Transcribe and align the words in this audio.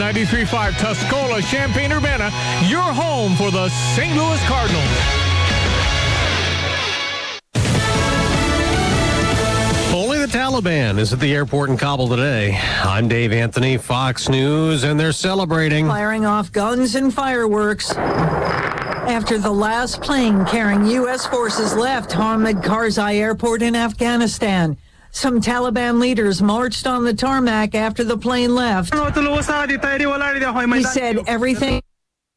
93.5 0.00 0.72
Tuscola, 0.72 1.42
Champaign-Urbana, 1.50 2.30
your 2.68 2.80
home 2.80 3.34
for 3.36 3.50
the 3.50 3.68
St. 3.68 4.16
Louis 4.16 4.42
Cardinals. 4.46 4.82
Only 9.92 10.18
the 10.18 10.26
Taliban 10.26 10.98
is 10.98 11.12
at 11.12 11.20
the 11.20 11.34
airport 11.34 11.68
in 11.68 11.76
Kabul 11.76 12.08
today. 12.08 12.58
I'm 12.82 13.08
Dave 13.08 13.30
Anthony, 13.32 13.76
Fox 13.76 14.30
News, 14.30 14.84
and 14.84 14.98
they're 14.98 15.12
celebrating. 15.12 15.86
Firing 15.86 16.24
off 16.24 16.50
guns 16.50 16.94
and 16.94 17.12
fireworks. 17.12 17.94
After 17.94 19.36
the 19.36 19.50
last 19.50 20.00
plane 20.00 20.46
carrying 20.46 20.86
U.S. 20.86 21.26
forces 21.26 21.74
left 21.74 22.10
Hamid 22.12 22.56
Karzai 22.58 23.16
Airport 23.16 23.60
in 23.60 23.76
Afghanistan, 23.76 24.78
some 25.12 25.40
Taliban 25.40 26.00
leaders 26.00 26.40
marched 26.42 26.86
on 26.86 27.04
the 27.04 27.14
tarmac 27.14 27.74
after 27.74 28.04
the 28.04 28.16
plane 28.16 28.54
left. 28.54 28.94
He 30.78 30.84
said 30.84 31.18
everything. 31.26 31.82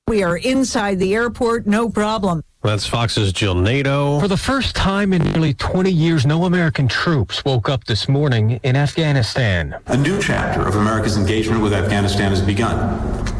We 0.08 0.22
are 0.24 0.38
inside 0.38 1.00
the 1.00 1.14
airport, 1.16 1.66
no 1.66 1.90
problem. 1.90 2.44
That's 2.62 2.86
Fox's 2.86 3.34
Jill 3.34 3.56
Nato. 3.56 4.20
For 4.20 4.28
the 4.28 4.38
first 4.38 4.76
time 4.76 5.12
in 5.12 5.22
nearly 5.24 5.54
20 5.54 5.92
years, 5.92 6.26
no 6.26 6.46
American 6.46 6.88
troops 6.88 7.44
woke 7.44 7.68
up 7.70 7.84
this 7.86 8.08
morning 8.08 8.60
in 8.64 8.76
Afghanistan. 8.76 9.76
A 9.88 9.98
new 9.98 10.22
chapter 10.22 10.66
of 10.66 10.76
America's 10.76 11.18
engagement 11.18 11.62
with 11.62 11.74
Afghanistan 11.74 12.32
has 12.32 12.42
begun. 12.42 13.33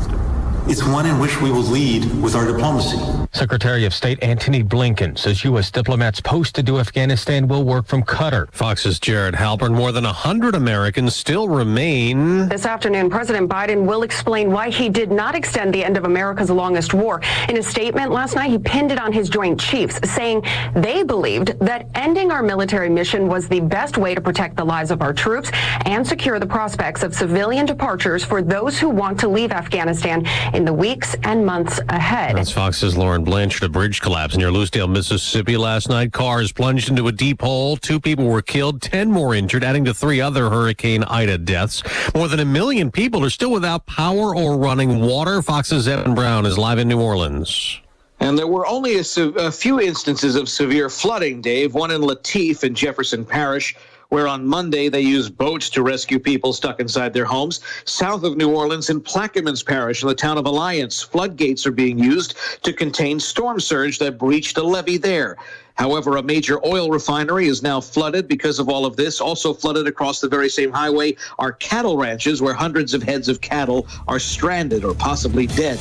It's 0.66 0.82
one 0.82 1.06
in 1.06 1.20
which 1.20 1.42
we 1.42 1.52
will 1.52 1.62
lead 1.62 2.06
with 2.22 2.36
our 2.36 2.46
diplomacy. 2.48 2.98
Secretary 3.34 3.84
of 3.84 3.94
State 3.94 4.24
Antony 4.24 4.64
Blinken 4.64 5.18
says 5.18 5.44
U.S. 5.44 5.70
diplomats 5.70 6.22
posted 6.22 6.66
to 6.68 6.80
Afghanistan 6.80 7.50
will 7.50 7.66
work 7.66 7.86
from 7.86 8.02
Qatar. 8.04 8.48
Fox's 8.54 8.98
Jared 8.98 9.34
Halpern. 9.36 9.76
More 9.76 9.92
than 9.92 10.06
100 10.06 10.56
Americans 10.56 11.16
still 11.16 11.50
remain. 11.50 12.48
This 12.48 12.66
afternoon, 12.66 13.10
President 13.10 13.50
Biden 13.50 13.86
will 13.86 14.04
explain 14.04 14.52
why 14.52 14.70
he 14.70 14.88
did 14.88 15.12
not 15.12 15.36
extend 15.36 15.74
the 15.74 15.84
end 15.84 15.98
of 15.98 16.06
America's 16.06 16.50
longest 16.50 16.94
war. 16.94 17.22
In 17.50 17.58
a 17.58 17.64
statement 17.64 18.12
last 18.12 18.36
night, 18.36 18.50
he 18.50 18.58
pinned 18.58 18.92
it 18.92 19.00
on 19.00 19.12
his 19.12 19.28
Joint 19.30 19.60
Chiefs, 19.60 20.00
saying 20.10 20.44
they 20.76 21.04
believed 21.04 21.60
that 21.60 21.90
ending 21.96 22.32
our 22.32 22.42
military 22.44 22.90
mission 22.90 23.28
was 23.28 23.50
the 23.50 23.60
best 23.60 23.98
way 23.98 24.16
to 24.16 24.22
protect 24.22 24.56
the 24.56 24.64
lives 24.64 24.92
of 24.92 25.02
our 25.02 25.12
troops 25.12 25.52
and 25.86 26.08
secure 26.08 26.40
the 26.40 26.48
prospects 26.48 27.04
of 27.04 27.14
civilian 27.14 27.66
departures 27.66 28.24
for 28.24 28.42
those 28.42 28.80
who 28.80 28.90
want 28.90 29.20
to 29.20 29.28
leave 29.28 29.52
Afghanistan 29.52 30.24
in 30.54 30.66
the 30.66 30.74
weeks 30.74 31.16
and 31.24 31.46
months 31.46 31.80
ahead. 31.90 32.38
That's 32.38 32.52
Fox's 32.52 32.96
Lauren 32.96 33.24
Blanchard. 33.24 33.64
A 33.64 33.70
bridge 33.70 34.02
collapse 34.02 34.38
near 34.38 34.52
Lucedale, 34.52 34.88
Mississippi 34.88 35.58
last 35.58 35.90
night. 35.90 36.14
Cars 36.14 36.52
plunged 36.52 36.90
into 36.90 37.08
a 37.08 37.12
deep 37.12 37.42
hole. 37.42 37.76
Two 37.76 38.00
people 38.00 38.26
were 38.26 38.42
killed, 38.42 38.82
10 38.82 39.12
more 39.12 39.34
injured, 39.34 39.64
adding 39.64 39.86
to 39.86 39.94
three 39.94 40.22
other 40.22 40.50
Hurricane 40.50 41.04
Ida 41.04 41.40
deaths. 41.40 41.84
More 42.16 42.28
than 42.28 42.40
a 42.40 42.46
million 42.46 42.92
people 42.92 43.26
are 43.26 43.30
still 43.30 43.52
without 43.52 43.86
power 43.86 44.36
or 44.36 44.58
running 44.58 45.02
water. 45.02 45.42
Fox's 45.42 45.88
Evan 45.88 46.16
Brown 46.16 46.46
is 46.46 46.58
live 46.58 46.78
in 46.78 46.88
New 46.88 47.02
Orleans. 47.02 47.80
And 48.20 48.38
there 48.38 48.48
were 48.48 48.66
only 48.66 48.98
a, 48.98 49.04
a, 49.36 49.52
few 49.52 49.82
instances 49.82 50.36
of 50.36 50.48
severe 50.48 50.90
flooding, 50.90 51.42
Dave, 51.42 51.74
one 51.74 51.92
in 51.92 52.02
Latif 52.02 52.64
in 52.64 52.74
Jefferson 52.74 53.26
Parish 53.26 53.76
where 54.14 54.28
on 54.28 54.46
Monday 54.46 54.90
they 54.90 55.02
used 55.02 55.36
boats 55.40 55.72
to 55.72 55.82
rescue 55.82 56.20
people 56.20 56.54
stuck 56.54 56.80
inside 56.80 57.12
their 57.14 57.26
homes. 57.26 57.62
South 57.86 58.24
of 58.24 58.38
New 58.38 58.52
Orleans 58.52 58.92
in 58.92 59.02
Plaquemines 59.02 59.66
Parish 59.66 60.04
in 60.04 60.08
the 60.08 60.14
town 60.14 60.38
of 60.38 60.46
Alliance, 60.46 61.02
floodgates 61.02 61.66
are 61.66 61.72
being 61.72 61.98
used 61.98 62.36
to 62.62 62.72
contain 62.72 63.20
storm 63.20 63.60
surge 63.60 63.98
that 63.98 64.20
breached 64.20 64.60
a 64.60 64.64
levee 64.64 64.98
there. 64.98 65.36
However, 65.74 66.18
a 66.18 66.22
major 66.22 66.64
oil 66.64 66.92
refinery 66.92 67.48
is 67.48 67.64
now 67.64 67.82
flooded 67.82 68.28
because 68.28 68.60
of 68.60 68.70
all 68.70 68.86
of 68.86 68.96
this. 68.96 69.20
Also 69.20 69.52
flooded 69.52 69.88
across 69.88 70.22
the 70.22 70.30
very 70.30 70.48
same 70.48 70.72
highway 70.72 71.16
are 71.40 71.54
cattle 71.54 71.98
ranches 71.98 72.40
where 72.40 72.54
hundreds 72.54 72.94
of 72.94 73.02
heads 73.02 73.28
of 73.28 73.42
cattle 73.42 73.88
are 74.08 74.20
stranded 74.20 74.86
or 74.86 74.94
possibly 74.94 75.48
dead. 75.48 75.80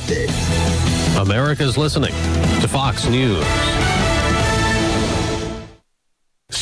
America's 1.19 1.77
listening 1.77 2.13
to 2.61 2.67
Fox 2.67 3.05
News. 3.05 3.92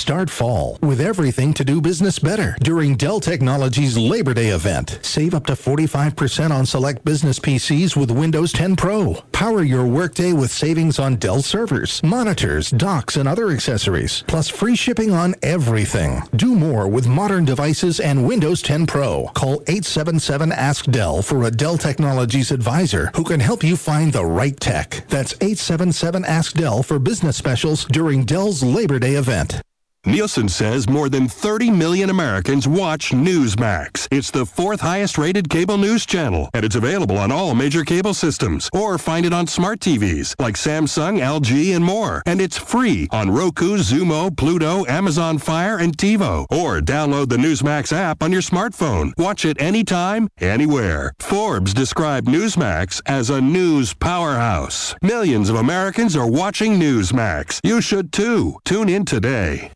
Start 0.02 0.32
fall 0.32 0.80
with 0.82 1.00
everything 1.00 1.54
to 1.54 1.64
do 1.64 1.80
business 1.80 2.18
better 2.18 2.58
during 2.64 2.96
Dell 2.96 3.20
Technologies 3.20 3.96
Labor 3.96 4.34
Day 4.34 4.50
event. 4.50 4.98
Save 5.04 5.36
up 5.36 5.46
to 5.46 5.54
45% 5.54 6.50
on 6.50 6.66
select 6.66 7.06
business 7.06 7.38
PCs 7.38 7.96
with 7.96 8.10
Windows 8.10 8.52
10 8.52 8.76
Pro. 8.76 9.14
Power 9.32 9.62
your 9.62 9.86
workday 9.86 10.34
with 10.34 10.52
savings 10.52 10.98
on 10.98 11.18
Dell 11.18 11.44
servers, 11.44 12.02
monitors, 12.02 12.72
docks, 12.72 13.16
and 13.16 13.30
other 13.30 13.52
accessories. 13.52 14.24
Plus 14.26 14.50
free 14.50 14.76
shipping 14.76 15.12
on 15.12 15.36
everything. 15.44 16.24
Do 16.36 16.56
more 16.56 16.88
with 16.88 17.08
modern 17.08 17.46
devices 17.46 18.00
and 18.00 18.28
Windows 18.28 18.64
10 18.64 18.88
Pro. 18.88 19.28
Call 19.36 19.62
877 19.68 20.52
Ask 20.52 20.86
Dell 20.86 21.22
for 21.22 21.44
a 21.44 21.52
Dell 21.52 21.78
Technologies 21.78 22.50
advisor 22.50 23.12
who 23.16 23.24
can 23.24 23.40
help 23.40 23.64
you 23.64 23.78
find 23.78 24.12
the 24.12 24.26
right 24.26 24.60
tech. 24.60 25.08
That's 25.10 25.34
877 25.34 26.26
Ask 26.26 26.54
Dell 26.56 26.82
for 26.82 26.98
business 26.98 27.38
specials 27.38 27.86
during 27.86 28.26
Dell's 28.26 28.64
Labor 28.64 28.98
Day 28.98 29.14
event. 29.14 29.62
Nielsen 30.08 30.50
says 30.50 30.90
more 30.90 31.10
than 31.10 31.28
30 31.28 31.70
million 31.70 32.10
Americans 32.10 32.68
watch 32.68 33.12
Newsmax. 33.12 34.08
It's 34.10 34.32
the 34.32 34.48
fourth 34.48 34.82
highest 34.82 35.16
rated 35.20 35.48
cable 35.48 35.78
news 35.78 36.08
channel, 36.08 36.50
and 36.56 36.66
it's 36.66 36.76
available 36.76 37.20
on 37.20 37.32
all 37.32 37.54
major 37.54 37.86
cable 37.86 38.16
systems. 38.16 38.68
Or 38.74 38.98
find 38.98 39.28
it 39.28 39.34
on 39.34 39.46
smart 39.46 39.80
TVs 39.80 40.34
like 40.40 40.56
Samsung, 40.56 41.20
LG, 41.20 41.76
and 41.76 41.86
more. 41.86 42.24
And 42.26 42.42
it's 42.42 42.58
free 42.58 43.08
on 43.12 43.30
Roku, 43.30 43.78
Xumo, 43.78 44.36
Pluto, 44.36 44.88
Amazon 44.88 45.38
Fire, 45.38 45.78
and 45.78 45.96
TiVo. 45.96 46.48
Or 46.50 46.80
download 46.80 47.30
the 47.30 47.38
Newsmax 47.38 47.94
app 47.94 48.24
on 48.24 48.32
your 48.32 48.42
smartphone. 48.42 49.14
Watch 49.18 49.46
it 49.46 49.62
anytime, 49.62 50.30
anywhere. 50.40 51.14
Forbes 51.20 51.76
described 51.76 52.28
Newsmax 52.28 53.02
as 53.06 53.30
a 53.30 53.40
news 53.40 53.94
powerhouse. 53.94 54.96
Millions 55.04 55.48
of 55.48 55.58
Americans 55.58 56.16
are 56.16 56.30
watching 56.30 56.80
Newsmax. 56.80 57.60
You 57.64 57.82
should 57.82 58.12
too. 58.12 58.58
Tune 58.66 58.90
in 58.90 59.06
today. 59.06 59.72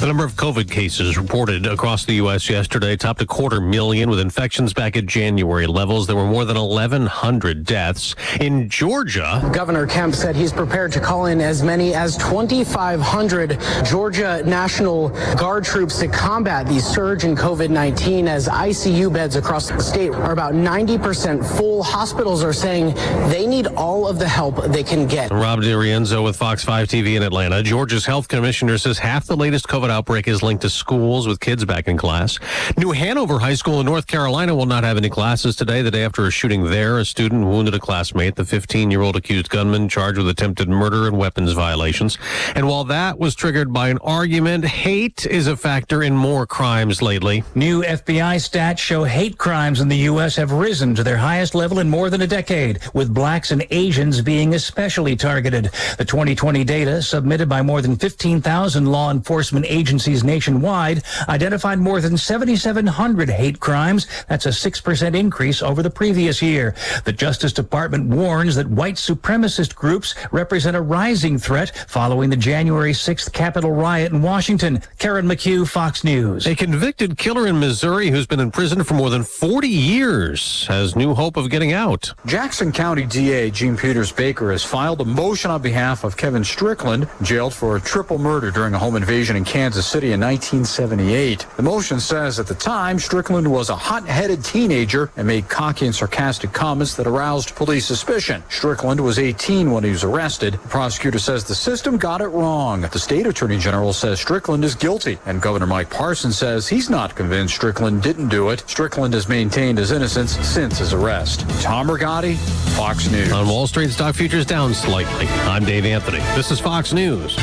The 0.00 0.08
number 0.08 0.24
of 0.24 0.34
COVID 0.34 0.70
cases 0.70 1.16
reported 1.16 1.66
across 1.66 2.04
the 2.04 2.14
U.S. 2.14 2.50
yesterday 2.50 2.94
topped 2.94 3.22
a 3.22 3.26
quarter 3.26 3.58
million 3.58 4.10
with 4.10 4.18
infections 4.18 4.74
back 4.74 4.98
at 4.98 5.06
January 5.06 5.66
levels. 5.66 6.06
There 6.06 6.16
were 6.16 6.26
more 6.26 6.44
than 6.44 6.58
1,100 6.58 7.64
deaths. 7.64 8.14
In 8.40 8.68
Georgia, 8.68 9.48
Governor 9.54 9.86
Kemp 9.86 10.14
said 10.14 10.36
he's 10.36 10.52
prepared 10.52 10.92
to 10.92 11.00
call 11.00 11.26
in 11.26 11.40
as 11.40 11.62
many 11.62 11.94
as 11.94 12.18
2,500 12.18 13.58
Georgia 13.86 14.42
National 14.44 15.08
Guard 15.36 15.64
troops 15.64 16.00
to 16.00 16.08
combat 16.08 16.66
the 16.66 16.80
surge 16.80 17.24
in 17.24 17.34
COVID 17.34 17.70
19 17.70 18.28
as 18.28 18.46
ICU 18.48 19.10
beds 19.10 19.36
across 19.36 19.70
the 19.70 19.80
state 19.80 20.10
are 20.10 20.32
about 20.32 20.52
90% 20.52 21.46
full. 21.56 21.82
Hospitals 21.82 22.44
are 22.44 22.52
saying 22.52 22.94
they 23.30 23.46
need 23.46 23.68
all 23.68 24.06
of 24.06 24.18
the 24.18 24.28
help 24.28 24.62
they 24.64 24.82
can 24.82 25.06
get. 25.06 25.30
Rob 25.30 25.60
DiRienzo 25.60 26.22
with 26.22 26.36
Fox 26.36 26.62
5 26.62 26.88
TV 26.88 27.16
in 27.16 27.22
Atlanta. 27.22 27.62
Georgia's 27.62 28.04
health 28.04 28.28
commissioner 28.28 28.76
says 28.76 28.98
half 28.98 29.24
the 29.24 29.36
latest 29.36 29.66
COVID 29.68 29.83
outbreak 29.90 30.28
is 30.28 30.42
linked 30.42 30.62
to 30.62 30.70
schools 30.70 31.26
with 31.26 31.40
kids 31.40 31.64
back 31.64 31.88
in 31.88 31.96
class. 31.96 32.38
New 32.76 32.92
Hanover 32.92 33.38
High 33.38 33.54
School 33.54 33.80
in 33.80 33.86
North 33.86 34.06
Carolina 34.06 34.54
will 34.54 34.66
not 34.66 34.84
have 34.84 34.96
any 34.96 35.08
classes 35.08 35.56
today. 35.56 35.82
The 35.82 35.90
day 35.90 36.04
after 36.04 36.26
a 36.26 36.30
shooting 36.30 36.64
there, 36.64 36.98
a 36.98 37.04
student 37.04 37.44
wounded 37.44 37.74
a 37.74 37.78
classmate. 37.78 38.36
The 38.36 38.44
15 38.44 38.90
year 38.90 39.02
old 39.02 39.16
accused 39.16 39.48
gunman 39.48 39.88
charged 39.88 40.18
with 40.18 40.28
attempted 40.28 40.68
murder 40.68 41.06
and 41.06 41.16
weapons 41.16 41.52
violations. 41.52 42.18
And 42.54 42.68
while 42.68 42.84
that 42.84 43.18
was 43.18 43.34
triggered 43.34 43.72
by 43.72 43.88
an 43.88 43.98
argument, 43.98 44.64
hate 44.64 45.26
is 45.26 45.46
a 45.46 45.56
factor 45.56 46.02
in 46.02 46.14
more 46.14 46.46
crimes 46.46 47.02
lately. 47.02 47.44
New 47.54 47.82
FBI 47.82 48.36
stats 48.36 48.78
show 48.78 49.04
hate 49.04 49.38
crimes 49.38 49.80
in 49.80 49.88
the 49.88 49.96
U.S. 50.12 50.36
have 50.36 50.52
risen 50.52 50.94
to 50.94 51.02
their 51.02 51.16
highest 51.16 51.54
level 51.54 51.78
in 51.78 51.88
more 51.88 52.10
than 52.10 52.22
a 52.22 52.26
decade, 52.26 52.80
with 52.94 53.12
blacks 53.12 53.50
and 53.50 53.66
Asians 53.70 54.20
being 54.20 54.54
especially 54.54 55.16
targeted. 55.16 55.70
The 55.98 56.04
2020 56.04 56.64
data 56.64 57.02
submitted 57.02 57.48
by 57.48 57.62
more 57.62 57.82
than 57.82 57.96
15,000 57.96 58.86
law 58.86 59.10
enforcement 59.10 59.66
agencies 59.74 60.22
nationwide 60.24 61.02
identified 61.28 61.78
more 61.78 62.00
than 62.00 62.16
7,700 62.16 63.28
hate 63.28 63.60
crimes. 63.60 64.06
That's 64.28 64.46
a 64.46 64.50
6% 64.50 65.14
increase 65.14 65.62
over 65.62 65.82
the 65.82 65.90
previous 65.90 66.40
year. 66.40 66.74
The 67.04 67.12
Justice 67.12 67.52
Department 67.52 68.08
warns 68.08 68.54
that 68.56 68.68
white 68.68 68.94
supremacist 68.94 69.74
groups 69.74 70.14
represent 70.32 70.76
a 70.76 70.80
rising 70.80 71.38
threat 71.38 71.76
following 71.88 72.30
the 72.30 72.36
January 72.36 72.92
6th 72.92 73.32
Capitol 73.32 73.72
riot 73.72 74.12
in 74.12 74.22
Washington. 74.22 74.80
Karen 74.98 75.26
McHugh, 75.26 75.68
Fox 75.68 76.04
News. 76.04 76.46
A 76.46 76.54
convicted 76.54 77.18
killer 77.18 77.46
in 77.46 77.58
Missouri 77.58 78.10
who's 78.10 78.26
been 78.26 78.40
in 78.40 78.50
prison 78.50 78.84
for 78.84 78.94
more 78.94 79.10
than 79.10 79.24
40 79.24 79.68
years 79.68 80.66
has 80.68 80.94
new 80.94 81.14
hope 81.14 81.36
of 81.36 81.50
getting 81.50 81.72
out. 81.72 82.12
Jackson 82.26 82.72
County 82.72 83.04
DA 83.06 83.50
Jean 83.50 83.76
Peters 83.76 84.12
Baker 84.12 84.52
has 84.52 84.64
filed 84.64 85.00
a 85.00 85.04
motion 85.04 85.50
on 85.50 85.60
behalf 85.60 86.04
of 86.04 86.16
Kevin 86.16 86.44
Strickland, 86.44 87.08
jailed 87.22 87.54
for 87.54 87.76
a 87.76 87.80
triple 87.80 88.18
murder 88.18 88.50
during 88.50 88.74
a 88.74 88.78
home 88.78 88.96
invasion 88.96 89.36
in 89.36 89.44
Kansas 89.44 89.63
Kansas 89.64 89.86
City 89.86 90.12
in 90.12 90.20
1978. 90.20 91.46
The 91.56 91.62
motion 91.62 91.98
says 91.98 92.38
at 92.38 92.46
the 92.46 92.54
time, 92.54 92.98
Strickland 92.98 93.50
was 93.50 93.70
a 93.70 93.74
hot-headed 93.74 94.44
teenager 94.44 95.10
and 95.16 95.26
made 95.26 95.48
cocky 95.48 95.86
and 95.86 95.94
sarcastic 95.94 96.52
comments 96.52 96.94
that 96.96 97.06
aroused 97.06 97.54
police 97.54 97.86
suspicion. 97.86 98.42
Strickland 98.50 99.00
was 99.00 99.18
18 99.18 99.70
when 99.70 99.82
he 99.82 99.88
was 99.88 100.04
arrested. 100.04 100.52
The 100.52 100.68
prosecutor 100.68 101.18
says 101.18 101.44
the 101.44 101.54
system 101.54 101.96
got 101.96 102.20
it 102.20 102.26
wrong. 102.26 102.82
The 102.82 102.98
state 102.98 103.26
attorney 103.26 103.56
general 103.56 103.94
says 103.94 104.20
Strickland 104.20 104.66
is 104.66 104.74
guilty, 104.74 105.16
and 105.24 105.40
Governor 105.40 105.66
Mike 105.66 105.88
Parson 105.88 106.30
says 106.30 106.68
he's 106.68 106.90
not 106.90 107.16
convinced 107.16 107.54
Strickland 107.54 108.02
didn't 108.02 108.28
do 108.28 108.50
it. 108.50 108.64
Strickland 108.66 109.14
has 109.14 109.30
maintained 109.30 109.78
his 109.78 109.92
innocence 109.92 110.32
since 110.46 110.76
his 110.76 110.92
arrest. 110.92 111.48
Tom 111.62 111.88
Rigotti, 111.88 112.36
Fox 112.76 113.10
News. 113.10 113.32
On 113.32 113.48
Wall 113.48 113.66
Street, 113.66 113.88
stock 113.88 114.14
futures 114.14 114.44
down 114.44 114.74
slightly. 114.74 115.26
I'm 115.48 115.64
Dave 115.64 115.86
Anthony. 115.86 116.18
This 116.36 116.50
is 116.50 116.60
Fox 116.60 116.92
News. 116.92 117.34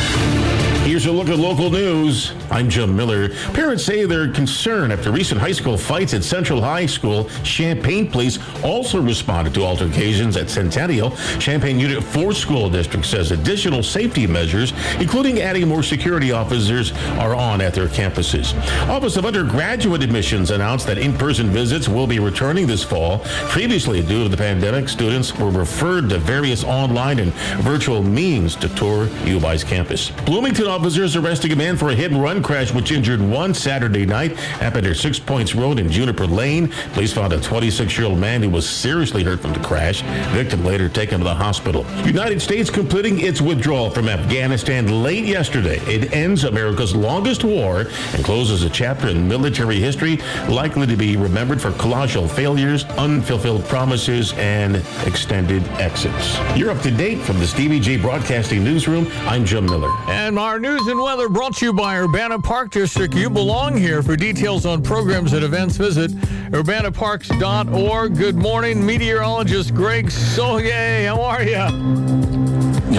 Here's 0.83 1.06
a 1.06 1.12
look 1.12 1.30
at 1.30 1.38
local 1.38 1.69
news. 1.69 2.33
I'm 2.50 2.68
Jim 2.68 2.95
Miller. 2.95 3.30
Parents 3.54 3.86
say 3.86 4.06
they're 4.06 4.31
concerned 4.31 4.92
after 4.92 5.12
recent 5.12 5.39
high 5.39 5.51
school 5.51 5.78
fights 5.78 6.16
at 6.16 6.24
Central 6.24 6.60
High 6.60 6.88
School. 6.88 7.30
Champaign 7.44 8.10
Police 8.10 8.39
also 8.63 9.00
responded 9.00 9.54
to 9.54 9.63
altercations 9.63 10.36
at 10.36 10.50
Centennial. 10.50 11.12
Champaign 11.38 11.80
Unit 11.80 12.04
4 12.04 12.33
School 12.33 12.68
District 12.68 13.06
says 13.06 13.30
additional 13.30 13.83
safety 13.83 14.25
measures, 14.25 14.74
including 15.00 15.39
adding 15.39 15.68
more 15.68 15.83
security 15.83 16.31
officers, 16.31 16.94
are 17.19 17.36
on 17.36 17.62
at 17.62 17.75
their 17.75 17.88
campuses. 17.88 18.57
Office 18.89 19.18
of 19.18 19.25
Undergraduate 19.25 20.01
Admissions 20.01 20.50
announced 20.50 20.88
that 20.88 20.98
in-person 20.98 21.51
visits 21.51 21.88
will 21.88 22.07
be 22.07 22.18
returning 22.18 22.66
this 22.66 22.84
fall. 22.84 23.19
Previously, 23.50 24.01
due 24.01 24.24
to 24.24 24.30
the 24.30 24.36
pandemic, 24.36 24.89
students 24.89 25.38
were 25.38 25.51
referred 25.51 26.10
to 26.10 26.18
various 26.18 26.63
online 26.63 27.19
and 27.19 27.31
virtual 27.62 28.01
means 28.01 28.56
to 28.56 28.68
tour 28.69 29.07
U 29.25 29.38
of 29.38 29.45
I's 29.45 29.63
campus. 29.63 30.10
Bloomington 30.25 30.70
officers 30.71 31.18
arresting 31.18 31.51
a 31.51 31.56
man 31.56 31.75
for 31.75 31.89
a 31.89 31.94
hit 31.94 32.13
and 32.13 32.23
run 32.23 32.41
crash 32.41 32.73
which 32.73 32.94
injured 32.94 33.19
one 33.21 33.53
Saturday 33.53 34.06
night. 34.06 34.38
Happened 34.38 34.88
at 34.88 34.95
Six 34.95 35.19
Points 35.19 35.53
Road 35.53 35.79
in 35.79 35.91
Juniper 35.91 36.25
Lane. 36.25 36.69
Police 36.94 37.12
found 37.12 37.33
a 37.33 37.39
26-year-old 37.39 38.18
man 38.18 38.41
who 38.41 38.50
was 38.50 38.68
seriously 38.69 39.21
hurt 39.21 39.41
from 39.41 39.51
the 39.51 39.59
crash. 39.59 40.01
Victim 40.33 40.63
later 40.63 40.88
taken 40.88 41.18
to 41.18 41.25
the 41.25 41.33
hospital. 41.33 41.85
United 42.06 42.41
States 42.41 42.69
completing 42.69 43.19
its 43.19 43.41
withdrawal 43.41 43.89
from 43.89 44.07
Afghanistan 44.07 45.03
late 45.03 45.25
yesterday. 45.25 45.77
It 45.94 46.13
ends 46.13 46.45
America's 46.45 46.95
longest 46.95 47.44
war 47.44 47.88
and 48.13 48.24
closes 48.24 48.63
a 48.63 48.69
chapter 48.69 49.09
in 49.09 49.27
military 49.27 49.77
history 49.77 50.21
likely 50.47 50.88
to 50.88 50.95
be 50.95 51.17
remembered 51.17 51.62
for 51.62 51.74
colossal 51.74 52.29
failures, 52.29 52.85
unfulfilled 52.97 53.65
promises, 53.65 54.31
and 54.38 54.77
extended 55.06 55.67
exits. 55.81 56.39
You're 56.56 56.71
up 56.71 56.81
to 56.83 56.91
date 56.91 57.19
from 57.19 57.39
the 57.39 57.47
Stevie 57.47 57.81
Jay 57.81 57.97
Broadcasting 57.97 58.63
Newsroom. 58.63 59.12
I'm 59.27 59.44
Jim 59.44 59.65
Miller. 59.65 59.91
And 60.07 60.39
our 60.39 60.61
news 60.62 60.86
and 60.88 61.02
weather 61.02 61.28
brought 61.28 61.56
to 61.58 61.66
you 61.66 61.74
by 61.74 61.98
Urbana 61.98 62.40
Park 62.40 62.69
District. 62.69 63.16
You 63.16 63.31
belong 63.31 63.75
here. 63.75 64.04
For 64.04 64.16
details 64.16 64.66
on 64.66 64.84
programs 64.84 65.34
and 65.34 65.44
events, 65.44 65.75
visit 65.75 66.12
urbanaparks.org. 66.52 68.16
Good 68.16 68.36
morning, 68.36 68.86
meteorologist 68.86 69.74
Greg 69.74 70.08
Soulje. 70.08 71.08
How 71.08 71.19
are 71.19 71.44
you? 71.44 71.56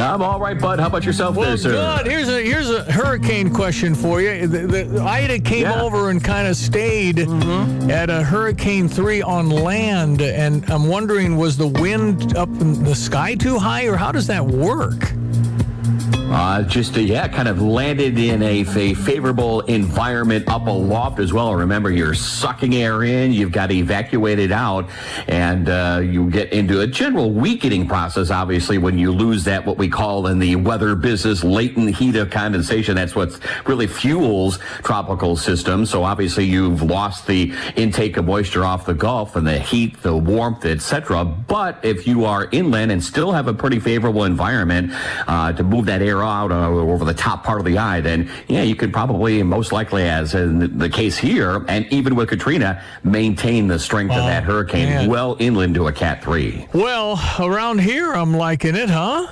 I'm 0.00 0.22
all 0.22 0.40
right, 0.40 0.58
bud. 0.58 0.80
How 0.80 0.88
about 0.88 1.04
yourself 1.04 1.36
well, 1.36 1.50
there, 1.50 1.56
sir? 1.56 1.70
Good. 1.70 2.10
Here's 2.10 2.28
a 2.28 2.42
here's 2.42 2.68
a 2.68 2.90
hurricane 2.90 3.52
question 3.52 3.94
for 3.94 4.20
you. 4.20 4.48
The, 4.48 4.66
the 4.66 5.02
Ida 5.02 5.38
came 5.38 5.62
Yeah. 5.62 5.82
over 5.82 6.10
and 6.10 6.22
kind 6.22 6.48
of 6.48 6.56
stayed 6.56 7.16
mm-hmm. 7.16 7.90
at 7.90 8.10
a 8.10 8.24
Hurricane 8.24 8.88
Three 8.88 9.22
on 9.22 9.50
land, 9.50 10.20
and 10.20 10.68
I'm 10.68 10.88
wondering, 10.88 11.36
was 11.36 11.56
the 11.56 11.68
wind 11.68 12.36
up 12.36 12.48
in 12.48 12.82
the 12.82 12.94
sky 12.94 13.36
too 13.36 13.58
high, 13.58 13.84
or 13.84 13.96
how 13.96 14.10
does 14.10 14.26
that 14.26 14.44
work? 14.44 15.12
Uh, 16.32 16.62
just, 16.62 16.96
uh, 16.96 17.00
yeah, 17.00 17.28
kind 17.28 17.46
of 17.46 17.60
landed 17.60 18.18
in 18.18 18.42
a, 18.42 18.60
a 18.74 18.94
favorable 18.94 19.60
environment 19.62 20.48
up 20.48 20.66
aloft 20.66 21.18
as 21.18 21.30
well. 21.30 21.54
Remember, 21.54 21.90
you're 21.90 22.14
sucking 22.14 22.74
air 22.74 23.04
in, 23.04 23.32
you've 23.32 23.52
got 23.52 23.66
to 23.66 23.74
evacuate 23.74 24.38
it 24.38 24.50
out, 24.50 24.88
and 25.28 25.68
uh, 25.68 26.00
you 26.02 26.30
get 26.30 26.50
into 26.50 26.80
a 26.80 26.86
general 26.86 27.30
weakening 27.30 27.86
process, 27.86 28.30
obviously, 28.30 28.78
when 28.78 28.96
you 28.96 29.12
lose 29.12 29.44
that, 29.44 29.66
what 29.66 29.76
we 29.76 29.90
call 29.90 30.26
in 30.28 30.38
the 30.38 30.56
weather 30.56 30.94
business, 30.94 31.44
latent 31.44 31.94
heat 31.96 32.16
of 32.16 32.30
condensation. 32.30 32.96
That's 32.96 33.14
what 33.14 33.38
really 33.66 33.86
fuels 33.86 34.58
tropical 34.82 35.36
systems. 35.36 35.90
So 35.90 36.02
obviously, 36.02 36.46
you've 36.46 36.80
lost 36.80 37.26
the 37.26 37.52
intake 37.76 38.16
of 38.16 38.24
moisture 38.24 38.64
off 38.64 38.86
the 38.86 38.94
Gulf 38.94 39.36
and 39.36 39.46
the 39.46 39.58
heat, 39.58 40.00
the 40.00 40.16
warmth, 40.16 40.64
etc. 40.64 41.26
But 41.26 41.84
if 41.84 42.06
you 42.06 42.24
are 42.24 42.48
inland 42.52 42.90
and 42.90 43.04
still 43.04 43.32
have 43.32 43.48
a 43.48 43.54
pretty 43.54 43.80
favorable 43.80 44.24
environment 44.24 44.92
uh, 45.28 45.52
to 45.52 45.62
move 45.62 45.84
that 45.84 46.00
air 46.00 46.21
out 46.22 46.52
uh, 46.52 46.68
over 46.68 47.04
the 47.04 47.14
top 47.14 47.44
part 47.44 47.58
of 47.58 47.64
the 47.66 47.78
eye, 47.78 48.00
then 48.00 48.30
yeah, 48.48 48.62
you 48.62 48.74
could 48.74 48.92
probably, 48.92 49.42
most 49.42 49.72
likely, 49.72 50.02
as 50.04 50.34
in 50.34 50.78
the 50.78 50.88
case 50.88 51.16
here, 51.18 51.64
and 51.68 51.86
even 51.92 52.14
with 52.14 52.28
Katrina, 52.28 52.82
maintain 53.04 53.66
the 53.68 53.78
strength 53.78 54.12
of 54.12 54.22
Oh, 54.22 54.26
that 54.26 54.44
hurricane 54.44 54.88
man. 54.88 55.08
well 55.10 55.36
inland 55.38 55.74
to 55.76 55.86
a 55.88 55.92
Cat 55.92 56.22
Three. 56.22 56.66
Well, 56.72 57.20
around 57.38 57.80
here, 57.80 58.12
I'm 58.12 58.34
liking 58.34 58.74
it, 58.76 58.90
huh? 58.90 59.26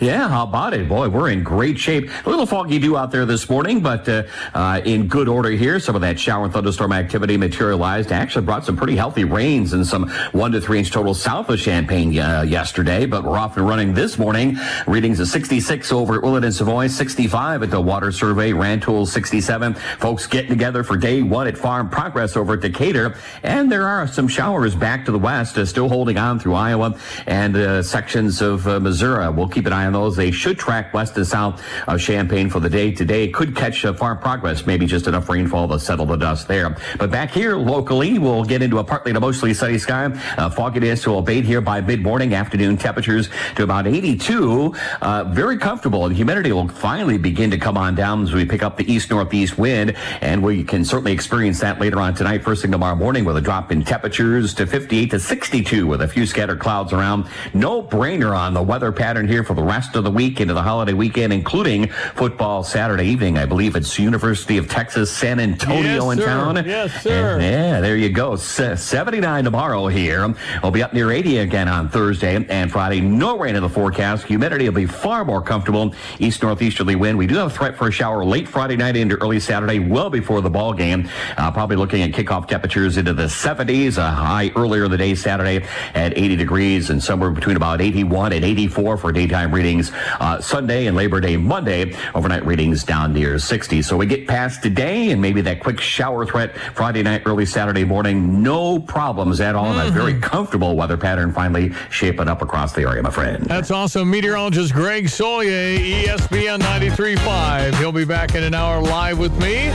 Yeah, 0.00 0.30
how 0.30 0.44
about 0.44 0.72
it? 0.72 0.88
Boy, 0.88 1.10
we're 1.10 1.28
in 1.28 1.42
great 1.42 1.78
shape. 1.78 2.08
A 2.24 2.30
little 2.30 2.46
foggy 2.46 2.78
dew 2.78 2.96
out 2.96 3.10
there 3.10 3.26
this 3.26 3.50
morning, 3.50 3.80
but 3.80 4.08
uh, 4.08 4.22
uh, 4.54 4.80
in 4.86 5.08
good 5.08 5.28
order 5.28 5.50
here. 5.50 5.78
Some 5.78 5.94
of 5.94 6.00
that 6.00 6.18
shower 6.18 6.44
and 6.44 6.52
thunderstorm 6.54 6.92
activity 6.92 7.36
materialized. 7.36 8.10
Actually 8.10 8.46
brought 8.46 8.64
some 8.64 8.78
pretty 8.78 8.96
healthy 8.96 9.24
rains 9.24 9.74
and 9.74 9.86
some 9.86 10.08
one 10.32 10.52
to 10.52 10.60
three 10.62 10.78
inch 10.78 10.90
total 10.90 11.12
south 11.12 11.50
of 11.50 11.60
Champaign 11.60 12.18
uh, 12.18 12.40
yesterday, 12.48 13.04
but 13.04 13.24
we're 13.24 13.36
off 13.36 13.58
and 13.58 13.68
running 13.68 13.92
this 13.92 14.16
morning. 14.16 14.56
Readings 14.86 15.20
of 15.20 15.28
66 15.28 15.92
over 15.92 16.14
at 16.14 16.22
Willard 16.22 16.44
and 16.44 16.54
Savoy, 16.54 16.86
65 16.86 17.62
at 17.62 17.70
the 17.70 17.80
Water 17.80 18.10
Survey, 18.10 18.54
Rantoul 18.54 19.04
67. 19.04 19.74
Folks 19.98 20.26
getting 20.26 20.48
together 20.48 20.82
for 20.82 20.96
day 20.96 21.20
one 21.20 21.46
at 21.46 21.58
Farm 21.58 21.90
Progress 21.90 22.38
over 22.38 22.54
at 22.54 22.60
Decatur. 22.60 23.16
And 23.42 23.70
there 23.70 23.86
are 23.86 24.06
some 24.06 24.28
showers 24.28 24.74
back 24.74 25.04
to 25.04 25.12
the 25.12 25.18
west, 25.18 25.58
uh, 25.58 25.66
still 25.66 25.90
holding 25.90 26.16
on 26.16 26.38
through 26.38 26.54
Iowa 26.54 26.98
and 27.26 27.54
uh, 27.54 27.82
sections 27.82 28.40
of 28.40 28.66
uh, 28.66 28.80
Missouri. 28.80 29.28
We'll 29.28 29.48
keep 29.48 29.66
an 29.66 29.74
eye 29.74 29.89
those. 29.92 30.16
They 30.16 30.30
should 30.30 30.58
track 30.58 30.92
west 30.94 31.16
and 31.16 31.26
south 31.26 31.62
of 31.86 32.00
Champaign 32.00 32.50
for 32.50 32.60
the 32.60 32.70
day 32.70 32.92
today. 32.92 33.28
Could 33.28 33.54
catch 33.56 33.82
Farm 33.82 34.18
Progress, 34.18 34.66
maybe 34.66 34.86
just 34.86 35.06
enough 35.06 35.28
rainfall 35.28 35.68
to 35.68 35.78
settle 35.78 36.06
the 36.06 36.16
dust 36.16 36.48
there. 36.48 36.76
But 36.98 37.10
back 37.10 37.30
here 37.30 37.56
locally, 37.56 38.18
we'll 38.18 38.44
get 38.44 38.62
into 38.62 38.78
a 38.78 38.84
partly 38.84 39.12
to 39.12 39.20
mostly 39.20 39.54
sunny 39.54 39.78
sky. 39.78 40.06
Uh, 40.36 40.50
fogginess 40.50 41.06
will 41.06 41.18
abate 41.18 41.44
here 41.44 41.60
by 41.60 41.80
mid-morning. 41.80 42.34
Afternoon 42.34 42.76
temperatures 42.76 43.28
to 43.56 43.62
about 43.62 43.86
82. 43.86 44.74
Uh, 45.00 45.24
very 45.24 45.58
comfortable. 45.58 46.06
And 46.06 46.14
humidity 46.14 46.52
will 46.52 46.68
finally 46.68 47.18
begin 47.18 47.50
to 47.50 47.58
come 47.58 47.76
on 47.76 47.94
down 47.94 48.22
as 48.22 48.32
we 48.32 48.44
pick 48.44 48.62
up 48.62 48.76
the 48.76 48.90
east-northeast 48.90 49.58
wind. 49.58 49.96
And 50.20 50.42
we 50.42 50.64
can 50.64 50.84
certainly 50.84 51.12
experience 51.12 51.60
that 51.60 51.80
later 51.80 52.00
on 52.00 52.14
tonight, 52.14 52.42
first 52.42 52.62
thing 52.62 52.70
tomorrow 52.70 52.96
morning 52.96 53.24
with 53.24 53.36
a 53.36 53.40
drop 53.40 53.72
in 53.72 53.84
temperatures 53.84 54.54
to 54.54 54.66
58 54.66 55.10
to 55.10 55.20
62 55.20 55.86
with 55.86 56.02
a 56.02 56.08
few 56.08 56.26
scattered 56.26 56.58
clouds 56.60 56.92
around. 56.92 57.28
No 57.54 57.82
brainer 57.82 58.36
on 58.36 58.54
the 58.54 58.62
weather 58.62 58.92
pattern 58.92 59.26
here 59.26 59.44
for 59.44 59.54
the 59.54 59.62
rest 59.62 59.79
of 59.96 60.04
the 60.04 60.10
week 60.10 60.40
into 60.40 60.54
the 60.54 60.62
holiday 60.62 60.92
weekend, 60.92 61.32
including 61.32 61.88
football 62.14 62.62
Saturday 62.62 63.04
evening. 63.06 63.38
I 63.38 63.46
believe 63.46 63.74
it's 63.76 63.98
University 63.98 64.58
of 64.58 64.68
Texas 64.68 65.10
San 65.10 65.40
Antonio 65.40 65.82
Yes, 66.10 66.12
in 66.12 66.18
sir. 66.18 66.26
town. 66.26 66.64
Yes, 66.66 67.02
sir. 67.02 67.34
And 67.34 67.42
yeah, 67.42 67.80
there 67.80 67.96
you 67.96 68.10
go. 68.10 68.36
Se- 68.36 68.76
79 68.76 69.44
tomorrow 69.44 69.86
here. 69.88 70.34
We'll 70.62 70.70
be 70.72 70.82
up 70.82 70.92
near 70.92 71.10
80 71.10 71.38
again 71.38 71.68
on 71.68 71.88
Thursday 71.88 72.44
and 72.48 72.70
Friday. 72.70 73.00
No 73.00 73.38
rain 73.38 73.56
in 73.56 73.62
the 73.62 73.68
forecast. 73.68 74.24
Humidity 74.26 74.66
will 74.66 74.74
be 74.76 74.86
far 74.86 75.24
more 75.24 75.40
comfortable. 75.42 75.94
East 76.18 76.42
northeasterly 76.42 76.96
wind. 76.96 77.16
We 77.18 77.26
do 77.26 77.34
have 77.36 77.48
a 77.48 77.50
threat 77.54 77.76
for 77.76 77.88
a 77.88 77.90
shower 77.90 78.24
late 78.24 78.46
Friday 78.46 78.76
night 78.76 78.96
into 78.96 79.16
early 79.16 79.40
Saturday, 79.40 79.78
well 79.78 80.10
before 80.10 80.40
the 80.40 80.50
ball 80.50 80.72
game. 80.72 81.08
Uh, 81.36 81.50
probably 81.50 81.76
looking 81.76 82.02
at 82.02 82.10
kickoff 82.12 82.46
temperatures 82.48 82.96
into 82.96 83.12
the 83.14 83.24
70s. 83.24 83.98
A 83.98 84.10
high 84.10 84.50
earlier 84.56 84.84
in 84.84 84.90
the 84.90 84.98
day 84.98 85.14
Saturday 85.14 85.64
at 85.94 86.16
80 86.16 86.36
degrees 86.36 86.90
and 86.90 87.02
somewhere 87.02 87.30
between 87.30 87.56
about 87.56 87.80
81 87.80 88.32
and 88.32 88.44
84 88.44 88.96
for 88.96 89.12
daytime 89.12 89.52
readings. 89.70 89.92
Uh, 90.18 90.40
Sunday 90.40 90.86
and 90.86 90.96
Labor 90.96 91.20
Day 91.20 91.36
Monday, 91.36 91.94
overnight 92.14 92.44
readings 92.44 92.82
down 92.82 93.12
near 93.12 93.38
60. 93.38 93.82
So 93.82 93.96
we 93.96 94.06
get 94.06 94.26
past 94.26 94.62
today 94.62 95.10
and 95.10 95.22
maybe 95.22 95.40
that 95.42 95.60
quick 95.60 95.80
shower 95.80 96.26
threat 96.26 96.56
Friday 96.74 97.02
night, 97.02 97.22
early 97.24 97.46
Saturday 97.46 97.84
morning. 97.84 98.42
No 98.42 98.80
problems 98.80 99.40
at 99.40 99.54
all. 99.54 99.66
And 99.66 99.88
a 99.88 99.90
very 99.92 100.18
comfortable 100.18 100.76
weather 100.76 100.96
pattern 100.96 101.32
finally 101.32 101.72
shaping 101.90 102.28
up 102.28 102.42
across 102.42 102.72
the 102.72 102.82
area, 102.82 103.02
my 103.02 103.10
friend. 103.10 103.44
That's 103.44 103.70
awesome. 103.70 104.10
Meteorologist 104.10 104.72
Greg 104.72 105.04
Soulje, 105.04 106.04
ESPN 106.04 106.60
93.5. 106.60 107.78
He'll 107.78 107.92
be 107.92 108.04
back 108.04 108.34
in 108.34 108.42
an 108.42 108.54
hour 108.54 108.82
live 108.82 109.18
with 109.18 109.36
me. 109.40 109.70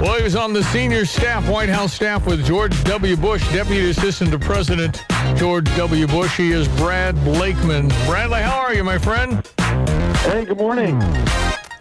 Well, 0.00 0.16
he 0.16 0.22
was 0.22 0.34
on 0.36 0.52
the 0.52 0.64
senior 0.64 1.04
staff, 1.04 1.48
White 1.48 1.68
House 1.68 1.92
staff 1.92 2.26
with 2.26 2.44
George 2.44 2.82
W. 2.84 3.16
Bush, 3.16 3.42
Deputy 3.52 3.90
Assistant 3.90 4.30
to 4.32 4.38
President 4.38 5.04
George 5.36 5.64
W. 5.76 6.06
Bush. 6.06 6.36
He 6.36 6.52
is 6.52 6.66
Brad 6.68 7.14
Blakeman. 7.24 7.88
Bradley, 8.06 8.42
how 8.42 8.58
are 8.58 8.74
you, 8.74 8.82
my 8.82 8.98
friend? 8.98 9.46
Hey, 10.22 10.44
good 10.44 10.58
morning. 10.58 10.98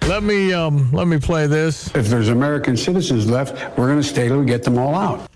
Let 0.08 0.24
me 0.24 0.52
um, 0.54 0.92
let 0.92 1.08
me 1.08 1.20
play 1.20 1.48
this. 1.48 1.94
If 1.96 2.08
there's 2.08 2.30
American 2.30 2.76
citizens 2.76 3.30
left, 3.30 3.78
we're 3.78 3.88
going 3.88 4.02
to 4.02 4.08
stay 4.08 4.28
till 4.28 4.40
we 4.40 4.46
get 4.46 4.64
them 4.64 4.78
all 4.78 4.94
out. 4.96 5.30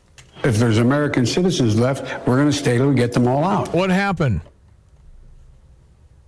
If 0.44 0.58
there's 0.58 0.78
American 0.78 1.26
citizens 1.26 1.80
left, 1.80 2.28
we're 2.28 2.38
going 2.38 2.52
to 2.52 2.58
stay 2.58 2.78
till 2.78 2.90
we 2.90 2.96
get 2.96 3.14
them 3.14 3.28
all 3.28 3.44
out. 3.44 3.74
What 3.74 3.90
happened? 3.90 4.42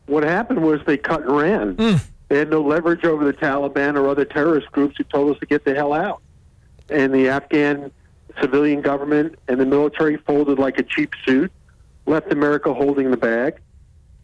What 0.08 0.24
happened 0.24 0.64
was 0.64 0.80
they 0.86 0.98
cut 0.98 1.24
and 1.24 1.36
ran. 1.36 1.76
They 2.30 2.40
had 2.40 2.50
no 2.50 2.62
leverage 2.62 3.04
over 3.06 3.26
the 3.26 3.34
Taliban 3.34 3.96
or 3.96 4.10
other 4.10 4.26
terrorist 4.26 4.72
groups 4.72 4.96
who 4.98 5.04
told 5.04 5.34
us 5.34 5.40
to 5.40 5.46
get 5.46 5.66
the 5.66 5.76
hell 5.76 5.94
out. 5.94 6.22
And 6.90 7.14
the 7.14 7.30
Afghan 7.30 7.92
civilian 8.42 8.82
government 8.82 9.38
and 9.48 9.60
the 9.60 9.66
military 9.66 10.18
folded 10.18 10.60
like 10.60 10.80
a 10.80 10.84
cheap 10.84 11.14
suit, 11.26 11.52
left 12.06 12.32
America 12.32 12.74
holding 12.74 13.12
the 13.12 13.18
bag, 13.18 13.56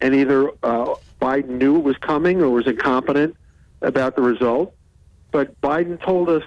and 0.02 0.14
either 0.14 0.50
uh, 0.64 0.96
Biden 1.22 1.58
knew 1.58 1.78
it 1.78 1.84
was 1.84 1.98
coming 1.98 2.42
or 2.42 2.50
was 2.50 2.68
incompetent 2.68 3.36
about 3.82 4.16
the 4.16 4.22
result. 4.22 4.76
But 5.32 5.60
Biden 5.62 6.02
told 6.02 6.30
us 6.30 6.44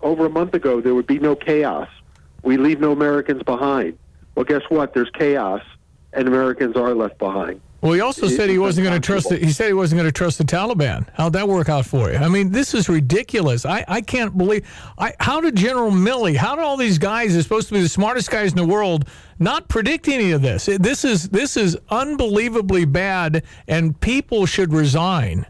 over 0.00 0.26
a 0.26 0.30
month 0.30 0.54
ago 0.54 0.80
there 0.80 0.94
would 0.94 1.06
be 1.06 1.18
no 1.18 1.34
chaos. 1.34 1.88
We 2.42 2.56
leave 2.56 2.80
no 2.80 2.92
Americans 2.92 3.42
behind. 3.42 3.98
Well, 4.34 4.44
guess 4.44 4.62
what? 4.68 4.92
There's 4.94 5.10
chaos, 5.10 5.62
and 6.12 6.28
Americans 6.28 6.76
are 6.76 6.94
left 6.94 7.18
behind. 7.18 7.60
Well, 7.86 7.94
he 7.94 8.00
also 8.00 8.26
said 8.26 8.50
he 8.50 8.58
wasn't 8.58 8.84
going 8.84 9.00
to 9.00 9.06
trust. 9.06 9.28
The, 9.28 9.36
he 9.36 9.52
said 9.52 9.68
he 9.68 9.72
wasn't 9.72 10.00
going 10.00 10.08
to 10.08 10.12
trust 10.12 10.38
the 10.38 10.44
Taliban. 10.44 11.06
How'd 11.14 11.34
that 11.34 11.46
work 11.46 11.68
out 11.68 11.86
for 11.86 12.10
you? 12.10 12.16
I 12.16 12.26
mean, 12.26 12.50
this 12.50 12.74
is 12.74 12.88
ridiculous. 12.88 13.64
I, 13.64 13.84
I 13.86 14.00
can't 14.00 14.36
believe. 14.36 14.66
I, 14.98 15.14
how 15.20 15.40
did 15.40 15.54
General 15.54 15.92
Milley? 15.92 16.34
How 16.34 16.56
did 16.56 16.64
all 16.64 16.76
these 16.76 16.98
guys, 16.98 17.32
who 17.32 17.38
are 17.38 17.42
supposed 17.44 17.68
to 17.68 17.74
be 17.74 17.80
the 17.80 17.88
smartest 17.88 18.28
guys 18.28 18.50
in 18.50 18.56
the 18.56 18.66
world, 18.66 19.08
not 19.38 19.68
predict 19.68 20.08
any 20.08 20.32
of 20.32 20.42
this? 20.42 20.66
This 20.66 21.04
is 21.04 21.28
this 21.28 21.56
is 21.56 21.78
unbelievably 21.88 22.86
bad, 22.86 23.44
and 23.68 24.00
people 24.00 24.46
should 24.46 24.72
resign. 24.72 25.46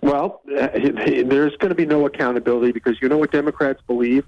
Well, 0.00 0.40
there's 0.46 1.54
going 1.56 1.68
to 1.68 1.74
be 1.74 1.84
no 1.84 2.06
accountability 2.06 2.72
because 2.72 2.96
you 3.02 3.10
know 3.10 3.18
what 3.18 3.30
Democrats 3.30 3.82
believe. 3.86 4.24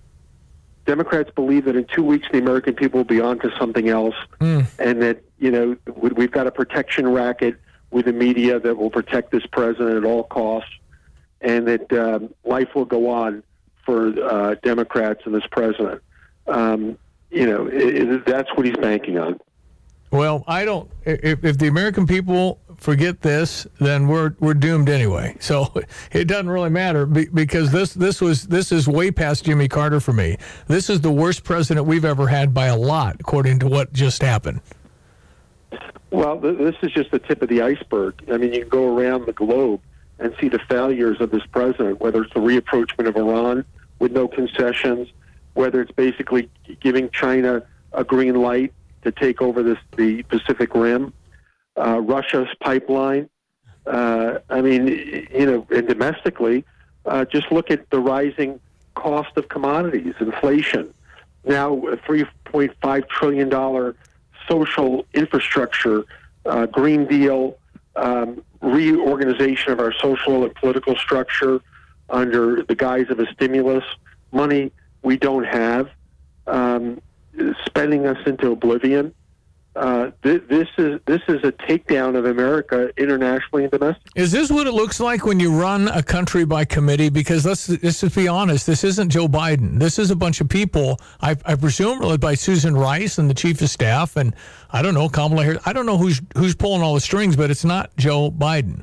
Democrats 0.84 1.30
believe 1.34 1.64
that 1.64 1.76
in 1.76 1.86
two 1.86 2.02
weeks 2.02 2.26
the 2.30 2.38
American 2.38 2.74
people 2.74 2.98
will 2.98 3.04
be 3.04 3.22
on 3.22 3.38
to 3.38 3.50
something 3.58 3.88
else, 3.88 4.14
mm. 4.40 4.66
and 4.78 5.00
that 5.00 5.22
you 5.44 5.50
know 5.50 5.76
we've 5.94 6.30
got 6.30 6.46
a 6.46 6.50
protection 6.50 7.06
racket 7.06 7.56
with 7.90 8.06
the 8.06 8.14
media 8.14 8.58
that 8.58 8.74
will 8.78 8.88
protect 8.88 9.30
this 9.30 9.44
president 9.52 9.94
at 9.98 10.04
all 10.04 10.24
costs, 10.24 10.70
and 11.42 11.68
that 11.68 11.92
um, 11.92 12.32
life 12.46 12.74
will 12.74 12.86
go 12.86 13.10
on 13.10 13.42
for 13.84 14.08
uh, 14.24 14.54
Democrats 14.62 15.20
and 15.26 15.34
this 15.34 15.46
president. 15.50 16.00
Um, 16.46 16.96
you 17.30 17.44
know, 17.44 17.66
it, 17.66 17.94
it, 17.94 18.26
that's 18.26 18.48
what 18.54 18.64
he's 18.64 18.76
banking 18.76 19.18
on. 19.18 19.38
Well, 20.10 20.44
I 20.46 20.64
don't. 20.64 20.90
If, 21.04 21.44
if 21.44 21.58
the 21.58 21.66
American 21.66 22.06
people 22.06 22.58
forget 22.78 23.20
this, 23.20 23.66
then 23.80 24.08
we're 24.08 24.34
we're 24.40 24.54
doomed 24.54 24.88
anyway. 24.88 25.36
So 25.40 25.74
it 26.10 26.24
doesn't 26.24 26.48
really 26.48 26.70
matter 26.70 27.04
because 27.04 27.70
this 27.70 27.92
this 27.92 28.22
was 28.22 28.46
this 28.46 28.72
is 28.72 28.88
way 28.88 29.10
past 29.10 29.44
Jimmy 29.44 29.68
Carter 29.68 30.00
for 30.00 30.14
me. 30.14 30.38
This 30.68 30.88
is 30.88 31.02
the 31.02 31.12
worst 31.12 31.44
president 31.44 31.84
we've 31.84 32.06
ever 32.06 32.28
had 32.28 32.54
by 32.54 32.66
a 32.66 32.76
lot, 32.78 33.16
according 33.20 33.58
to 33.58 33.68
what 33.68 33.92
just 33.92 34.22
happened. 34.22 34.62
Well, 36.10 36.38
this 36.38 36.76
is 36.82 36.92
just 36.92 37.10
the 37.10 37.18
tip 37.18 37.42
of 37.42 37.48
the 37.48 37.62
iceberg. 37.62 38.14
I 38.32 38.36
mean, 38.36 38.52
you 38.52 38.60
can 38.60 38.68
go 38.68 38.96
around 38.96 39.26
the 39.26 39.32
globe 39.32 39.80
and 40.18 40.34
see 40.40 40.48
the 40.48 40.60
failures 40.60 41.20
of 41.20 41.30
this 41.30 41.44
president, 41.46 42.00
whether 42.00 42.22
it's 42.22 42.32
the 42.34 42.40
reapproachment 42.40 43.08
of 43.08 43.16
Iran 43.16 43.64
with 43.98 44.12
no 44.12 44.28
concessions, 44.28 45.08
whether 45.54 45.80
it's 45.80 45.90
basically 45.92 46.48
giving 46.80 47.10
China 47.10 47.62
a 47.92 48.04
green 48.04 48.36
light 48.40 48.72
to 49.02 49.12
take 49.12 49.42
over 49.42 49.62
this, 49.62 49.78
the 49.96 50.22
Pacific 50.24 50.74
Rim, 50.74 51.12
uh, 51.76 52.00
Russia's 52.00 52.48
pipeline. 52.60 53.28
Uh, 53.86 54.38
I 54.48 54.60
mean, 54.60 54.86
you 55.32 55.46
know, 55.46 55.66
and 55.70 55.86
domestically, 55.86 56.64
uh, 57.06 57.24
just 57.24 57.50
look 57.52 57.70
at 57.70 57.90
the 57.90 58.00
rising 58.00 58.60
cost 58.94 59.36
of 59.36 59.48
commodities, 59.48 60.14
inflation. 60.20 60.92
Now, 61.44 61.74
a 61.88 61.96
$3.5 61.96 63.08
trillion 63.08 63.94
social 64.48 65.06
infrastructure, 65.14 66.04
uh, 66.46 66.66
Green 66.66 67.06
Deal, 67.06 67.56
um, 67.96 68.42
reorganization 68.60 69.72
of 69.72 69.80
our 69.80 69.92
social 69.92 70.44
and 70.44 70.54
political 70.54 70.96
structure 70.96 71.60
under 72.10 72.62
the 72.62 72.74
guise 72.74 73.10
of 73.10 73.18
a 73.20 73.26
stimulus, 73.32 73.84
money 74.32 74.72
we 75.02 75.16
don't 75.16 75.44
have. 75.44 75.88
Um, 76.46 77.00
spending 77.64 78.06
us 78.06 78.18
into 78.26 78.52
oblivion. 78.52 79.14
Uh, 79.76 80.10
th- 80.22 80.42
this 80.48 80.68
is 80.78 81.00
this 81.06 81.20
is 81.26 81.42
a 81.42 81.50
takedown 81.50 82.16
of 82.16 82.26
America 82.26 82.92
internationally 82.96 83.64
and 83.64 83.72
domestically. 83.72 84.22
Is 84.22 84.30
this 84.30 84.48
what 84.48 84.68
it 84.68 84.72
looks 84.72 85.00
like 85.00 85.26
when 85.26 85.40
you 85.40 85.52
run 85.52 85.88
a 85.88 86.02
country 86.02 86.44
by 86.44 86.64
committee? 86.64 87.08
Because 87.08 87.44
let's 87.44 87.68
let's 87.68 88.00
just 88.00 88.14
be 88.14 88.28
honest, 88.28 88.66
this 88.66 88.84
isn't 88.84 89.10
Joe 89.10 89.26
Biden. 89.26 89.80
This 89.80 89.98
is 89.98 90.12
a 90.12 90.16
bunch 90.16 90.40
of 90.40 90.48
people. 90.48 91.00
I, 91.20 91.36
I 91.44 91.56
presume 91.56 91.98
led 91.98 92.20
by 92.20 92.34
Susan 92.34 92.76
Rice 92.76 93.18
and 93.18 93.28
the 93.28 93.34
chief 93.34 93.60
of 93.62 93.68
staff, 93.68 94.16
and 94.16 94.34
I 94.70 94.80
don't 94.80 94.94
know 94.94 95.08
Kamala 95.08 95.42
Harris. 95.42 95.62
I 95.66 95.72
don't 95.72 95.86
know 95.86 95.98
who's 95.98 96.22
who's 96.36 96.54
pulling 96.54 96.82
all 96.82 96.94
the 96.94 97.00
strings, 97.00 97.34
but 97.34 97.50
it's 97.50 97.64
not 97.64 97.90
Joe 97.96 98.30
Biden. 98.30 98.82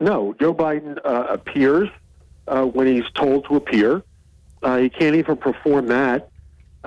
No, 0.00 0.34
Joe 0.40 0.54
Biden 0.54 0.98
uh, 1.04 1.26
appears 1.28 1.90
uh, 2.46 2.64
when 2.64 2.86
he's 2.86 3.10
told 3.14 3.44
to 3.46 3.56
appear. 3.56 4.02
Uh, 4.62 4.78
he 4.78 4.88
can't 4.88 5.14
even 5.14 5.36
perform 5.36 5.88
that. 5.88 6.30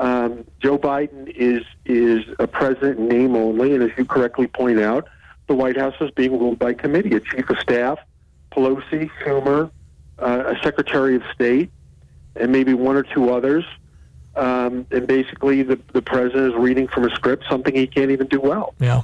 Um, 0.02 0.46
Joe 0.60 0.80
Biden 0.80 1.30
is 1.30 1.64
is 1.86 2.26
a 2.40 2.48
president 2.48 2.98
in 2.98 3.08
name 3.08 3.36
only, 3.36 3.76
and 3.76 3.84
as 3.84 3.92
you 3.96 4.04
correctly 4.04 4.48
point 4.48 4.80
out, 4.80 5.08
the 5.48 5.54
White 5.54 5.78
House 5.78 5.94
is 6.02 6.10
being 6.12 6.40
ruled 6.40 6.58
by 6.58 6.74
committee. 6.74 7.16
A 7.16 7.20
chief 7.20 7.48
of 7.52 7.60
staff, 7.60 8.00
Pelosi, 8.52 9.12
Schumer, 9.22 9.70
uh, 10.18 10.56
a 10.56 10.64
Secretary 10.64 11.16
of 11.18 11.22
State, 11.36 11.70
and 12.36 12.52
maybe 12.52 12.74
one 12.74 12.96
or 12.96 13.04
two 13.04 13.30
others. 13.32 13.64
Um, 14.36 14.88
and 14.90 15.06
basically, 15.06 15.62
the 15.62 15.80
the 15.94 16.02
president 16.02 16.56
is 16.56 16.60
reading 16.60 16.88
from 16.88 17.06
a 17.06 17.14
script, 17.14 17.44
something 17.48 17.76
he 17.76 17.86
can't 17.86 18.10
even 18.10 18.26
do 18.26 18.42
well. 18.42 18.74
Yeah. 18.80 19.04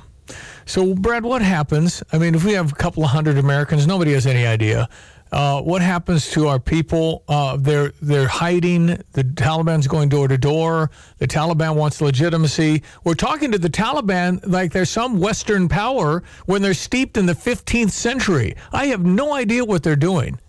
So, 0.66 0.96
Brad, 0.96 1.24
what 1.24 1.44
happens? 1.44 2.01
I 2.12 2.18
mean, 2.18 2.34
if 2.34 2.44
we 2.44 2.54
have 2.54 2.72
a 2.72 2.75
couple 2.75 3.04
of 3.04 3.12
hundred 3.12 3.38
Americans, 3.38 3.86
nobody 3.86 4.13
has 4.13 4.25
any 4.25 4.48
idea. 4.48 4.89
Uh, 5.31 5.62
what 5.62 5.81
happens 5.81 6.29
to 6.31 6.48
our 6.48 6.60
people? 6.60 7.24
Uh, 7.27 7.57
they're 7.57 7.91
they're 8.01 8.27
hiding. 8.27 8.88
The 9.13 9.24
Taliban's 9.24 9.88
going 9.88 10.10
door 10.10 10.27
to 10.27 10.38
door. 10.38 10.89
The 11.17 11.27
Taliban 11.27 11.75
wants 11.75 12.01
legitimacy. 12.01 12.84
We're 13.03 13.15
talking 13.15 13.51
to 13.51 13.57
the 13.57 13.69
Taliban 13.69 14.39
like 14.48 14.72
they're 14.72 14.86
some 14.86 15.19
Western 15.19 15.67
power 15.67 16.24
when 16.46 16.62
they're 16.62 16.74
steeped 16.74 17.17
in 17.17 17.25
the 17.25 17.34
15th 17.34 17.91
century. 17.91 18.55
I 18.72 18.88
have 18.88 19.05
no 19.05 19.34
idea 19.34 19.65
what 19.65 19.84
they're 19.84 19.96
doing. 19.96 20.39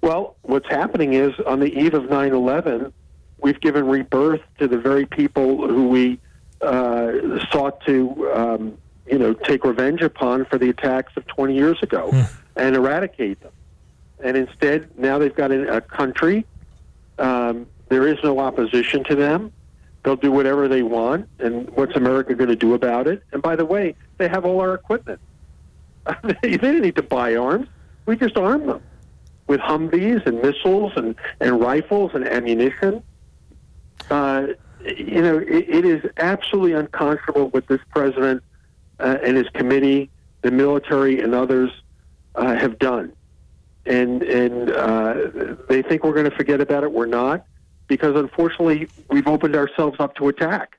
Well, 0.00 0.36
what's 0.42 0.68
happening 0.68 1.14
is 1.14 1.32
on 1.46 1.60
the 1.60 1.66
eve 1.66 1.94
of 1.94 2.04
9/11, 2.04 2.92
we've 3.38 3.60
given 3.60 3.86
rebirth 3.86 4.42
to 4.58 4.68
the 4.68 4.78
very 4.78 5.06
people 5.06 5.66
who 5.66 5.88
we 5.88 6.20
uh, 6.62 7.12
sought 7.50 7.84
to, 7.86 8.30
um, 8.32 8.78
you 9.10 9.18
know, 9.18 9.34
take 9.34 9.64
revenge 9.64 10.02
upon 10.02 10.44
for 10.44 10.56
the 10.56 10.68
attacks 10.68 11.12
of 11.16 11.26
20 11.26 11.54
years 11.54 11.82
ago. 11.82 12.10
Hmm 12.12 12.39
and 12.60 12.76
eradicate 12.76 13.40
them. 13.40 13.52
And 14.22 14.36
instead, 14.36 14.96
now 14.98 15.18
they've 15.18 15.34
got 15.34 15.50
a, 15.50 15.80
country. 15.80 16.44
Um, 17.18 17.66
there 17.88 18.06
is 18.06 18.18
no 18.22 18.38
opposition 18.38 19.02
to 19.04 19.14
them. 19.14 19.52
They'll 20.02 20.16
do 20.16 20.30
whatever 20.30 20.68
they 20.68 20.82
want. 20.82 21.28
And 21.38 21.68
what's 21.70 21.96
America 21.96 22.34
going 22.34 22.50
to 22.50 22.56
do 22.56 22.74
about 22.74 23.06
it? 23.06 23.22
And 23.32 23.42
by 23.42 23.56
the 23.56 23.64
way, 23.64 23.94
they 24.18 24.28
have 24.28 24.44
all 24.44 24.60
our 24.60 24.74
equipment. 24.74 25.20
they 26.22 26.56
didn't 26.56 26.82
need 26.82 26.96
to 26.96 27.02
buy 27.02 27.34
arms. 27.34 27.66
We 28.06 28.16
just 28.16 28.36
armed 28.36 28.68
them 28.68 28.82
with 29.46 29.60
Humvees 29.60 30.26
and 30.26 30.40
missiles 30.42 30.92
and, 30.96 31.14
and 31.40 31.60
rifles 31.60 32.12
and 32.14 32.26
ammunition. 32.26 33.02
Uh, 34.10 34.48
you 34.84 35.22
know, 35.22 35.38
it, 35.38 35.68
it 35.68 35.84
is 35.84 36.04
absolutely 36.18 36.72
unconscionable 36.72 37.48
what 37.48 37.66
this 37.68 37.80
president 37.90 38.42
uh, 38.98 39.16
and 39.22 39.36
his 39.36 39.48
committee, 39.50 40.10
the 40.42 40.50
military, 40.50 41.20
and 41.20 41.34
others 41.34 41.70
uh, 42.34 42.54
have 42.54 42.78
done. 42.78 43.12
And, 43.86 44.22
and 44.22 44.70
uh, 44.70 45.56
they 45.68 45.82
think 45.82 46.04
we're 46.04 46.12
going 46.12 46.28
to 46.28 46.36
forget 46.36 46.60
about 46.60 46.84
it. 46.84 46.92
We're 46.92 47.06
not, 47.06 47.46
because 47.86 48.14
unfortunately, 48.16 48.88
we've 49.08 49.26
opened 49.26 49.56
ourselves 49.56 49.98
up 49.98 50.14
to 50.16 50.28
attack. 50.28 50.76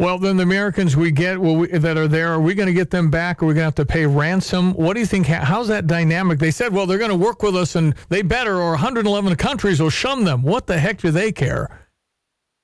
Well, 0.00 0.16
then 0.18 0.38
the 0.38 0.44
Americans 0.44 0.96
we 0.96 1.10
get 1.10 1.38
we, 1.38 1.66
that 1.66 1.98
are 1.98 2.08
there, 2.08 2.32
are 2.32 2.40
we 2.40 2.54
going 2.54 2.68
to 2.68 2.72
get 2.72 2.88
them 2.88 3.10
back? 3.10 3.42
Are 3.42 3.46
we 3.46 3.52
going 3.52 3.60
to 3.60 3.66
have 3.66 3.74
to 3.74 3.84
pay 3.84 4.06
ransom? 4.06 4.72
What 4.72 4.94
do 4.94 5.00
you 5.00 5.04
think? 5.04 5.26
How's 5.26 5.68
that 5.68 5.86
dynamic? 5.86 6.38
They 6.38 6.50
said, 6.50 6.72
well, 6.72 6.86
they're 6.86 6.96
going 6.96 7.10
to 7.10 7.16
work 7.16 7.42
with 7.42 7.54
us, 7.54 7.76
and 7.76 7.94
they 8.08 8.22
better, 8.22 8.56
or 8.56 8.70
111 8.70 9.36
countries 9.36 9.78
will 9.78 9.90
shun 9.90 10.24
them. 10.24 10.40
What 10.40 10.66
the 10.66 10.78
heck 10.78 11.02
do 11.02 11.10
they 11.10 11.32
care? 11.32 11.86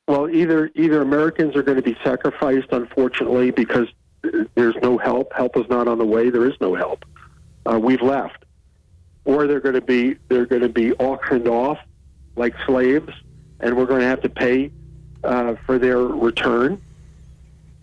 Well, 0.09 0.31
either 0.31 0.71
either 0.76 1.03
Americans 1.03 1.57
are 1.57 1.62
going 1.62 1.76
to 1.76 1.83
be 1.83 1.95
sacrificed, 2.03 2.69
unfortunately, 2.71 3.50
because 3.50 3.88
there's 4.54 4.76
no 4.83 4.99
help. 4.99 5.33
Help 5.33 5.56
is 5.56 5.68
not 5.68 5.88
on 5.88 5.99
the 5.99 6.04
way. 6.04 6.30
There 6.30 6.47
is 6.47 6.54
no 6.61 6.75
help. 6.75 7.04
Uh, 7.64 7.78
we've 7.78 8.02
left, 8.02 8.45
or 9.25 9.47
they're 9.47 9.61
going 9.61 9.75
to 9.75 9.80
be 9.80 10.16
they're 10.28 10.47
going 10.47 10.62
to 10.62 10.68
be 10.68 10.92
auctioned 10.95 11.49
off 11.49 11.78
like 12.37 12.54
slaves, 12.64 13.12
and 13.61 13.76
we're 13.76 13.87
going 13.87 14.00
to 14.00 14.06
have 14.06 14.23
to 14.23 14.28
pay 14.28 14.71
uh, 15.25 15.54
for 15.64 15.78
their 15.78 15.99
return. 15.99 16.80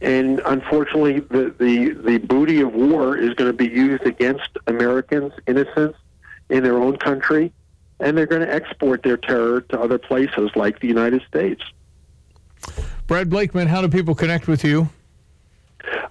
And 0.01 0.41
unfortunately, 0.45 1.19
the, 1.19 1.53
the 1.57 1.91
the 1.93 2.17
booty 2.17 2.61
of 2.61 2.73
war 2.73 3.17
is 3.17 3.33
going 3.35 3.49
to 3.49 3.57
be 3.57 3.67
used 3.67 4.05
against 4.05 4.49
Americans, 4.67 5.33
innocents 5.47 5.97
in 6.49 6.63
their 6.63 6.77
own 6.77 6.97
country, 6.97 7.53
and 7.99 8.17
they're 8.17 8.25
going 8.25 8.45
to 8.45 8.53
export 8.53 9.03
their 9.03 9.17
terror 9.17 9.61
to 9.61 9.79
other 9.79 9.97
places 9.97 10.51
like 10.55 10.79
the 10.79 10.87
United 10.87 11.21
States. 11.27 11.61
Brad 13.07 13.29
Blakeman, 13.29 13.67
how 13.67 13.81
do 13.81 13.89
people 13.89 14.15
connect 14.15 14.47
with 14.47 14.63
you? 14.63 14.89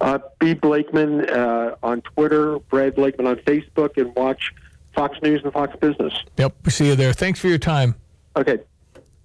Uh, 0.00 0.18
B. 0.38 0.54
Blakeman 0.54 1.28
uh, 1.30 1.76
on 1.82 2.02
Twitter, 2.02 2.58
Brad 2.58 2.94
Blakeman 2.94 3.26
on 3.26 3.36
Facebook, 3.36 3.96
and 3.96 4.14
watch 4.14 4.52
Fox 4.94 5.18
News 5.22 5.42
and 5.44 5.52
Fox 5.52 5.74
Business. 5.76 6.12
Yep, 6.36 6.54
we 6.64 6.70
see 6.70 6.86
you 6.88 6.96
there. 6.96 7.12
Thanks 7.12 7.40
for 7.40 7.48
your 7.48 7.58
time. 7.58 7.94
Okay. 8.36 8.58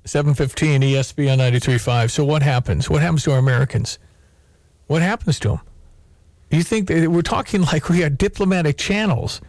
715 0.06 0.82
ESPN 0.82 1.38
93.5. 1.38 2.12
So 2.12 2.24
what 2.24 2.42
happens? 2.42 2.90
What 2.90 3.02
happens 3.02 3.24
to 3.24 3.32
our 3.34 3.40
Americans? 3.40 4.00
What 4.88 5.02
happens 5.02 5.40
to 5.42 5.50
them? 5.50 5.62
You 6.50 6.64
think 6.64 6.88
that 6.88 7.10
we're 7.12 7.22
talking 7.22 7.62
like 7.74 7.90
we 7.90 8.04
are 8.04 8.10
diplomatic 8.10 8.78
channels? 8.78 9.42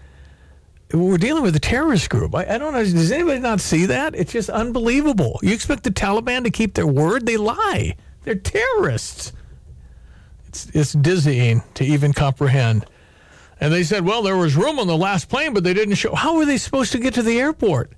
We're 0.92 1.18
dealing 1.18 1.42
with 1.42 1.54
a 1.54 1.60
terrorist 1.60 2.08
group. 2.08 2.34
I, 2.34 2.54
I 2.54 2.58
don't 2.58 2.72
know. 2.72 2.82
Does 2.82 3.12
anybody 3.12 3.40
not 3.40 3.60
see 3.60 3.86
that? 3.86 4.14
It's 4.14 4.32
just 4.32 4.48
unbelievable. 4.48 5.38
You 5.42 5.52
expect 5.52 5.84
the 5.84 5.90
Taliban 5.90 6.44
to 6.44 6.50
keep 6.50 6.74
their 6.74 6.86
word? 6.86 7.26
They 7.26 7.36
lie. 7.36 7.94
They're 8.24 8.34
terrorists. 8.34 9.32
It's, 10.48 10.70
it's 10.74 10.92
dizzying 10.92 11.62
to 11.74 11.84
even 11.84 12.12
comprehend. 12.12 12.86
And 13.60 13.72
they 13.72 13.82
said, 13.82 14.04
well, 14.04 14.22
there 14.22 14.36
was 14.36 14.56
room 14.56 14.78
on 14.78 14.86
the 14.86 14.96
last 14.96 15.28
plane, 15.28 15.52
but 15.52 15.64
they 15.64 15.74
didn't 15.74 15.96
show. 15.96 16.14
How 16.14 16.36
were 16.36 16.46
they 16.46 16.58
supposed 16.58 16.92
to 16.92 16.98
get 16.98 17.14
to 17.14 17.22
the 17.22 17.38
airport? 17.38 17.92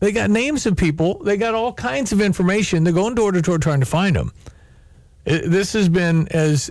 They 0.00 0.12
got 0.12 0.30
names 0.30 0.64
of 0.66 0.76
people. 0.76 1.22
They 1.24 1.36
got 1.36 1.54
all 1.54 1.72
kinds 1.72 2.12
of 2.12 2.20
information. 2.20 2.84
They're 2.84 2.92
going 2.92 3.14
door 3.14 3.32
to 3.32 3.42
door 3.42 3.58
trying 3.58 3.80
to 3.80 3.86
find 3.86 4.14
them. 4.14 4.32
It, 5.24 5.50
this 5.50 5.72
has 5.72 5.88
been 5.88 6.28
as 6.28 6.70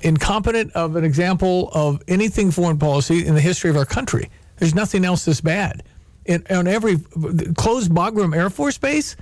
incompetent 0.00 0.72
of 0.74 0.94
an 0.94 1.04
example 1.04 1.70
of 1.74 2.00
anything 2.06 2.52
foreign 2.52 2.78
policy 2.78 3.26
in 3.26 3.34
the 3.34 3.40
history 3.40 3.68
of 3.70 3.76
our 3.76 3.86
country. 3.86 4.30
There's 4.58 4.74
nothing 4.74 5.04
else 5.04 5.24
this 5.24 5.40
bad. 5.40 5.82
In, 6.24 6.46
on 6.50 6.68
every 6.68 6.98
closed 7.56 7.90
Bagram 7.90 8.36
Air 8.36 8.50
Force 8.50 8.78
Base, 8.78 9.16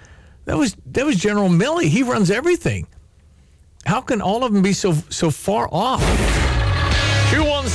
that 0.45 0.59
was 0.59 0.77
that 0.87 1.07
was 1.07 1.17
General 1.17 1.49
Milley. 1.49 1.85
He 1.85 2.03
runs 2.03 2.31
everything. 2.31 2.87
How 3.87 4.01
can 4.01 4.21
all 4.21 4.43
of 4.43 4.53
them 4.53 4.63
be 4.63 4.73
so 4.73 4.95
so 5.11 5.31
far 5.31 5.69
off? 5.71 6.03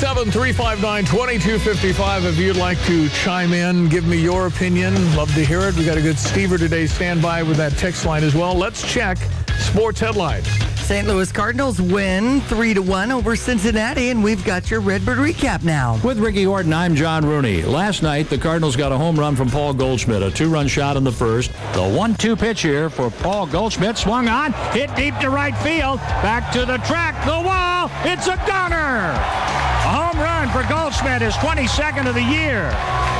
217-359-2255 0.01 2.25
if 2.25 2.37
you'd 2.39 2.55
like 2.55 2.81
to 2.85 3.07
chime 3.09 3.53
in, 3.53 3.87
give 3.87 4.07
me 4.07 4.17
your 4.17 4.47
opinion. 4.47 4.95
Love 5.15 5.31
to 5.35 5.45
hear 5.45 5.59
it. 5.59 5.75
We 5.75 5.85
got 5.85 5.95
a 5.95 6.01
good 6.01 6.15
Stever 6.15 6.57
today. 6.57 6.87
Stand 6.87 7.21
by 7.21 7.43
with 7.43 7.57
that 7.57 7.73
text 7.73 8.03
line 8.03 8.23
as 8.23 8.33
well. 8.33 8.55
Let's 8.55 8.81
check 8.91 9.19
sports 9.59 9.99
headlines. 9.99 10.47
St. 10.79 11.07
Louis 11.07 11.31
Cardinals 11.31 11.79
win 11.79 12.41
3 12.41 12.73
to 12.73 12.81
1 12.81 13.11
over 13.11 13.35
Cincinnati, 13.35 14.09
and 14.09 14.23
we've 14.23 14.43
got 14.43 14.71
your 14.71 14.81
Redbird 14.81 15.19
recap 15.19 15.63
now. 15.63 15.99
With 16.03 16.17
Ricky 16.17 16.45
Horton, 16.45 16.73
I'm 16.73 16.95
John 16.95 17.23
Rooney. 17.23 17.61
Last 17.61 18.01
night, 18.01 18.27
the 18.27 18.39
Cardinals 18.39 18.75
got 18.75 18.91
a 18.91 18.97
home 18.97 19.19
run 19.19 19.35
from 19.35 19.51
Paul 19.51 19.75
Goldschmidt, 19.75 20.23
a 20.23 20.31
two 20.31 20.49
run 20.49 20.67
shot 20.67 20.97
in 20.97 21.03
the 21.03 21.11
first. 21.11 21.51
The 21.73 21.87
1 21.87 22.15
2 22.15 22.35
pitch 22.35 22.63
here 22.63 22.89
for 22.89 23.11
Paul 23.11 23.45
Goldschmidt 23.45 23.99
swung 23.99 24.27
on, 24.27 24.51
hit 24.73 24.95
deep 24.95 25.15
to 25.19 25.29
right 25.29 25.55
field, 25.59 25.99
back 26.23 26.51
to 26.53 26.65
the 26.65 26.79
track, 26.79 27.23
the 27.23 27.39
wall. 27.39 27.91
It's 28.03 28.25
a 28.25 28.35
gunner. 28.47 29.51
Home 29.91 30.21
run 30.21 30.40
for 30.51 30.63
Goldschmidt, 30.63 31.21
his 31.21 31.33
22nd 31.35 32.07
of 32.07 32.15
the 32.15 32.23
year. 32.23 32.69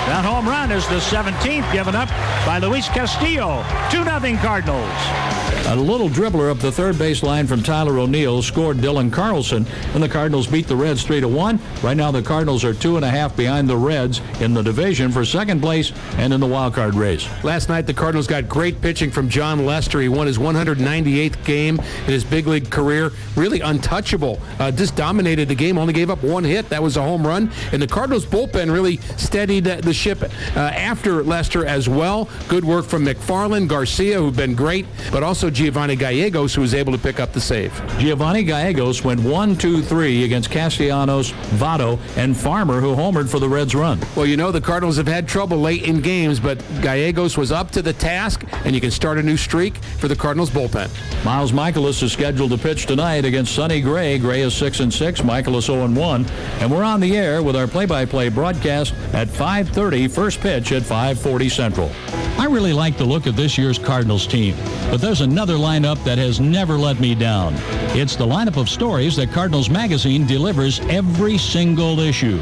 That 0.08 0.26
home 0.26 0.48
run 0.48 0.72
is 0.72 0.86
the 0.88 1.00
17th 1.00 1.72
given 1.72 1.96
up 1.96 2.10
by 2.46 2.60
Luis 2.60 2.88
Castillo. 2.90 3.64
2 3.90 4.04
0 4.04 4.38
Cardinals. 4.42 5.42
A 5.68 5.76
little 5.76 6.10
dribbler 6.10 6.52
up 6.52 6.60
the 6.60 6.72
third 6.72 6.98
base 6.98 7.24
line 7.24 7.48
from 7.48 7.64
Tyler 7.64 7.98
O'Neill 8.00 8.42
scored 8.42 8.78
Dylan 8.78 9.14
Carlson, 9.14 9.66
and 9.94 10.04
the 10.04 10.10
Cardinals 10.10 10.48
beat 10.48 10.68
the 10.68 10.76
Reds 10.76 11.06
3-1. 11.06 11.60
Right 11.82 11.96
now, 11.96 12.12
the 12.12 12.22
Cardinals 12.22 12.66
are 12.66 12.74
two 12.74 12.98
and 12.98 13.06
a 13.06 13.10
half 13.10 13.38
behind 13.38 13.70
the 13.70 13.78
Reds 13.78 14.22
in 14.42 14.54
the 14.54 14.62
division 14.62 15.12
for 15.12 15.24
second 15.24 15.62
place 15.62 15.94
and 16.18 16.34
in 16.34 16.42
the 16.42 16.48
wild 16.48 16.74
card 16.74 16.96
race. 16.96 17.26
Last 17.44 17.70
night, 17.70 17.86
the 17.86 17.94
Cardinals 17.94 18.28
got 18.28 18.50
great 18.50 18.82
pitching 18.82 19.12
from 19.12 19.30
Jon 19.30 19.66
Lester. 19.66 20.02
He 20.02 20.10
won 20.10 20.28
his 20.28 20.38
198th 20.38 21.46
game 21.46 21.80
in 21.80 22.06
his 22.06 22.26
big 22.26 22.48
league 22.48 22.70
career. 22.70 23.12
Really 23.38 23.62
untouchable. 23.62 24.42
Uh, 24.60 24.72
just 24.72 24.98
dominated 24.98 25.48
the 25.48 25.56
game, 25.56 25.78
only 25.78 25.94
gave 25.94 26.10
up 26.10 26.22
one 26.22 26.44
hit. 26.44 26.68
That 26.68 26.84
was 26.84 26.98
a 26.98 27.02
home 27.02 27.21
run. 27.26 27.52
And 27.72 27.82
the 27.82 27.88
Cardinals 27.88 28.26
bullpen 28.26 28.72
really 28.72 28.98
steadied 29.18 29.66
the 29.66 29.94
ship 29.94 30.24
uh, 30.24 30.60
after 30.60 31.24
Lester 31.24 31.66
as 31.66 31.88
well. 31.88 32.30
Good 32.48 32.66
work 32.66 32.86
from 32.86 33.06
McFarland, 33.06 33.68
Garcia, 33.68 34.20
who've 34.20 34.36
been 34.36 34.56
great, 34.56 34.86
but 35.12 35.24
also 35.24 35.50
Giovanni 35.50 35.96
Gallegos, 35.96 36.54
who 36.54 36.62
was 36.62 36.74
able 36.74 36.94
to 36.94 37.00
pick 37.00 37.20
up 37.20 37.34
the 37.34 37.42
save. 37.42 37.74
Giovanni 38.00 38.44
Gallegos 38.44 39.04
went 39.04 39.20
1 39.22 39.58
2 39.58 39.82
3 39.82 40.24
against 40.24 40.50
Castellanos, 40.50 41.32
Votto, 41.58 42.00
and 42.18 42.36
Farmer, 42.36 42.80
who 42.80 42.96
homered 42.96 43.30
for 43.30 43.40
the 43.40 43.50
Reds' 43.50 43.76
run. 43.76 44.00
Well, 44.16 44.26
you 44.26 44.38
know, 44.38 44.52
the 44.52 44.62
Cardinals 44.62 44.98
have 44.98 45.08
had 45.08 45.28
trouble 45.28 45.58
late 45.58 45.84
in 45.84 46.02
games, 46.02 46.40
but 46.40 46.64
Gallegos 46.82 47.38
was 47.38 47.52
up 47.52 47.72
to 47.72 47.82
the 47.82 47.94
task, 47.94 48.46
and 48.66 48.74
you 48.74 48.82
can 48.82 48.92
start 48.92 49.18
a 49.18 49.24
new 49.24 49.38
streak 49.38 49.78
for 49.78 50.08
the 50.08 50.16
Cardinals 50.16 50.50
bullpen. 50.50 50.90
Miles 51.26 51.52
Mikolas 51.52 52.02
is 52.04 52.12
scheduled 52.12 52.52
to 52.52 52.58
pitch 52.58 52.86
tonight 52.86 53.26
against 53.26 53.54
Sonny 53.54 53.82
Gray. 53.82 54.18
Gray 54.18 54.42
is 54.42 54.54
6 54.54 54.80
and 54.80 54.94
6, 54.94 55.22
Mikolas 55.22 55.64
0 55.64 55.86
and 55.86 55.96
1. 55.96 56.26
And 56.60 56.72
we're 56.72 56.84
on 56.84 57.00
the 57.02 57.18
air 57.18 57.44
with 57.44 57.56
our 57.56 57.68
play 57.68 57.86
by 57.86 58.06
play 58.06 58.30
broadcast 58.30 58.94
at 59.14 59.28
5.30, 59.28 60.10
first 60.10 60.40
pitch 60.40 60.72
at 60.72 60.84
5.40 60.84 61.52
Central. 61.52 61.92
I 62.40 62.46
really 62.46 62.74
like 62.74 62.98
the 62.98 63.06
look 63.06 63.28
of 63.28 63.36
this 63.36 63.58
year's 63.58 63.78
Cardinals 63.78 64.26
team, 64.26 64.56
but 64.90 65.02
there's 65.02 65.22
another 65.22 65.56
lineup 65.56 66.04
that 66.06 66.18
has 66.18 66.40
never 66.40 66.78
let 66.78 67.00
me 67.00 67.14
down. 67.14 67.54
It's 67.94 68.16
the 68.16 68.26
lineup 68.26 68.58
of 68.58 68.70
stories 68.70 69.16
that 69.18 69.32
Cardinals 69.32 69.70
Magazine 69.70 70.26
delivers 70.26 70.80
every 70.82 71.38
single 71.38 72.00
issue. 72.00 72.40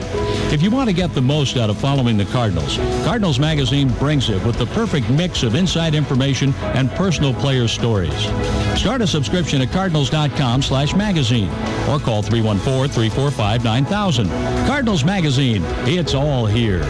If 0.52 0.62
you 0.62 0.72
want 0.72 0.90
to 0.90 0.96
get 0.96 1.14
the 1.14 1.22
most 1.22 1.58
out 1.58 1.70
of 1.70 1.78
following 1.78 2.18
the 2.18 2.26
Cardinals, 2.26 2.78
Cardinals 3.04 3.40
Magazine 3.40 3.90
brings 3.94 4.30
it 4.30 4.44
with 4.46 4.58
the 4.58 4.66
perfect 4.68 5.10
mix 5.10 5.44
of 5.44 5.56
inside 5.56 5.96
information 5.96 6.54
and 6.76 6.90
personal 6.92 7.34
player 7.34 7.68
stories. 7.68 8.14
Start 8.80 9.02
a 9.02 9.08
subscription 9.08 9.62
at 9.62 9.72
cardinals.com 9.72 10.62
slash 10.62 10.96
magazine 10.96 11.50
or 11.90 12.00
call 12.00 12.24
314-345-9000. 12.24 14.30
Cardinals 14.68 15.04
Magazine, 15.04 15.64
it's 15.86 16.14
all 16.14 16.46
here. 16.46 16.84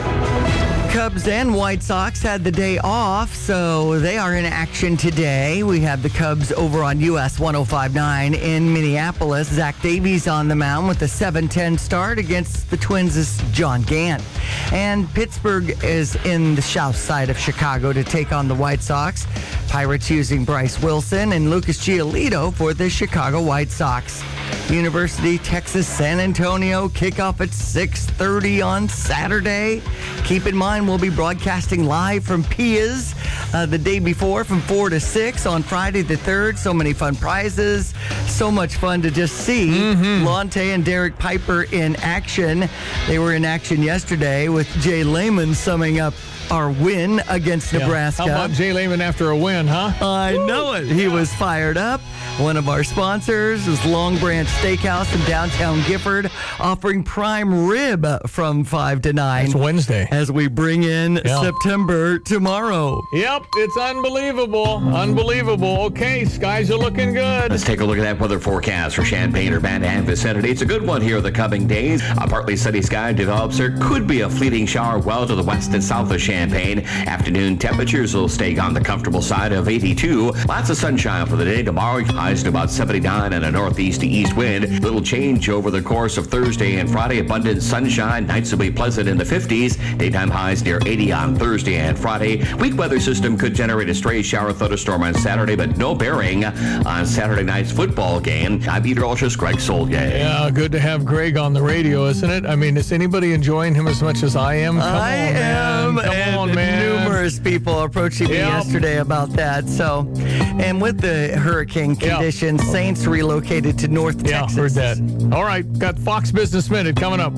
Cubs 0.92 1.28
and 1.28 1.54
White 1.54 1.84
Sox 1.84 2.20
had 2.20 2.44
the 2.44 2.52
day 2.52 2.80
off, 2.80 3.34
so 3.36 4.00
they 4.00 4.18
are 4.18 4.36
in 4.36 4.44
action 4.44 4.98
today. 4.98 5.62
We 5.62 5.80
have 5.82 6.02
the 6.02 6.10
Cubs 6.10 6.52
over 6.52 6.84
on 6.84 7.00
US 7.02 7.40
1059 7.40 8.34
in 8.34 8.74
Minneapolis. 8.74 9.50
Zach 9.50 9.80
Davies 9.84 10.28
on 10.28 10.48
the 10.48 10.56
mound 10.56 10.88
with 10.88 11.00
a 11.04 11.06
7-10 11.06 11.80
start 11.80 12.18
against 12.18 12.72
the 12.72 12.78
Twins' 12.78 13.40
John 13.52 13.84
Gant. 13.84 14.24
And 14.72 15.08
Pittsburgh 15.14 15.78
is 15.84 16.16
in 16.26 16.56
the 16.56 16.62
south 16.62 16.96
side 16.96 17.30
of 17.30 17.38
Chicago 17.38 17.94
to 17.94 18.04
take 18.04 18.32
on 18.32 18.48
the 18.48 18.56
White 18.56 18.82
Sox. 18.82 19.28
Pirates 19.68 20.10
using 20.10 20.44
Bryce 20.44 20.82
Wilson 20.82 21.34
and 21.34 21.52
Lucas 21.52 21.78
Giolito 21.78 22.52
for 22.52 22.74
the 22.74 22.90
Chicago 22.90 23.40
White 23.42 23.70
Sox. 23.70 24.24
University, 24.70 25.38
Texas, 25.40 25.88
San 25.88 26.20
Antonio, 26.20 26.90
kickoff 26.90 27.40
at 27.42 27.50
6.30 27.50 28.66
on 28.66 28.90
Saturday. 28.90 29.82
Keep 30.26 30.46
in 30.46 30.56
mind, 30.56 30.79
we'll 30.88 30.98
be 30.98 31.10
broadcasting 31.10 31.86
live 31.86 32.24
from 32.24 32.44
Pia's 32.44 33.16
uh, 33.54 33.66
the 33.66 33.78
day 33.78 34.00
before 34.00 34.44
from 34.44 34.62
4 34.62 34.90
to 34.90 35.00
6 35.00 35.46
on 35.46 35.64
Friday 35.64 36.02
the 36.02 36.16
3rd. 36.16 36.58
So 36.58 36.74
many 36.74 36.94
fun 36.94 37.16
prizes. 37.16 37.94
So 38.28 38.52
much 38.52 38.76
fun 38.76 39.02
to 39.02 39.12
just 39.12 39.36
see 39.38 39.70
mm-hmm. 39.70 40.26
Lonte 40.26 40.74
and 40.74 40.86
Derek 40.86 41.18
Piper 41.18 41.64
in 41.72 41.96
action. 41.98 42.70
They 43.08 43.20
were 43.20 43.34
in 43.34 43.46
action 43.46 43.82
yesterday 43.82 44.50
with 44.50 44.68
Jay 44.82 45.04
Lehman 45.04 45.54
summing 45.54 46.00
up 46.00 46.14
our 46.52 46.72
win 46.72 47.22
against 47.30 47.72
yeah. 47.72 47.80
Nebraska. 47.80 48.24
How 48.24 48.30
about 48.30 48.52
Jay 48.52 48.74
Lehman 48.74 49.02
after 49.02 49.30
a 49.30 49.38
win, 49.38 49.68
huh? 49.68 49.94
I 50.02 50.36
Woo! 50.36 50.48
know 50.48 50.74
it. 50.74 50.86
He 50.86 51.08
was 51.08 51.34
fired 51.34 51.78
up. 51.78 52.02
One 52.38 52.58
of 52.58 52.70
our 52.70 52.84
sponsors 52.84 53.68
is 53.68 53.84
Long 53.86 54.18
Branch 54.18 54.48
Steakhouse 54.48 55.14
in 55.14 55.26
downtown 55.28 55.82
Gifford, 55.88 56.32
offering 56.60 57.04
prime 57.04 57.68
rib 57.68 58.08
from 58.28 58.64
5 58.64 59.02
to 59.02 59.14
9. 59.14 59.46
It's 59.46 59.56
Wednesday. 59.56 60.08
As 60.10 60.32
we 60.32 60.48
bring 60.48 60.84
in 60.84 61.22
yeah. 61.26 61.42
September 61.42 62.18
tomorrow. 62.20 63.02
Yep, 63.12 63.46
it's 63.58 63.78
unbelievable. 63.78 64.78
Unbelievable. 64.96 65.82
Okay, 65.82 66.26
skies 66.26 66.72
are 66.72 66.78
looking 66.78 67.14
good. 67.14 67.52
Let's 67.52 67.66
take 67.66 67.82
a 67.82 67.86
look 67.86 67.98
at 67.98 68.04
that 68.04 68.20
weather 68.20 68.40
forecast 68.40 68.96
for 68.96 69.04
Champaign 69.04 69.52
or 69.52 69.60
Van 69.60 69.82
Ham 69.82 70.06
vicinity. 70.06 70.50
It's 70.50 70.62
a 70.62 70.66
good 70.66 70.86
one 70.86 71.02
here 71.02 71.20
the 71.22 71.32
coming 71.32 71.68
days. 71.68 72.02
A 72.12 72.28
partly 72.28 72.56
sunny 72.56 72.82
sky 72.82 73.12
develops. 73.12 73.58
There 73.58 73.78
could 73.82 74.08
be 74.08 74.22
a 74.22 74.30
fleeting 74.30 74.66
shower 74.66 74.98
well 75.00 75.28
to 75.28 75.36
the 75.36 75.44
west 75.44 75.74
and 75.74 75.84
south 75.84 76.12
of 76.12 76.20
Champaign. 76.20 76.39
Afternoon 76.40 77.58
temperatures 77.58 78.16
will 78.16 78.30
stay 78.30 78.58
on 78.58 78.74
the 78.74 78.80
comfortable 78.80 79.22
side 79.22 79.52
of 79.52 79.68
82. 79.68 80.32
Lots 80.48 80.70
of 80.70 80.78
sunshine 80.78 81.26
for 81.26 81.36
the 81.36 81.44
day 81.44 81.64
tomorrow. 81.64 82.04
Highs 82.04 82.44
to 82.44 82.50
about 82.50 82.70
79 82.70 83.34
and 83.34 83.44
a 83.44 83.52
northeast 83.52 84.02
to 84.02 84.08
east 84.08 84.38
wind. 84.38 84.82
Little 84.82 85.02
change 85.02 85.50
over 85.50 85.70
the 85.70 85.82
course 85.82 86.18
of 86.18 86.28
Thursday 86.28 86.78
and 86.78 86.90
Friday. 86.90 87.20
Abundant 87.20 87.62
sunshine. 87.62 88.26
Nights 88.26 88.52
will 88.52 88.60
be 88.60 88.72
pleasant 88.72 89.10
in 89.10 89.18
the 89.18 89.24
50s. 89.26 89.98
Daytime 89.98 90.30
highs 90.30 90.64
near 90.64 90.80
80 90.86 91.12
on 91.12 91.36
Thursday 91.36 91.76
and 91.76 92.00
Friday. 92.00 92.46
Weak 92.56 92.78
weather 92.78 93.02
system 93.02 93.38
could 93.38 93.54
generate 93.54 93.90
a 93.90 93.96
stray 93.96 94.22
shower 94.22 94.54
thunderstorm 94.54 95.04
on 95.04 95.14
Saturday, 95.16 95.58
but 95.58 95.76
no 95.78 95.94
bearing 95.94 96.46
on 96.46 97.06
Saturday 97.06 97.44
night's 97.44 97.72
football 97.72 98.22
game. 98.22 98.64
I'm 98.70 98.84
meteorologist 98.84 99.38
Greg 99.38 99.58
Soulje. 99.58 99.92
Yeah, 99.92 100.50
good 100.52 100.72
to 100.72 100.80
have 100.80 101.06
Greg 101.06 101.36
on 101.36 101.54
the 101.54 101.62
radio, 101.62 102.06
isn't 102.06 102.30
it? 102.30 102.46
I 102.46 102.56
mean, 102.56 102.78
is 102.78 102.94
anybody 102.94 103.34
enjoying 103.34 103.76
him 103.76 103.88
as 103.88 104.02
much 104.02 104.24
as 104.24 104.36
I 104.38 104.56
am? 104.56 104.78
Come 104.78 104.84
I 104.84 105.30
on, 105.30 105.36
am. 105.36 106.00
Man. 106.30 106.38
On, 106.38 106.56
man. 106.56 107.04
numerous 107.04 107.40
people 107.40 107.80
approaching 107.82 108.28
me 108.28 108.36
yesterday 108.38 108.98
about 108.98 109.30
that. 109.34 109.68
So, 109.68 110.12
and 110.60 110.82
with 110.82 111.00
the 111.00 111.38
hurricane 111.38 111.96
conditions, 111.96 112.64
Saints 112.70 113.06
relocated 113.06 113.78
to 113.80 113.88
North 113.88 114.26
Yeah, 114.28 114.42
Texas. 114.42 114.58
heard 114.58 114.72
that. 114.72 115.34
All 115.34 115.44
right, 115.44 115.66
got 115.80 115.98
Fox 115.98 116.32
Business 116.32 116.70
Minute 116.70 116.96
coming 116.96 117.20
up. 117.20 117.34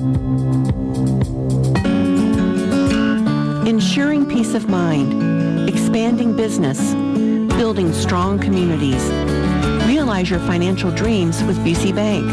Ensuring 3.66 4.26
peace 4.28 4.54
of 4.54 4.68
mind, 4.68 5.68
expanding 5.68 6.36
business, 6.36 6.94
building 7.56 7.92
strong 7.92 8.38
communities. 8.38 9.02
Realize 9.86 10.28
your 10.30 10.40
financial 10.40 10.90
dreams 10.90 11.42
with 11.44 11.56
Busey 11.58 11.94
Bank. 11.94 12.26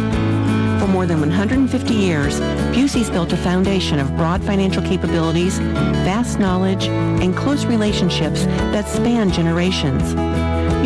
For 0.80 0.88
more 0.88 1.06
than 1.06 1.20
150 1.20 1.94
years, 1.94 2.40
Busey's 2.74 3.10
built 3.10 3.34
a 3.34 3.38
foundation 3.38 4.00
of 4.00 4.16
broad 4.16 4.42
financial 4.42 4.82
capabilities, 4.82 5.60
vast 5.60 6.40
knowledge, 6.40 6.88
and 6.88 7.36
close 7.36 7.66
relationships 7.66 8.46
that 8.46 8.88
span 8.88 9.30
generations. 9.30 10.14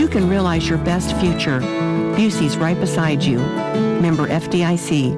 You 0.01 0.07
can 0.07 0.27
realize 0.27 0.67
your 0.67 0.79
best 0.79 1.15
future. 1.17 1.59
Busey's 2.17 2.57
right 2.57 2.79
beside 2.79 3.21
you. 3.21 3.37
Member 4.01 4.27
FDIC. 4.27 5.15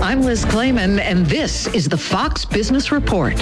I'm 0.00 0.22
Liz 0.22 0.44
Claman, 0.44 1.00
and 1.00 1.26
this 1.26 1.66
is 1.74 1.88
the 1.88 1.98
Fox 1.98 2.44
Business 2.44 2.92
Report. 2.92 3.34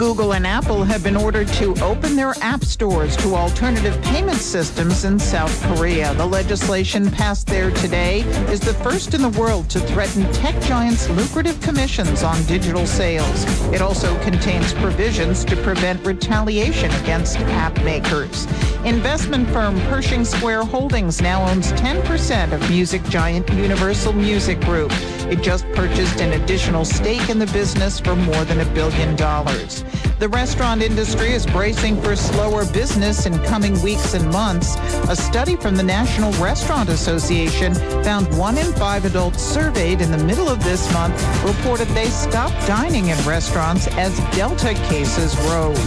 Google 0.00 0.32
and 0.32 0.46
Apple 0.46 0.82
have 0.82 1.04
been 1.04 1.14
ordered 1.14 1.46
to 1.48 1.74
open 1.84 2.16
their 2.16 2.32
app 2.40 2.64
stores 2.64 3.18
to 3.18 3.34
alternative 3.34 4.00
payment 4.00 4.38
systems 4.38 5.04
in 5.04 5.18
South 5.18 5.54
Korea. 5.64 6.14
The 6.14 6.24
legislation 6.24 7.10
passed 7.10 7.46
there 7.46 7.70
today 7.70 8.20
is 8.50 8.60
the 8.60 8.72
first 8.72 9.12
in 9.12 9.20
the 9.20 9.38
world 9.38 9.68
to 9.68 9.78
threaten 9.78 10.22
tech 10.32 10.58
giants' 10.62 11.10
lucrative 11.10 11.60
commissions 11.60 12.22
on 12.22 12.42
digital 12.44 12.86
sales. 12.86 13.44
It 13.74 13.82
also 13.82 14.18
contains 14.22 14.72
provisions 14.72 15.44
to 15.44 15.54
prevent 15.56 16.02
retaliation 16.06 16.90
against 17.02 17.38
app 17.40 17.76
makers. 17.84 18.46
Investment 18.86 19.46
firm 19.50 19.78
Pershing 19.90 20.24
Square 20.24 20.64
Holdings 20.64 21.20
now 21.20 21.46
owns 21.46 21.72
10% 21.72 22.52
of 22.52 22.70
music 22.70 23.04
giant 23.10 23.46
Universal 23.50 24.14
Music 24.14 24.58
Group. 24.62 24.92
It 25.30 25.42
just 25.42 25.70
purchased 25.74 26.22
an 26.22 26.40
additional 26.40 26.86
stake 26.86 27.28
in 27.28 27.38
the 27.38 27.46
business 27.48 28.00
for 28.00 28.16
more 28.16 28.46
than 28.46 28.62
a 28.62 28.74
billion 28.74 29.14
dollars. 29.16 29.84
The 30.18 30.28
restaurant 30.28 30.82
industry 30.82 31.32
is 31.32 31.46
bracing 31.46 32.00
for 32.02 32.14
slower 32.14 32.70
business 32.72 33.24
in 33.24 33.38
coming 33.44 33.80
weeks 33.82 34.12
and 34.12 34.30
months. 34.30 34.76
A 35.08 35.16
study 35.16 35.56
from 35.56 35.76
the 35.76 35.82
National 35.82 36.30
Restaurant 36.32 36.90
Association 36.90 37.74
found 38.04 38.26
one 38.36 38.58
in 38.58 38.70
five 38.74 39.06
adults 39.06 39.42
surveyed 39.42 40.02
in 40.02 40.10
the 40.10 40.22
middle 40.24 40.48
of 40.48 40.62
this 40.62 40.92
month 40.92 41.14
reported 41.42 41.88
they 41.88 42.10
stopped 42.10 42.66
dining 42.66 43.08
in 43.08 43.18
restaurants 43.26 43.86
as 43.96 44.14
Delta 44.36 44.74
cases 44.90 45.34
rose. 45.48 45.78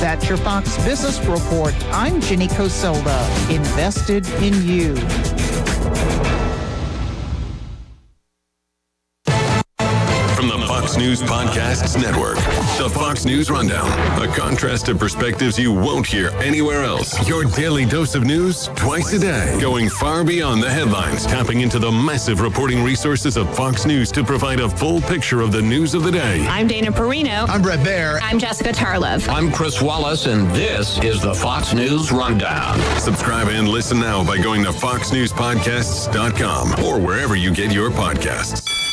That's 0.00 0.28
your 0.28 0.38
Fox 0.38 0.82
Business 0.84 1.20
Report. 1.26 1.74
I'm 1.92 2.20
Ginny 2.22 2.48
Coselda, 2.48 3.28
invested 3.50 4.26
in 4.42 4.66
you. 4.66 4.96
Fox 10.92 11.02
News 11.02 11.22
Podcasts 11.22 11.98
Network, 11.98 12.36
the 12.76 12.86
Fox 12.92 13.24
News 13.24 13.50
Rundown, 13.50 13.90
a 14.22 14.28
contrast 14.36 14.90
of 14.90 14.98
perspectives 14.98 15.58
you 15.58 15.72
won't 15.72 16.06
hear 16.06 16.28
anywhere 16.32 16.82
else. 16.82 17.26
Your 17.26 17.44
daily 17.44 17.86
dose 17.86 18.14
of 18.14 18.24
news 18.24 18.68
twice 18.76 19.10
a 19.14 19.18
day, 19.18 19.58
going 19.58 19.88
far 19.88 20.22
beyond 20.22 20.62
the 20.62 20.68
headlines, 20.68 21.24
tapping 21.24 21.62
into 21.62 21.78
the 21.78 21.90
massive 21.90 22.42
reporting 22.42 22.84
resources 22.84 23.38
of 23.38 23.56
Fox 23.56 23.86
News 23.86 24.12
to 24.12 24.22
provide 24.22 24.60
a 24.60 24.68
full 24.68 25.00
picture 25.00 25.40
of 25.40 25.50
the 25.50 25.62
news 25.62 25.94
of 25.94 26.02
the 26.02 26.12
day. 26.12 26.46
I'm 26.46 26.66
Dana 26.66 26.92
Perino. 26.92 27.48
I'm 27.48 27.62
Bret 27.62 27.78
Baier. 27.78 28.18
I'm 28.20 28.38
Jessica 28.38 28.72
Tarlov. 28.72 29.26
I'm 29.30 29.50
Chris 29.50 29.80
Wallace, 29.80 30.26
and 30.26 30.50
this 30.50 31.02
is 31.02 31.22
the 31.22 31.32
Fox 31.32 31.72
News 31.72 32.12
Rundown. 32.12 32.78
Subscribe 32.98 33.48
and 33.48 33.66
listen 33.66 33.98
now 33.98 34.22
by 34.22 34.36
going 34.36 34.62
to 34.64 34.72
foxnewspodcasts.com 34.72 36.84
or 36.84 37.00
wherever 37.00 37.34
you 37.34 37.54
get 37.54 37.72
your 37.72 37.90
podcasts. 37.90 38.91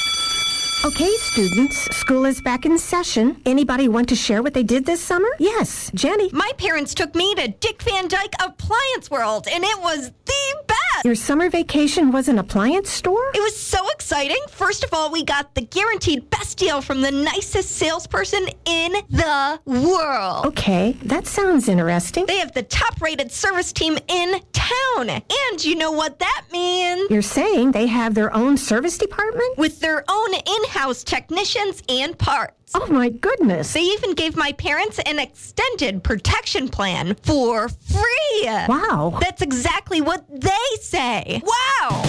Okay, 0.86 1.12
students, 1.18 1.76
school 1.94 2.24
is 2.24 2.42
back 2.42 2.65
in 2.65 2.78
session. 2.78 3.42
Anybody 3.46 3.89
want 3.89 4.08
to 4.10 4.15
share 4.15 4.42
what 4.42 4.54
they 4.54 4.63
did 4.63 4.86
this 4.86 5.02
summer? 5.02 5.28
Yes, 5.38 5.92
Jenny. 5.94 6.30
My 6.32 6.50
parents 6.58 6.94
took 6.94 7.13
me 7.15 7.36
to 7.36 7.50
Dick 7.50 7.82
Van 7.82 8.08
Dyke 8.08 8.34
Appliance 8.42 9.12
World, 9.12 9.46
and 9.52 9.65
it 9.65 9.82
was 9.82 10.12
the 10.26 10.63
best. 10.68 10.80
Your 11.04 11.15
summer 11.15 11.50
vacation 11.50 12.13
was 12.13 12.30
an 12.30 12.39
appliance 12.39 12.89
store? 12.89 13.30
It 13.34 13.42
was 13.42 13.58
so 13.58 13.89
exciting. 13.89 14.39
First 14.50 14.86
of 14.86 14.94
all, 14.94 15.12
we 15.12 15.24
got 15.24 15.54
the 15.54 15.62
guaranteed 15.62 16.30
best 16.30 16.58
deal 16.58 16.82
from 16.82 17.02
the 17.02 17.12
nicest 17.12 17.72
salesperson 17.72 18.48
in 18.65 18.94
the 19.10 19.60
world. 19.65 20.46
Okay, 20.46 20.94
that 21.04 21.28
sounds 21.28 21.68
interesting. 21.68 22.26
They 22.26 22.39
have 22.39 22.54
the 22.54 22.63
top 22.63 23.02
rated 23.02 23.32
service 23.34 23.74
team 23.74 23.98
in 24.08 24.42
town. 24.54 25.10
And 25.10 25.63
you 25.63 25.76
know 25.76 25.92
what 25.92 26.20
that 26.20 26.46
means? 26.52 27.10
You're 27.10 27.22
saying 27.22 27.72
they 27.72 27.88
have 27.88 28.13
their 28.13 28.34
own 28.34 28.58
service 28.58 28.98
department? 28.98 29.58
With 29.58 29.80
their 29.80 30.04
own 30.10 30.34
in 30.34 30.69
house 30.70 31.04
technicians 31.04 31.84
and 31.90 32.18
parts. 32.18 32.72
Oh 32.74 32.88
my 32.88 33.10
goodness. 33.10 33.74
They 33.74 33.82
even 33.82 34.14
gave 34.14 34.36
my 34.38 34.52
parents 34.54 35.00
an 35.00 35.20
extended 35.20 36.04
protection 36.04 36.70
plan 36.70 37.16
for 37.24 37.68
free. 37.70 38.44
Wow. 38.46 39.18
That's 39.20 39.42
exactly 39.42 40.02
what 40.02 40.26
they 40.30 40.52
say. 40.80 41.42
Wow. 41.44 42.04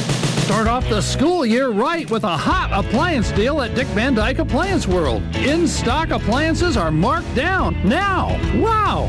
Start 0.44 0.66
off 0.66 0.88
the 0.88 1.00
school 1.00 1.46
year 1.46 1.68
right 1.70 2.10
with 2.10 2.24
a 2.24 2.36
hot 2.36 2.70
appliance 2.72 3.30
deal 3.32 3.62
at 3.62 3.74
Dick 3.74 3.86
Van 3.88 4.14
Dyke 4.14 4.40
Appliance 4.40 4.86
World. 4.86 5.22
In 5.36 5.66
stock 5.68 6.10
appliances 6.10 6.76
are 6.76 6.90
marked 6.90 7.32
down 7.34 7.80
now. 7.88 8.38
Wow. 8.60 9.08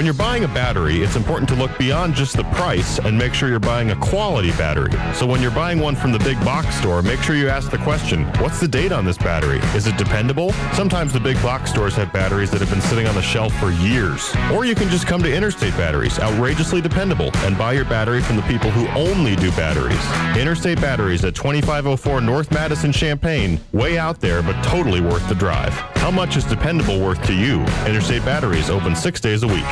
When 0.00 0.06
you're 0.06 0.14
buying 0.14 0.44
a 0.44 0.48
battery, 0.48 1.02
it's 1.02 1.14
important 1.14 1.46
to 1.50 1.54
look 1.54 1.76
beyond 1.76 2.14
just 2.14 2.34
the 2.34 2.44
price 2.44 2.98
and 3.00 3.18
make 3.18 3.34
sure 3.34 3.50
you're 3.50 3.60
buying 3.60 3.90
a 3.90 3.96
quality 3.96 4.50
battery. 4.52 4.92
So 5.14 5.26
when 5.26 5.42
you're 5.42 5.50
buying 5.50 5.78
one 5.78 5.94
from 5.94 6.10
the 6.10 6.18
big 6.20 6.42
box 6.42 6.74
store, 6.76 7.02
make 7.02 7.20
sure 7.20 7.36
you 7.36 7.50
ask 7.50 7.70
the 7.70 7.76
question, 7.76 8.24
what's 8.38 8.60
the 8.60 8.66
date 8.66 8.92
on 8.92 9.04
this 9.04 9.18
battery? 9.18 9.58
Is 9.76 9.86
it 9.86 9.98
dependable? 9.98 10.52
Sometimes 10.72 11.12
the 11.12 11.20
big 11.20 11.36
box 11.42 11.68
stores 11.68 11.94
have 11.96 12.14
batteries 12.14 12.50
that 12.52 12.62
have 12.62 12.70
been 12.70 12.80
sitting 12.80 13.06
on 13.06 13.14
the 13.14 13.20
shelf 13.20 13.52
for 13.60 13.72
years. 13.72 14.34
Or 14.50 14.64
you 14.64 14.74
can 14.74 14.88
just 14.88 15.06
come 15.06 15.22
to 15.22 15.30
Interstate 15.30 15.76
Batteries, 15.76 16.18
outrageously 16.18 16.80
dependable, 16.80 17.30
and 17.44 17.58
buy 17.58 17.74
your 17.74 17.84
battery 17.84 18.22
from 18.22 18.36
the 18.36 18.42
people 18.44 18.70
who 18.70 18.88
only 18.98 19.36
do 19.36 19.50
batteries. 19.50 20.00
Interstate 20.34 20.80
Batteries 20.80 21.26
at 21.26 21.34
2504 21.34 22.22
North 22.22 22.50
Madison 22.50 22.90
Champaign, 22.90 23.60
way 23.72 23.98
out 23.98 24.18
there, 24.18 24.42
but 24.42 24.58
totally 24.64 25.02
worth 25.02 25.28
the 25.28 25.34
drive. 25.34 25.74
How 26.00 26.10
much 26.10 26.38
is 26.38 26.44
dependable 26.44 26.98
worth 26.98 27.22
to 27.24 27.34
you? 27.34 27.60
Interstate 27.86 28.24
Batteries 28.24 28.70
open 28.70 28.96
six 28.96 29.20
days 29.20 29.42
a 29.42 29.46
week. 29.46 29.66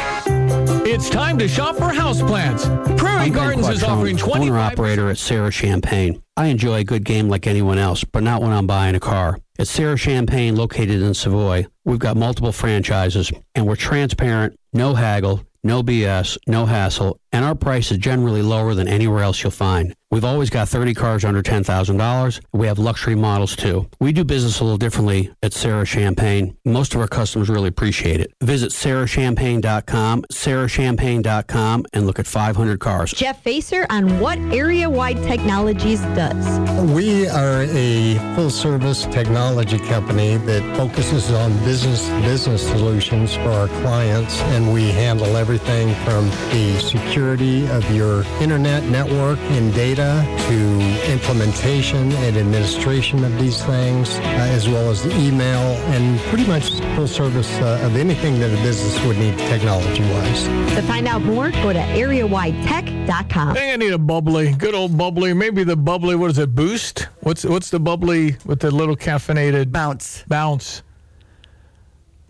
It's 0.70 1.08
time 1.08 1.38
to 1.38 1.48
shop 1.48 1.76
for 1.76 1.84
houseplants. 1.84 2.66
Prairie 2.98 3.26
I'm 3.26 3.32
Gardens 3.32 3.68
is 3.68 3.82
offering 3.82 4.16
20 4.16 4.50
owner 4.50 4.58
operator 4.58 5.08
at 5.08 5.16
Sarah 5.16 5.50
Champagne. 5.50 6.22
I 6.36 6.46
enjoy 6.46 6.80
a 6.80 6.84
good 6.84 7.04
game 7.04 7.28
like 7.28 7.46
anyone 7.46 7.78
else, 7.78 8.04
but 8.04 8.22
not 8.22 8.42
when 8.42 8.52
I'm 8.52 8.66
buying 8.66 8.94
a 8.94 9.00
car. 9.00 9.38
At 9.58 9.66
Sarah 9.66 9.96
Champagne, 9.96 10.56
located 10.56 11.00
in 11.02 11.14
Savoy, 11.14 11.66
we've 11.84 11.98
got 11.98 12.16
multiple 12.16 12.52
franchises, 12.52 13.32
and 13.54 13.66
we're 13.66 13.76
transparent, 13.76 14.58
no 14.72 14.94
haggle, 14.94 15.42
no 15.64 15.82
BS, 15.82 16.36
no 16.46 16.66
hassle, 16.66 17.18
and 17.32 17.44
our 17.44 17.54
price 17.54 17.90
is 17.90 17.98
generally 17.98 18.42
lower 18.42 18.74
than 18.74 18.88
anywhere 18.88 19.22
else 19.22 19.42
you'll 19.42 19.50
find. 19.50 19.94
We've 20.10 20.24
always 20.24 20.48
got 20.48 20.70
30 20.70 20.94
cars 20.94 21.22
under 21.22 21.42
$10,000. 21.42 22.40
We 22.54 22.66
have 22.66 22.78
luxury 22.78 23.14
models 23.14 23.54
too. 23.54 23.90
We 24.00 24.12
do 24.12 24.24
business 24.24 24.58
a 24.60 24.64
little 24.64 24.78
differently 24.78 25.30
at 25.42 25.52
Sarah 25.52 25.84
Champagne. 25.84 26.56
Most 26.64 26.94
of 26.94 27.02
our 27.02 27.06
customers 27.06 27.50
really 27.50 27.68
appreciate 27.68 28.22
it. 28.22 28.32
Visit 28.40 28.70
sarahchampagne.com, 28.70 30.24
sarahchampagne.com, 30.32 31.84
and 31.92 32.06
look 32.06 32.18
at 32.18 32.26
500 32.26 32.80
cars. 32.80 33.12
Jeff 33.12 33.42
Facer 33.42 33.86
on 33.90 34.18
what 34.18 34.38
Area 34.38 34.88
Wide 34.88 35.22
Technologies 35.24 36.00
does. 36.00 36.58
We 36.94 37.28
are 37.28 37.64
a 37.68 38.14
full 38.34 38.48
service 38.48 39.04
technology 39.04 39.78
company 39.78 40.38
that 40.38 40.76
focuses 40.78 41.30
on 41.32 41.52
business 41.64 42.08
business 42.22 42.66
solutions 42.66 43.34
for 43.34 43.50
our 43.50 43.68
clients, 43.82 44.40
and 44.40 44.72
we 44.72 44.88
handle 44.88 45.36
everything 45.36 45.94
from 46.06 46.30
the 46.50 46.78
security 46.80 47.17
security 47.18 47.66
of 47.70 47.84
your 47.92 48.22
internet 48.40 48.84
network 48.84 49.40
and 49.50 49.74
data 49.74 50.24
to 50.48 51.10
implementation 51.10 52.12
and 52.12 52.36
administration 52.36 53.24
of 53.24 53.36
these 53.40 53.60
things, 53.64 54.18
uh, 54.18 54.54
as 54.54 54.68
well 54.68 54.88
as 54.88 55.02
the 55.02 55.10
email 55.18 55.60
and 55.90 56.20
pretty 56.30 56.46
much 56.46 56.80
full 56.94 57.08
service 57.08 57.52
uh, 57.58 57.82
of 57.82 57.96
anything 57.96 58.38
that 58.38 58.56
a 58.56 58.62
business 58.62 59.04
would 59.04 59.18
need 59.18 59.36
technology-wise. 59.36 60.44
To 60.76 60.82
find 60.82 61.08
out 61.08 61.22
more, 61.22 61.50
go 61.50 61.72
to 61.72 61.80
areawidetech.com. 61.80 63.48
I 63.48 63.54
think 63.54 63.72
I 63.72 63.76
need 63.76 63.92
a 63.92 63.98
bubbly, 63.98 64.52
good 64.52 64.76
old 64.76 64.96
bubbly. 64.96 65.34
Maybe 65.34 65.64
the 65.64 65.76
bubbly. 65.76 66.14
What 66.14 66.30
is 66.30 66.38
it? 66.38 66.54
Boost. 66.54 67.08
What's 67.22 67.44
what's 67.44 67.70
the 67.70 67.80
bubbly 67.80 68.36
with 68.46 68.60
the 68.60 68.70
little 68.70 68.96
caffeinated 68.96 69.72
bounce? 69.72 70.22
Bounce. 70.28 70.84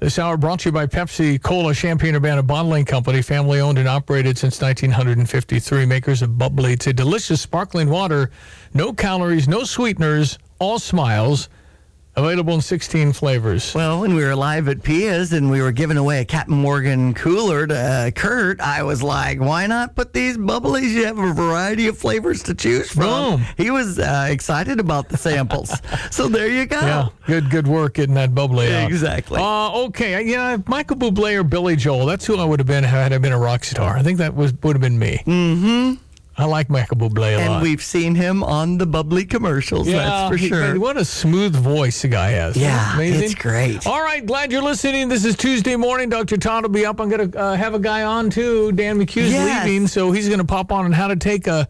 This 0.00 0.16
hour 0.20 0.36
brought 0.36 0.60
to 0.60 0.68
you 0.68 0.72
by 0.72 0.86
Pepsi 0.86 1.42
Cola 1.42 1.74
Champaign 1.74 2.14
Urbana 2.14 2.44
Bottling 2.44 2.84
Company, 2.84 3.20
family 3.20 3.58
owned 3.58 3.78
and 3.78 3.88
operated 3.88 4.38
since 4.38 4.60
1953. 4.60 5.86
Makers 5.86 6.22
of 6.22 6.38
bubly. 6.38 6.74
It's 6.74 6.86
a 6.86 6.92
delicious 6.92 7.40
sparkling 7.40 7.90
water, 7.90 8.30
no 8.72 8.92
calories, 8.92 9.48
no 9.48 9.64
sweeteners, 9.64 10.38
all 10.60 10.78
smiles. 10.78 11.48
Available 12.18 12.54
in 12.54 12.60
16 12.60 13.12
flavors. 13.12 13.72
Well, 13.76 14.00
when 14.00 14.16
we 14.16 14.24
were 14.24 14.34
live 14.34 14.66
at 14.66 14.82
Pia's 14.82 15.32
and 15.32 15.52
we 15.52 15.62
were 15.62 15.70
giving 15.70 15.96
away 15.96 16.20
a 16.20 16.24
Captain 16.24 16.56
Morgan 16.56 17.14
cooler 17.14 17.64
to 17.64 17.76
uh, 17.78 18.10
Kurt, 18.10 18.60
I 18.60 18.82
was 18.82 19.04
like, 19.04 19.38
why 19.38 19.68
not 19.68 19.94
put 19.94 20.12
these 20.12 20.36
bubblies? 20.36 20.90
You 20.90 21.04
have 21.04 21.16
a 21.16 21.32
variety 21.32 21.86
of 21.86 21.96
flavors 21.96 22.42
to 22.42 22.56
choose 22.56 22.90
from. 22.90 23.38
Boom. 23.38 23.46
He 23.56 23.70
was 23.70 24.00
uh, 24.00 24.26
excited 24.28 24.80
about 24.80 25.08
the 25.10 25.16
samples. 25.16 25.72
so 26.10 26.26
there 26.26 26.48
you 26.48 26.66
go. 26.66 26.80
Yeah, 26.80 27.08
good 27.28 27.50
good 27.50 27.68
work 27.68 27.94
getting 27.94 28.16
that 28.16 28.34
bubbly 28.34 28.74
out. 28.74 28.90
Exactly. 28.90 29.40
Uh, 29.40 29.84
okay, 29.84 30.20
yeah, 30.24 30.56
Michael 30.66 30.96
Bublé 30.96 31.38
or 31.38 31.44
Billy 31.44 31.76
Joel. 31.76 32.06
That's 32.06 32.26
who 32.26 32.36
I 32.36 32.44
would 32.44 32.58
have 32.58 32.66
been 32.66 32.82
had 32.82 33.12
I 33.12 33.18
been 33.18 33.32
a 33.32 33.38
rock 33.38 33.62
star. 33.62 33.96
I 33.96 34.02
think 34.02 34.18
that 34.18 34.34
was 34.34 34.52
would 34.64 34.74
have 34.74 34.82
been 34.82 34.98
me. 34.98 35.22
Mm-hmm. 35.24 36.02
I 36.38 36.44
like 36.44 36.70
Michael 36.70 36.96
Bublé 36.96 37.36
a 37.36 37.40
And 37.40 37.52
lot. 37.54 37.62
we've 37.62 37.82
seen 37.82 38.14
him 38.14 38.44
on 38.44 38.78
the 38.78 38.86
bubbly 38.86 39.24
commercials, 39.24 39.86
that's 39.88 40.30
for 40.30 40.36
he- 40.36 40.48
sure. 40.48 40.78
what 40.78 40.96
a 40.96 41.04
smooth 41.04 41.54
voice 41.56 42.02
the 42.02 42.08
guy 42.08 42.30
has. 42.30 42.56
Yeah, 42.56 42.94
Amazing. 42.94 43.22
it's 43.24 43.34
great. 43.34 43.86
All 43.88 44.00
right, 44.00 44.24
glad 44.24 44.52
you're 44.52 44.62
listening. 44.62 45.08
This 45.08 45.24
is 45.24 45.36
Tuesday 45.36 45.74
morning. 45.74 46.08
Dr. 46.10 46.36
Todd 46.36 46.62
will 46.62 46.70
be 46.70 46.86
up. 46.86 47.00
I'm 47.00 47.08
going 47.08 47.30
to 47.32 47.38
uh, 47.38 47.56
have 47.56 47.74
a 47.74 47.80
guy 47.80 48.04
on 48.04 48.30
too. 48.30 48.70
Dan 48.72 48.98
McCue's 48.98 49.32
Yes. 49.32 49.66
leaving, 49.66 49.88
so 49.88 50.12
he's 50.12 50.28
going 50.28 50.38
to 50.38 50.44
pop 50.46 50.70
on 50.70 50.84
on 50.84 50.92
how 50.92 51.08
to 51.08 51.16
take 51.16 51.48
a 51.48 51.66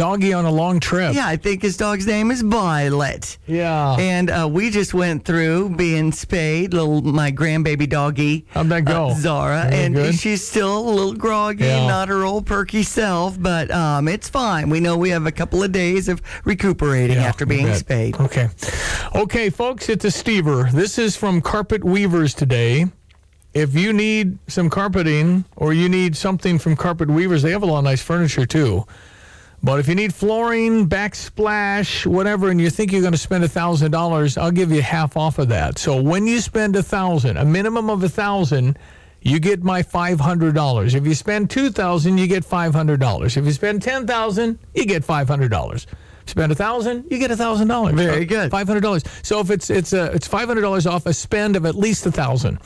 doggy 0.00 0.32
on 0.32 0.46
a 0.46 0.50
long 0.50 0.80
trip. 0.80 1.14
Yeah, 1.14 1.26
I 1.28 1.36
think 1.36 1.60
his 1.60 1.76
dog's 1.76 2.06
name 2.06 2.30
is 2.30 2.40
Violet. 2.40 3.36
Yeah. 3.46 3.96
And 3.98 4.30
uh, 4.30 4.48
we 4.50 4.70
just 4.70 4.94
went 4.94 5.26
through 5.26 5.76
being 5.76 6.10
spayed, 6.10 6.72
little 6.72 7.02
my 7.02 7.30
grandbaby 7.30 7.86
doggy. 7.86 8.46
How'd 8.48 8.70
that 8.70 8.86
go? 8.86 9.08
uh, 9.08 9.14
Zara, 9.16 9.64
and 9.66 9.94
good? 9.94 10.14
she's 10.14 10.46
still 10.46 10.78
a 10.78 10.90
little 10.90 11.12
groggy, 11.12 11.64
Yeah. 11.66 11.86
not 11.86 12.08
her 12.08 12.24
old 12.24 12.46
perky 12.46 12.82
self, 12.82 13.38
but 13.38 13.70
um, 13.70 14.08
it's 14.08 14.26
fine. 14.26 14.70
We 14.70 14.80
know 14.80 14.96
we 14.96 15.10
have 15.10 15.26
a 15.26 15.32
couple 15.32 15.62
of 15.62 15.70
days 15.70 16.08
of 16.08 16.22
recuperating 16.46 17.16
Yeah, 17.16 17.24
after 17.24 17.44
being 17.44 17.74
spayed. 17.74 18.18
Okay. 18.18 18.48
Okay, 19.14 19.50
folks, 19.50 19.90
it's 19.90 20.06
a 20.06 20.08
Stever. 20.08 20.72
This 20.72 20.98
is 20.98 21.14
from 21.14 21.42
Carpet 21.42 21.84
Weavers 21.84 22.32
today. 22.32 22.86
If 23.52 23.74
you 23.74 23.92
need 23.92 24.38
some 24.48 24.70
carpeting 24.70 25.44
or 25.56 25.74
you 25.74 25.90
need 25.90 26.16
something 26.16 26.58
from 26.58 26.74
Carpet 26.74 27.10
Weavers, 27.10 27.42
they 27.42 27.50
have 27.50 27.62
a 27.62 27.66
lot 27.66 27.78
of 27.80 27.84
nice 27.84 28.00
furniture 28.00 28.46
too. 28.46 28.86
But 29.62 29.78
if 29.78 29.88
you 29.88 29.94
need 29.94 30.14
flooring, 30.14 30.88
backsplash, 30.88 32.06
whatever, 32.06 32.48
and 32.48 32.60
you 32.60 32.70
think 32.70 32.92
you're 32.92 33.02
going 33.02 33.12
to 33.12 33.18
spend 33.18 33.48
thousand 33.50 33.90
dollars, 33.90 34.38
I'll 34.38 34.50
give 34.50 34.72
you 34.72 34.80
half 34.80 35.16
off 35.16 35.38
of 35.38 35.48
that. 35.48 35.78
So 35.78 36.00
when 36.00 36.26
you 36.26 36.40
spend 36.40 36.76
a 36.76 36.82
thousand, 36.82 37.36
a 37.36 37.44
minimum 37.44 37.90
of 37.90 38.02
a 38.02 38.08
thousand, 38.08 38.78
you 39.20 39.38
get 39.38 39.62
my 39.62 39.82
five 39.82 40.18
hundred 40.18 40.54
dollars. 40.54 40.94
If 40.94 41.06
you 41.06 41.14
spend 41.14 41.50
two 41.50 41.70
thousand, 41.70 42.16
you 42.16 42.26
get 42.26 42.42
five 42.44 42.72
hundred 42.74 43.00
dollars. 43.00 43.36
If 43.36 43.44
you 43.44 43.52
spend 43.52 43.82
ten 43.82 44.06
thousand, 44.06 44.58
you 44.74 44.86
get 44.86 45.04
five 45.04 45.28
hundred 45.28 45.50
dollars. 45.50 45.86
Spend 46.24 46.52
a 46.52 46.54
thousand, 46.54 47.10
you 47.10 47.18
get 47.18 47.30
a 47.30 47.36
thousand 47.36 47.68
dollars. 47.68 47.94
Very 47.94 48.24
good. 48.24 48.50
Five 48.50 48.66
hundred 48.66 48.80
dollars. 48.80 49.02
So 49.22 49.40
if 49.40 49.50
it's 49.50 49.68
it's 49.68 49.92
a 49.92 50.12
it's 50.12 50.26
five 50.26 50.48
hundred 50.48 50.62
dollars 50.62 50.86
off 50.86 51.04
a 51.04 51.12
spend 51.12 51.56
of 51.56 51.66
at 51.66 51.74
least 51.74 52.06
a 52.06 52.12
thousand. 52.12 52.60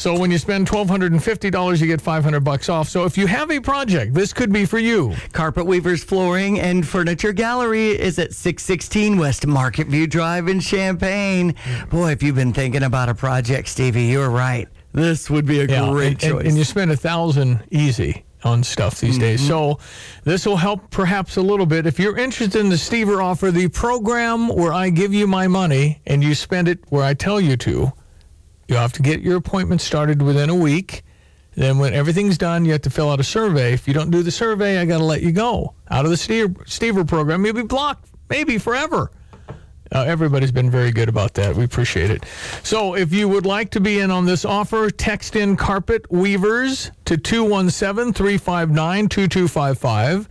So 0.00 0.18
when 0.18 0.30
you 0.30 0.38
spend 0.38 0.66
twelve 0.66 0.88
hundred 0.88 1.12
and 1.12 1.22
fifty 1.22 1.50
dollars, 1.50 1.78
you 1.78 1.86
get 1.86 2.00
five 2.00 2.24
hundred 2.24 2.40
bucks 2.40 2.70
off. 2.70 2.88
So 2.88 3.04
if 3.04 3.18
you 3.18 3.26
have 3.26 3.50
a 3.50 3.60
project, 3.60 4.14
this 4.14 4.32
could 4.32 4.50
be 4.50 4.64
for 4.64 4.78
you. 4.78 5.14
Carpet 5.34 5.66
Weavers 5.66 6.02
Flooring 6.02 6.58
and 6.58 6.88
Furniture 6.88 7.34
Gallery 7.34 7.90
is 7.90 8.18
at 8.18 8.32
616 8.32 9.18
West 9.18 9.46
Market 9.46 9.88
View 9.88 10.06
Drive 10.06 10.48
in 10.48 10.58
Champaign. 10.58 11.54
Boy, 11.90 12.12
if 12.12 12.22
you've 12.22 12.34
been 12.34 12.54
thinking 12.54 12.84
about 12.84 13.10
a 13.10 13.14
project, 13.14 13.68
Stevie, 13.68 14.04
you're 14.04 14.30
right. 14.30 14.68
This 14.92 15.28
would 15.28 15.44
be 15.44 15.60
a 15.60 15.66
Yeah, 15.66 15.90
great 15.90 16.12
and, 16.12 16.20
choice. 16.20 16.30
and, 16.30 16.48
and 16.48 16.56
you 16.56 16.64
spend 16.64 16.90
a 16.90 16.96
thousand 16.96 17.62
easy 17.70 18.24
on 18.42 18.64
stuff 18.64 19.00
these 19.00 19.16
mm-hmm. 19.16 19.20
days. 19.20 19.46
So 19.46 19.80
this 20.24 20.46
will 20.46 20.56
help 20.56 20.88
perhaps 20.88 21.36
a 21.36 21.42
little 21.42 21.66
bit. 21.66 21.86
If 21.86 21.98
you're 21.98 22.16
interested 22.16 22.58
in 22.58 22.70
the 22.70 22.76
Stever 22.76 23.22
offer, 23.22 23.50
the 23.50 23.68
program 23.68 24.48
where 24.48 24.72
I 24.72 24.88
give 24.88 25.12
you 25.12 25.26
my 25.26 25.46
money 25.46 26.00
and 26.06 26.24
you 26.24 26.34
spend 26.34 26.68
it 26.68 26.78
where 26.88 27.04
I 27.04 27.12
tell 27.12 27.38
you 27.38 27.58
to, 27.58 27.92
you 28.70 28.76
have 28.76 28.92
to 28.92 29.02
get 29.02 29.20
your 29.20 29.36
appointment 29.36 29.80
started 29.80 30.22
within 30.22 30.48
a 30.48 30.54
week. 30.54 31.02
Then 31.56 31.78
when 31.78 31.92
everything's 31.92 32.38
done, 32.38 32.64
you 32.64 32.70
have 32.72 32.82
to 32.82 32.90
fill 32.90 33.10
out 33.10 33.18
a 33.18 33.24
survey. 33.24 33.72
If 33.72 33.88
you 33.88 33.92
don't 33.92 34.10
do 34.10 34.22
the 34.22 34.30
survey, 34.30 34.78
I 34.78 34.84
got 34.86 34.98
to 34.98 35.04
let 35.04 35.22
you 35.22 35.32
go 35.32 35.74
out 35.90 36.04
of 36.04 36.10
the 36.12 36.16
Stever, 36.16 37.06
program. 37.06 37.44
You'll 37.44 37.54
be 37.54 37.62
blocked 37.62 38.08
maybe 38.28 38.58
forever. 38.58 39.10
Uh, 39.92 40.04
everybody's 40.06 40.52
been 40.52 40.70
very 40.70 40.92
good 40.92 41.08
about 41.08 41.34
that. 41.34 41.56
We 41.56 41.64
appreciate 41.64 42.12
it. 42.12 42.24
So, 42.62 42.94
if 42.94 43.12
you 43.12 43.28
would 43.28 43.44
like 43.44 43.70
to 43.70 43.80
be 43.80 43.98
in 43.98 44.12
on 44.12 44.24
this 44.24 44.44
offer, 44.44 44.88
text 44.88 45.34
in 45.34 45.56
Carpet 45.56 46.08
Weavers 46.08 46.92
to 47.06 47.16
217 47.16 48.12
359 48.12 49.08
2255, 49.08 50.28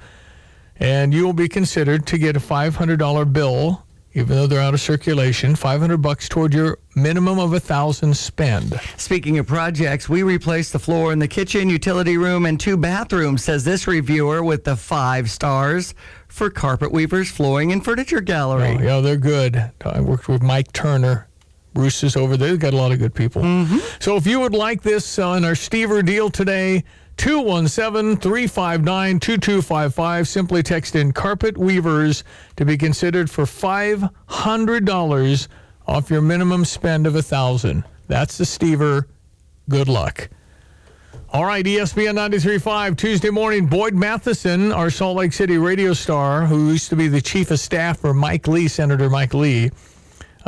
and 0.77 1.13
you 1.13 1.25
will 1.25 1.33
be 1.33 1.49
considered 1.49 2.07
to 2.07 2.17
get 2.17 2.37
a 2.37 2.39
$500 2.39 3.33
bill, 3.33 3.83
even 4.19 4.35
though 4.35 4.47
they're 4.47 4.59
out 4.59 4.73
of 4.73 4.81
circulation, 4.81 5.55
500 5.55 5.97
bucks 5.97 6.27
toward 6.27 6.53
your 6.53 6.77
minimum 6.95 7.39
of 7.39 7.53
a 7.53 7.59
thousand 7.59 8.15
spend. 8.15 8.79
Speaking 8.97 9.37
of 9.37 9.47
projects, 9.47 10.09
we 10.09 10.23
replaced 10.23 10.73
the 10.73 10.79
floor 10.79 11.13
in 11.13 11.19
the 11.19 11.27
kitchen, 11.27 11.69
utility 11.69 12.17
room, 12.17 12.45
and 12.45 12.59
two 12.59 12.75
bathrooms, 12.75 13.43
says 13.43 13.63
this 13.63 13.87
reviewer 13.87 14.43
with 14.43 14.65
the 14.65 14.75
five 14.75 15.31
stars 15.31 15.93
for 16.27 16.49
Carpet 16.49 16.91
Weavers 16.91 17.31
Flooring 17.31 17.71
and 17.71 17.83
Furniture 17.83 18.19
Gallery. 18.19 18.77
Oh, 18.77 18.83
yeah, 18.83 18.99
they're 18.99 19.15
good. 19.15 19.71
I 19.85 20.01
worked 20.01 20.27
with 20.27 20.43
Mike 20.43 20.73
Turner. 20.73 21.27
Bruce 21.73 22.03
is 22.03 22.17
over 22.17 22.35
there. 22.35 22.49
They've 22.49 22.59
got 22.59 22.73
a 22.73 22.77
lot 22.77 22.91
of 22.91 22.99
good 22.99 23.13
people. 23.13 23.41
Mm-hmm. 23.41 23.77
So 23.99 24.17
if 24.17 24.27
you 24.27 24.41
would 24.41 24.53
like 24.53 24.81
this 24.81 25.17
on 25.17 25.45
our 25.45 25.53
Stever 25.53 26.05
deal 26.05 26.29
today, 26.29 26.83
217 27.19 28.15
359 28.15 29.19
2255. 29.19 30.27
Simply 30.27 30.63
text 30.63 30.95
in 30.95 31.11
Carpet 31.11 31.57
Weavers 31.57 32.23
to 32.55 32.63
be 32.63 32.77
considered 32.77 33.29
for 33.29 33.43
$500 33.43 35.47
off 35.85 36.09
your 36.09 36.21
minimum 36.21 36.63
spend 36.63 37.05
of 37.05 37.15
1000 37.15 37.83
That's 38.07 38.37
the 38.37 38.45
Stever. 38.45 39.03
Good 39.67 39.89
luck. 39.89 40.29
All 41.31 41.43
right, 41.43 41.65
ESPN 41.65 42.15
93.5, 42.15 42.97
Tuesday 42.97 43.29
morning. 43.29 43.67
Boyd 43.67 43.95
Matheson, 43.95 44.71
our 44.71 44.89
Salt 44.89 45.17
Lake 45.17 45.33
City 45.33 45.57
radio 45.57 45.91
star, 45.91 46.45
who 46.45 46.71
used 46.71 46.89
to 46.89 46.95
be 46.95 47.09
the 47.09 47.21
chief 47.21 47.51
of 47.51 47.59
staff 47.59 47.99
for 47.99 48.13
Mike 48.13 48.47
Lee, 48.47 48.69
Senator 48.69 49.09
Mike 49.09 49.33
Lee. 49.33 49.71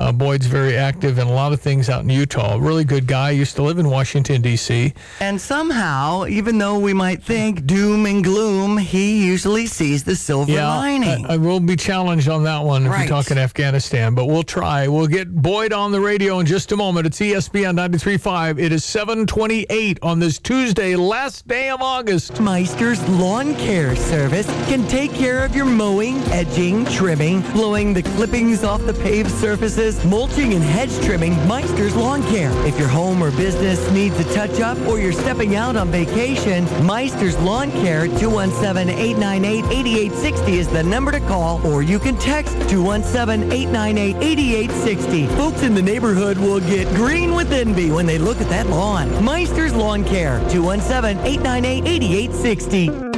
Uh, 0.01 0.11
Boyd's 0.11 0.47
very 0.47 0.75
active 0.75 1.19
in 1.19 1.27
a 1.27 1.31
lot 1.31 1.53
of 1.53 1.61
things 1.61 1.87
out 1.87 2.01
in 2.01 2.09
Utah. 2.09 2.57
Really 2.59 2.83
good 2.83 3.05
guy. 3.05 3.29
Used 3.29 3.55
to 3.57 3.61
live 3.61 3.77
in 3.77 3.87
Washington, 3.87 4.41
D.C. 4.41 4.93
And 5.19 5.39
somehow, 5.39 6.25
even 6.25 6.57
though 6.57 6.79
we 6.79 6.91
might 6.91 7.21
think 7.21 7.67
doom 7.67 8.07
and 8.07 8.23
gloom, 8.23 8.77
he 8.79 9.23
usually 9.27 9.67
sees 9.67 10.03
the 10.03 10.15
silver 10.15 10.53
lining. 10.53 11.27
I, 11.27 11.33
I 11.35 11.37
will 11.37 11.59
be 11.59 11.75
challenged 11.75 12.29
on 12.29 12.43
that 12.45 12.63
one 12.63 12.85
if 12.87 12.91
Right. 12.91 12.99
you're 13.07 13.09
talking 13.09 13.37
Afghanistan, 13.37 14.15
but 14.15 14.25
we'll 14.25 14.41
try. 14.41 14.87
We'll 14.87 15.05
get 15.05 15.31
Boyd 15.35 15.71
on 15.71 15.91
the 15.91 16.01
radio 16.01 16.39
in 16.39 16.47
just 16.47 16.71
a 16.71 16.75
moment. 16.77 17.05
It's 17.05 17.19
ESPN 17.19 17.75
93.5. 17.77 18.57
It 18.59 18.71
is 18.71 18.83
728 18.83 19.99
on 20.01 20.19
this 20.19 20.39
Tuesday, 20.39 20.95
last 20.95 21.47
day 21.47 21.69
of 21.69 21.81
August. 21.83 22.39
Meister's 22.41 23.07
Lawn 23.07 23.53
Care 23.55 23.95
Service 23.95 24.47
can 24.67 24.87
take 24.87 25.13
care 25.13 25.45
of 25.45 25.55
your 25.55 25.65
mowing, 25.65 26.17
edging, 26.31 26.85
trimming, 26.85 27.41
blowing 27.51 27.93
the 27.93 28.01
clippings 28.01 28.63
off 28.63 28.83
the 28.85 28.93
paved 28.95 29.29
surfaces, 29.29 29.90
mulching 30.05 30.53
and 30.53 30.63
hedge 30.63 30.95
trimming. 31.05 31.35
Meister's 31.47 31.95
Lawn 31.95 32.21
Care. 32.23 32.51
If 32.65 32.79
your 32.79 32.87
home 32.87 33.23
or 33.23 33.29
business 33.31 33.91
needs 33.91 34.17
a 34.19 34.23
touch 34.33 34.59
up 34.59 34.77
or 34.87 34.99
you're 34.99 35.11
stepping 35.11 35.55
out 35.55 35.75
on 35.75 35.89
vacation, 35.89 36.65
Meister's 36.85 37.37
Lawn 37.39 37.71
Care 37.71 38.07
217-898-8860 38.07 40.49
is 40.49 40.67
the 40.67 40.83
number 40.83 41.11
to 41.11 41.19
call 41.21 41.65
or 41.67 41.81
you 41.83 41.99
can 41.99 42.17
text 42.17 42.55
217-898-8860. 42.69 45.27
Folks 45.37 45.63
in 45.63 45.73
the 45.73 45.81
neighborhood 45.81 46.37
will 46.37 46.59
get 46.61 46.87
green 46.95 47.35
with 47.35 47.51
envy 47.51 47.91
when 47.91 48.05
they 48.05 48.17
look 48.17 48.39
at 48.41 48.49
that 48.49 48.67
lawn. 48.67 49.09
Meister's 49.23 49.73
Lawn 49.73 50.03
Care 50.03 50.39
217-898-8860. 50.49 53.10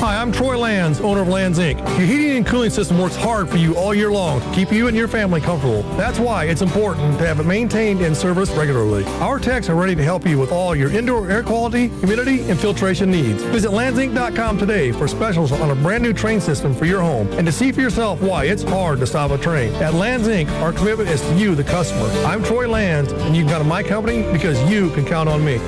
Hi, 0.00 0.16
I'm 0.16 0.32
Troy 0.32 0.56
Lands, 0.56 0.98
owner 1.02 1.20
of 1.20 1.28
Lands 1.28 1.58
Inc. 1.58 1.78
Your 1.98 2.06
heating 2.06 2.38
and 2.38 2.46
cooling 2.46 2.70
system 2.70 2.98
works 2.98 3.16
hard 3.16 3.50
for 3.50 3.58
you 3.58 3.76
all 3.76 3.94
year 3.94 4.10
long 4.10 4.40
to 4.40 4.50
keep 4.54 4.72
you 4.72 4.88
and 4.88 4.96
your 4.96 5.08
family 5.08 5.42
comfortable. 5.42 5.82
That's 5.98 6.18
why 6.18 6.44
it's 6.44 6.62
important 6.62 7.18
to 7.18 7.26
have 7.26 7.38
it 7.38 7.44
maintained 7.44 8.00
and 8.00 8.16
serviced 8.16 8.56
regularly. 8.56 9.04
Our 9.20 9.38
techs 9.38 9.68
are 9.68 9.74
ready 9.74 9.94
to 9.94 10.02
help 10.02 10.26
you 10.26 10.38
with 10.38 10.52
all 10.52 10.74
your 10.74 10.90
indoor 10.90 11.30
air 11.30 11.42
quality, 11.42 11.88
humidity, 11.88 12.48
and 12.48 12.58
filtration 12.58 13.10
needs. 13.10 13.42
Visit 13.42 13.72
landsinc.com 13.72 14.56
today 14.56 14.90
for 14.90 15.06
specials 15.06 15.52
on 15.52 15.68
a 15.68 15.74
brand 15.74 16.02
new 16.02 16.14
Trane 16.14 16.40
system 16.40 16.74
for 16.74 16.86
your 16.86 17.02
home 17.02 17.30
and 17.32 17.44
to 17.46 17.52
see 17.52 17.70
for 17.70 17.82
yourself 17.82 18.22
why 18.22 18.44
it's 18.44 18.62
hard 18.62 19.00
to 19.00 19.06
stop 19.06 19.32
a 19.32 19.36
Trane. 19.36 19.74
At 19.82 19.92
Lands 19.92 20.28
Inc., 20.28 20.48
our 20.62 20.72
commitment 20.72 21.10
is 21.10 21.20
to 21.20 21.34
you, 21.36 21.54
the 21.54 21.62
customer. 21.62 22.08
I'm 22.24 22.42
Troy 22.42 22.66
Lands, 22.66 23.12
and 23.12 23.36
you 23.36 23.42
can 23.42 23.50
count 23.50 23.64
on 23.64 23.68
my 23.68 23.82
company 23.82 24.22
because 24.32 24.58
you 24.70 24.88
can 24.92 25.04
count 25.04 25.28
on 25.28 25.44
me. 25.44 25.58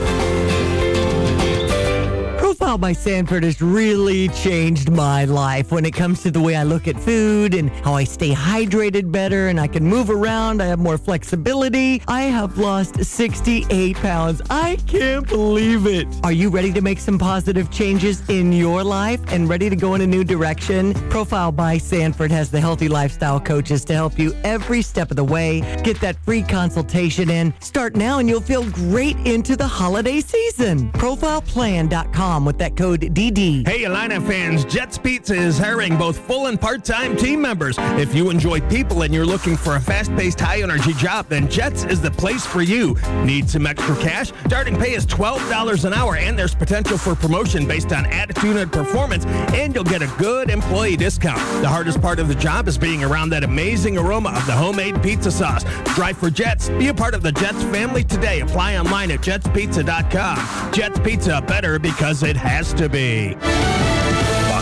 Profile 2.62 2.79
by 2.79 2.92
Sanford 2.92 3.42
has 3.42 3.61
really 3.61 4.29
changed 4.29 4.88
my 4.88 5.25
life 5.25 5.72
when 5.72 5.85
it 5.85 5.90
comes 5.90 6.22
to 6.22 6.31
the 6.31 6.40
way 6.40 6.55
I 6.55 6.62
look 6.62 6.87
at 6.87 6.96
food 6.96 7.55
and 7.55 7.70
how 7.85 7.94
I 7.94 8.05
stay 8.05 8.33
hydrated 8.33 9.11
better 9.11 9.48
and 9.48 9.59
I 9.59 9.66
can 9.66 9.85
move 9.85 10.11
around. 10.11 10.62
I 10.62 10.66
have 10.66 10.79
more 10.79 10.96
flexibility. 10.96 12.03
I 12.07 12.22
have 12.22 12.59
lost 12.59 13.05
68 13.05 13.96
pounds. 13.96 14.42
I 14.48 14.77
can't 14.87 15.27
believe 15.27 15.88
it. 15.88 16.07
Are 16.22 16.31
you 16.31 16.51
ready 16.51 16.72
to 16.75 16.81
make 16.81 17.01
some 17.01 17.18
positive 17.18 17.68
changes 17.72 18.22
in 18.29 18.53
your 18.53 18.85
life 18.85 19.20
and 19.33 19.48
ready 19.48 19.68
to 19.68 19.75
go 19.75 19.94
in 19.94 20.01
a 20.01 20.07
new 20.07 20.22
direction? 20.22 20.94
Profile 21.11 21.51
by 21.51 21.79
Sanford 21.79 22.31
has 22.31 22.48
the 22.48 22.61
healthy 22.61 22.88
lifestyle 22.88 23.40
coaches 23.40 23.85
to 23.87 23.94
help 23.94 24.20
you 24.20 24.37
every 24.44 24.83
step 24.83 25.11
of 25.11 25.16
the 25.16 25.25
way. 25.25 25.62
Get 25.83 26.01
that 26.01 26.14
free 26.25 26.42
consultation 26.42 27.29
in. 27.29 27.53
Start 27.61 27.96
now 27.96 28.20
and 28.20 28.29
you'll 28.29 28.40
feel 28.40 28.70
great 28.70 29.16
into 29.27 29.57
the 29.57 29.66
holiday 29.66 30.20
season. 30.20 30.92
Profileplan.com 30.92 32.51
with 32.52 32.58
that 32.58 32.76
code 32.76 33.00
DD. 33.00 33.66
Hey, 33.66 33.84
Illini 33.84 34.20
fans, 34.20 34.66
Jets 34.66 34.98
Pizza 34.98 35.34
is 35.34 35.56
hiring 35.56 35.96
both 35.96 36.18
full 36.18 36.48
and 36.48 36.60
part-time 36.60 37.16
team 37.16 37.40
members. 37.40 37.76
If 37.78 38.14
you 38.14 38.28
enjoy 38.28 38.60
people 38.68 39.02
and 39.02 39.14
you're 39.14 39.24
looking 39.24 39.56
for 39.56 39.76
a 39.76 39.80
fast-paced, 39.80 40.38
high-energy 40.38 40.92
job, 40.94 41.28
then 41.30 41.48
Jets 41.48 41.84
is 41.84 42.02
the 42.02 42.10
place 42.10 42.44
for 42.44 42.60
you. 42.60 42.94
Need 43.24 43.48
some 43.48 43.66
extra 43.66 43.96
cash? 43.96 44.32
Starting 44.46 44.76
pay 44.76 44.92
is 44.92 45.06
$12 45.06 45.86
an 45.86 45.94
hour, 45.94 46.16
and 46.16 46.38
there's 46.38 46.54
potential 46.54 46.98
for 46.98 47.14
promotion 47.14 47.66
based 47.66 47.90
on 47.90 48.04
attitude 48.04 48.56
and 48.56 48.70
performance, 48.70 49.24
and 49.54 49.74
you'll 49.74 49.82
get 49.82 50.02
a 50.02 50.12
good 50.18 50.50
employee 50.50 50.96
discount. 50.96 51.40
The 51.62 51.68
hardest 51.68 52.02
part 52.02 52.18
of 52.18 52.28
the 52.28 52.34
job 52.34 52.68
is 52.68 52.76
being 52.76 53.02
around 53.02 53.30
that 53.30 53.44
amazing 53.44 53.96
aroma 53.96 54.28
of 54.30 54.44
the 54.44 54.52
homemade 54.52 55.02
pizza 55.02 55.30
sauce. 55.30 55.64
Drive 55.94 56.18
for 56.18 56.28
Jets. 56.28 56.68
Be 56.70 56.88
a 56.88 56.94
part 56.94 57.14
of 57.14 57.22
the 57.22 57.32
Jets 57.32 57.62
family 57.64 58.04
today. 58.04 58.40
Apply 58.40 58.76
online 58.76 59.10
at 59.10 59.20
jetspizza.com. 59.20 60.72
Jets 60.74 60.98
Pizza, 60.98 61.40
better 61.40 61.78
because 61.78 62.22
it 62.22 62.41
has 62.42 62.74
to 62.74 62.88
be. 62.88 63.37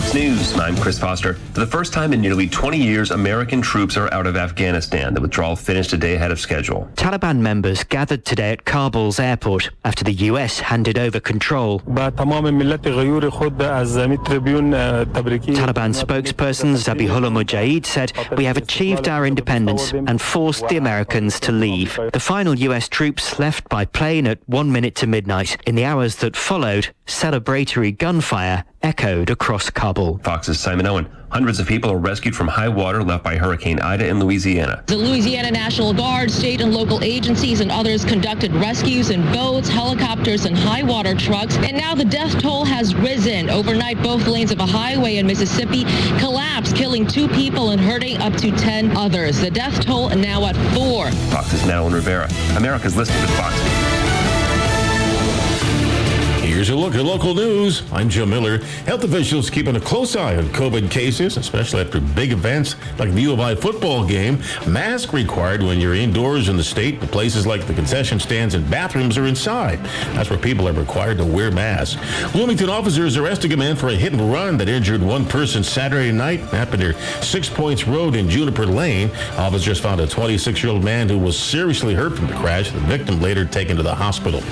Fox 0.01 0.15
News, 0.15 0.57
I'm 0.57 0.75
Chris 0.77 0.97
Foster. 0.97 1.35
For 1.35 1.59
the 1.59 1.67
first 1.67 1.93
time 1.93 2.11
in 2.11 2.21
nearly 2.21 2.49
20 2.49 2.75
years, 2.75 3.11
American 3.11 3.61
troops 3.61 3.97
are 3.97 4.11
out 4.11 4.25
of 4.25 4.35
Afghanistan. 4.35 5.13
The 5.13 5.21
withdrawal 5.21 5.55
finished 5.55 5.93
a 5.93 5.97
day 5.97 6.15
ahead 6.15 6.31
of 6.31 6.39
schedule. 6.39 6.89
Taliban 6.95 7.37
members 7.37 7.83
gathered 7.83 8.25
today 8.25 8.51
at 8.51 8.65
Kabul's 8.65 9.19
airport 9.19 9.69
after 9.85 10.03
the 10.03 10.13
U.S. 10.13 10.59
handed 10.59 10.97
over 10.97 11.19
control. 11.19 11.81
Taliban 11.81 12.15
spokesperson 15.93 16.75
Zabihullah 16.75 17.31
Mujahid 17.31 17.85
said, 17.85 18.11
We 18.35 18.45
have 18.45 18.57
achieved 18.57 19.07
our 19.07 19.27
independence 19.27 19.93
and 19.93 20.19
forced 20.19 20.67
the 20.67 20.77
Americans 20.77 21.39
to 21.41 21.51
leave. 21.51 21.99
The 22.11 22.19
final 22.19 22.55
U.S. 22.55 22.89
troops 22.89 23.37
left 23.37 23.69
by 23.69 23.85
plane 23.85 24.25
at 24.25 24.39
one 24.47 24.71
minute 24.71 24.95
to 24.95 25.05
midnight. 25.05 25.57
In 25.67 25.75
the 25.75 25.85
hours 25.85 26.15
that 26.17 26.35
followed, 26.35 26.89
celebratory 27.05 27.95
gunfire 27.95 28.63
echoed 28.81 29.29
across 29.29 29.69
Kabul. 29.69 29.90
Fox's 29.93 30.59
Simon 30.59 30.87
Owen. 30.87 31.05
Hundreds 31.31 31.59
of 31.59 31.67
people 31.67 31.91
are 31.91 31.97
rescued 31.97 32.35
from 32.35 32.47
high 32.47 32.69
water 32.69 33.03
left 33.03 33.23
by 33.23 33.35
Hurricane 33.35 33.79
Ida 33.79 34.07
in 34.07 34.19
Louisiana. 34.19 34.83
The 34.87 34.95
Louisiana 34.95 35.51
National 35.51 35.93
Guard, 35.93 36.31
state 36.31 36.61
and 36.61 36.73
local 36.73 37.03
agencies, 37.03 37.59
and 37.59 37.71
others 37.71 38.05
conducted 38.05 38.53
rescues 38.53 39.09
in 39.09 39.21
boats, 39.33 39.67
helicopters, 39.67 40.45
and 40.45 40.57
high 40.57 40.83
water 40.83 41.13
trucks. 41.13 41.57
And 41.57 41.77
now 41.77 41.93
the 41.95 42.05
death 42.05 42.41
toll 42.41 42.65
has 42.65 42.95
risen. 42.95 43.49
Overnight, 43.49 44.01
both 44.01 44.27
lanes 44.27 44.51
of 44.51 44.59
a 44.59 44.65
highway 44.65 45.17
in 45.17 45.27
Mississippi 45.27 45.83
collapsed, 46.19 46.75
killing 46.75 47.05
two 47.05 47.27
people 47.29 47.71
and 47.71 47.81
hurting 47.81 48.17
up 48.17 48.33
to 48.37 48.51
10 48.51 48.95
others. 48.95 49.39
The 49.39 49.51
death 49.51 49.85
toll 49.85 50.09
now 50.09 50.45
at 50.45 50.55
four. 50.73 51.11
Fox's 51.31 51.65
Madeline 51.65 51.93
Rivera. 51.93 52.29
America's 52.55 52.95
listening 52.95 53.21
to 53.21 53.33
Fox 53.33 53.55
News. 53.57 53.90
Here's 56.61 56.69
a 56.69 56.75
look 56.75 56.93
at 56.93 57.03
local 57.03 57.33
news. 57.33 57.81
I'm 57.91 58.07
Joe 58.07 58.27
Miller. 58.27 58.59
Health 58.85 59.03
officials 59.03 59.49
keeping 59.49 59.75
a 59.77 59.79
close 59.79 60.15
eye 60.15 60.35
on 60.35 60.43
COVID 60.49 60.91
cases, 60.91 61.37
especially 61.37 61.81
after 61.81 61.99
big 61.99 62.31
events 62.31 62.75
like 62.99 63.11
the 63.13 63.21
U 63.21 63.33
of 63.33 63.39
I 63.39 63.55
football 63.55 64.05
game. 64.05 64.37
Mask 64.67 65.11
required 65.11 65.63
when 65.63 65.79
you're 65.79 65.95
indoors 65.95 66.49
in 66.49 66.57
the 66.57 66.63
state, 66.63 66.99
but 66.99 67.09
places 67.09 67.47
like 67.47 67.65
the 67.65 67.73
concession 67.73 68.19
stands 68.19 68.53
and 68.53 68.69
bathrooms 68.69 69.17
are 69.17 69.25
inside. 69.25 69.79
That's 70.13 70.29
where 70.29 70.37
people 70.37 70.69
are 70.69 70.73
required 70.73 71.17
to 71.17 71.25
wear 71.25 71.49
masks. 71.49 71.99
Bloomington 72.31 72.69
officers 72.69 73.17
arresting 73.17 73.53
a 73.53 73.57
man 73.57 73.75
for 73.75 73.87
a 73.87 73.95
hit 73.95 74.13
and 74.13 74.31
run 74.31 74.57
that 74.57 74.69
injured 74.69 75.01
one 75.01 75.25
person 75.25 75.63
Saturday 75.63 76.11
night. 76.11 76.41
Happened 76.41 76.83
near 76.83 76.93
Six 77.23 77.49
Points 77.49 77.87
Road 77.87 78.15
in 78.15 78.29
Juniper 78.29 78.67
Lane. 78.67 79.09
Officers 79.35 79.79
found 79.79 79.99
a 79.99 80.05
26-year-old 80.05 80.83
man 80.83 81.09
who 81.09 81.17
was 81.17 81.39
seriously 81.39 81.95
hurt 81.95 82.15
from 82.15 82.27
the 82.27 82.35
crash. 82.35 82.69
The 82.69 82.79
victim 82.81 83.19
later 83.19 83.45
taken 83.45 83.77
to 83.77 83.83
the 83.83 83.95
hospital. 83.95 84.43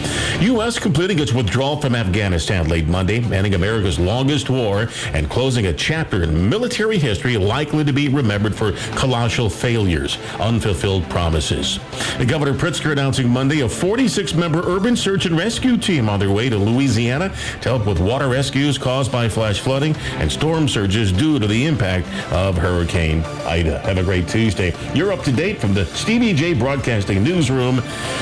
U.S. 0.41 0.79
completing 0.79 1.19
its 1.19 1.33
withdrawal 1.33 1.79
from 1.79 1.98
Afghanistan 1.99 2.67
late 2.69 2.87
Monday, 2.87 3.21
ending 3.33 3.55
America's 3.55 3.99
longest 3.99 4.49
war 4.49 4.87
and 5.13 5.29
closing 5.29 5.67
a 5.67 5.73
chapter 5.73 6.23
in 6.23 6.49
military 6.49 6.97
history 6.97 7.37
likely 7.37 7.83
to 7.83 7.91
be 7.91 8.07
remembered 8.07 8.55
for 8.55 8.71
colossal 8.95 9.49
failures, 9.49 10.17
unfulfilled 10.39 11.07
promises. 11.09 11.79
Governor 12.25 12.53
Pritzker 12.53 12.93
announcing 12.93 13.27
Monday 13.27 13.61
a 13.61 13.67
46-member 13.67 14.61
urban 14.65 14.95
search 14.95 15.25
and 15.25 15.37
rescue 15.37 15.77
team 15.77 16.07
on 16.07 16.19
their 16.19 16.31
way 16.31 16.49
to 16.49 16.57
Louisiana 16.57 17.29
to 17.61 17.69
help 17.69 17.85
with 17.85 17.99
water 17.99 18.29
rescues 18.29 18.77
caused 18.77 19.11
by 19.11 19.27
flash 19.27 19.59
flooding 19.59 19.95
and 20.17 20.31
storm 20.31 20.67
surges 20.67 21.11
due 21.11 21.37
to 21.37 21.47
the 21.47 21.65
impact 21.65 22.07
of 22.31 22.57
Hurricane 22.57 23.21
Ida. 23.45 23.79
Have 23.79 23.97
a 23.97 24.03
great 24.03 24.27
Tuesday. 24.27 24.73
You're 24.93 25.11
up 25.11 25.23
to 25.23 25.31
date 25.31 25.59
from 25.59 25.73
the 25.73 25.85
Stevie 25.87 26.33
Jay 26.33 26.53
Broadcasting 26.53 27.23
Newsroom. 27.23 27.81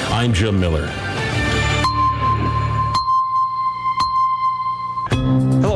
I'm 0.10 0.34
Jim 0.34 0.60
Miller. 0.60 0.88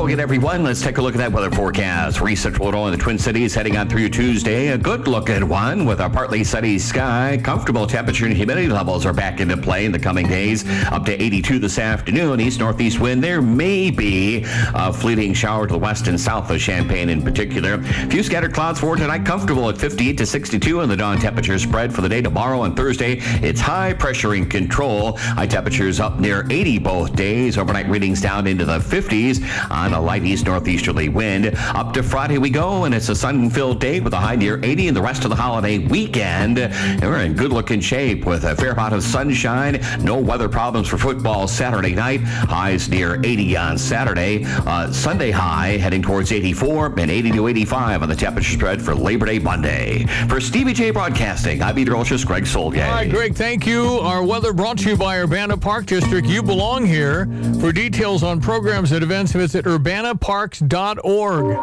Hello 0.02 0.10
again, 0.10 0.20
everyone. 0.20 0.64
Let's 0.64 0.82
take 0.82 0.98
a 0.98 1.02
look 1.02 1.14
at 1.14 1.20
that 1.20 1.32
weather 1.32 1.52
forecast. 1.52 2.22
Research 2.22 2.56
Central 2.56 2.88
in 2.88 2.92
the 2.92 2.98
Twin 2.98 3.20
Cities 3.20 3.54
heading 3.54 3.78
on 3.78 3.88
through 3.88 4.10
Tuesday. 4.10 4.70
A 4.70 4.78
good 4.80 5.08
looking 5.08 5.48
one 5.48 5.86
with 5.86 6.00
a 6.00 6.10
partly 6.10 6.44
sunny 6.44 6.80
sky. 6.80 7.40
Comfortable 7.44 7.86
temperature 7.86 8.26
and 8.26 8.36
humidity 8.36 8.68
levels 8.68 9.06
are 9.06 9.14
back 9.14 9.40
into 9.40 9.56
play 9.56 9.86
in 9.86 9.92
the 9.92 10.00
coming 10.00 10.28
days. 10.28 10.68
Up 10.88 11.06
to 11.06 11.22
82 11.22 11.60
this 11.60 11.78
afternoon. 11.78 12.42
East 12.42 12.60
northeast 12.60 13.00
wind. 13.00 13.24
There 13.24 13.44
may 13.44 13.92
be 13.92 14.44
a 14.74 14.92
fleeting 14.92 15.36
shower 15.36 15.68
to 15.68 15.74
the 15.74 15.78
west 15.78 16.08
and 16.08 16.20
south 16.20 16.50
of 16.50 16.60
Champaign 16.60 17.08
in 17.10 17.22
particular. 17.22 17.76
A 17.76 18.08
few 18.08 18.24
scattered 18.24 18.56
clouds 18.56 18.80
for 18.80 18.96
tonight. 18.96 19.24
Comfortable 19.24 19.70
at 19.70 19.78
58 19.78 20.18
to 20.18 20.26
62 20.26 20.80
and 20.80 20.92
the 20.92 20.98
dawn 20.98 21.20
temperature 21.20 21.60
spread 21.60 21.94
for 21.94 22.02
the 22.02 22.10
day 22.10 22.24
tomorrow 22.24 22.64
and 22.64 22.76
Thursday. 22.76 23.18
It's 23.44 23.62
high 23.62 23.94
pressure 23.94 24.34
in 24.34 24.50
control. 24.50 25.18
High 25.18 25.46
temperatures 25.46 26.00
up 26.00 26.20
near 26.20 26.48
80 26.50 26.80
both 26.80 27.16
days. 27.16 27.60
Overnight 27.60 27.88
readings 27.88 28.20
down 28.20 28.48
into 28.48 28.66
the 28.66 28.80
50s 28.80 29.48
on 29.70 29.91
a 29.94 30.00
light 30.00 30.24
east 30.24 30.46
northeasterly 30.46 31.10
wind. 31.10 31.56
Up 31.76 31.94
to 31.94 32.04
Friday 32.04 32.38
we 32.38 32.50
go, 32.50 32.86
and 32.86 32.94
it's 32.94 33.10
a 33.10 33.16
sun-filled 33.16 33.80
day 33.80 34.00
with 34.00 34.14
a 34.14 34.18
high 34.18 34.36
near 34.36 34.60
80 34.64 34.90
and 34.90 34.98
the 34.98 35.02
rest 35.02 35.24
of 35.24 35.30
the 35.30 35.36
holiday 35.36 35.78
weekend. 35.80 36.60
And 36.60 37.02
we're 37.02 37.22
in 37.22 37.34
good-looking 37.34 37.82
shape 37.82 38.26
with 38.26 38.44
a 38.44 38.56
fair 38.56 38.72
amount 38.72 38.94
of 38.94 39.04
sunshine. 39.04 39.82
No 40.02 40.20
weather 40.20 40.50
problems 40.50 40.88
for 40.88 40.98
football 40.98 41.48
Saturday 41.48 41.94
night. 41.94 42.22
Highs 42.22 42.90
near 42.90 43.20
80 43.24 43.58
on 43.58 43.78
Saturday. 43.78 44.44
Uh, 44.46 44.92
Sunday 44.92 45.32
high 45.32 45.78
heading 45.78 46.02
towards 46.02 46.32
84 46.32 47.00
and 47.00 47.12
80 47.12 47.32
to 47.32 47.48
85 47.48 48.04
on 48.04 48.10
the 48.10 48.16
temperature 48.16 48.54
spread 48.54 48.82
for 48.82 48.96
Labor 48.96 49.26
Day 49.26 49.40
Monday. 49.40 50.06
For 50.28 50.40
Stevie 50.40 50.74
Jay 50.74 50.92
Broadcasting, 50.92 51.62
I'm 51.62 51.76
meteorologist 51.76 52.26
Greg 52.26 52.44
Soulje. 52.44 52.86
All 52.86 52.92
right, 52.92 53.10
Greg, 53.10 53.36
thank 53.36 53.66
you. 53.66 53.86
Our 54.00 54.24
weather 54.24 54.54
brought 54.54 54.78
to 54.80 54.90
you 54.90 54.98
by 54.98 55.20
Urbana 55.20 55.58
Park 55.58 55.86
District. 55.86 56.28
You 56.28 56.44
belong 56.44 56.86
here. 56.86 57.28
For 57.60 57.72
details 57.72 58.24
on 58.24 58.40
programs 58.40 58.92
and 58.92 59.04
events, 59.04 59.32
visit 59.32 59.66
urbanaparks.org. 59.82 61.58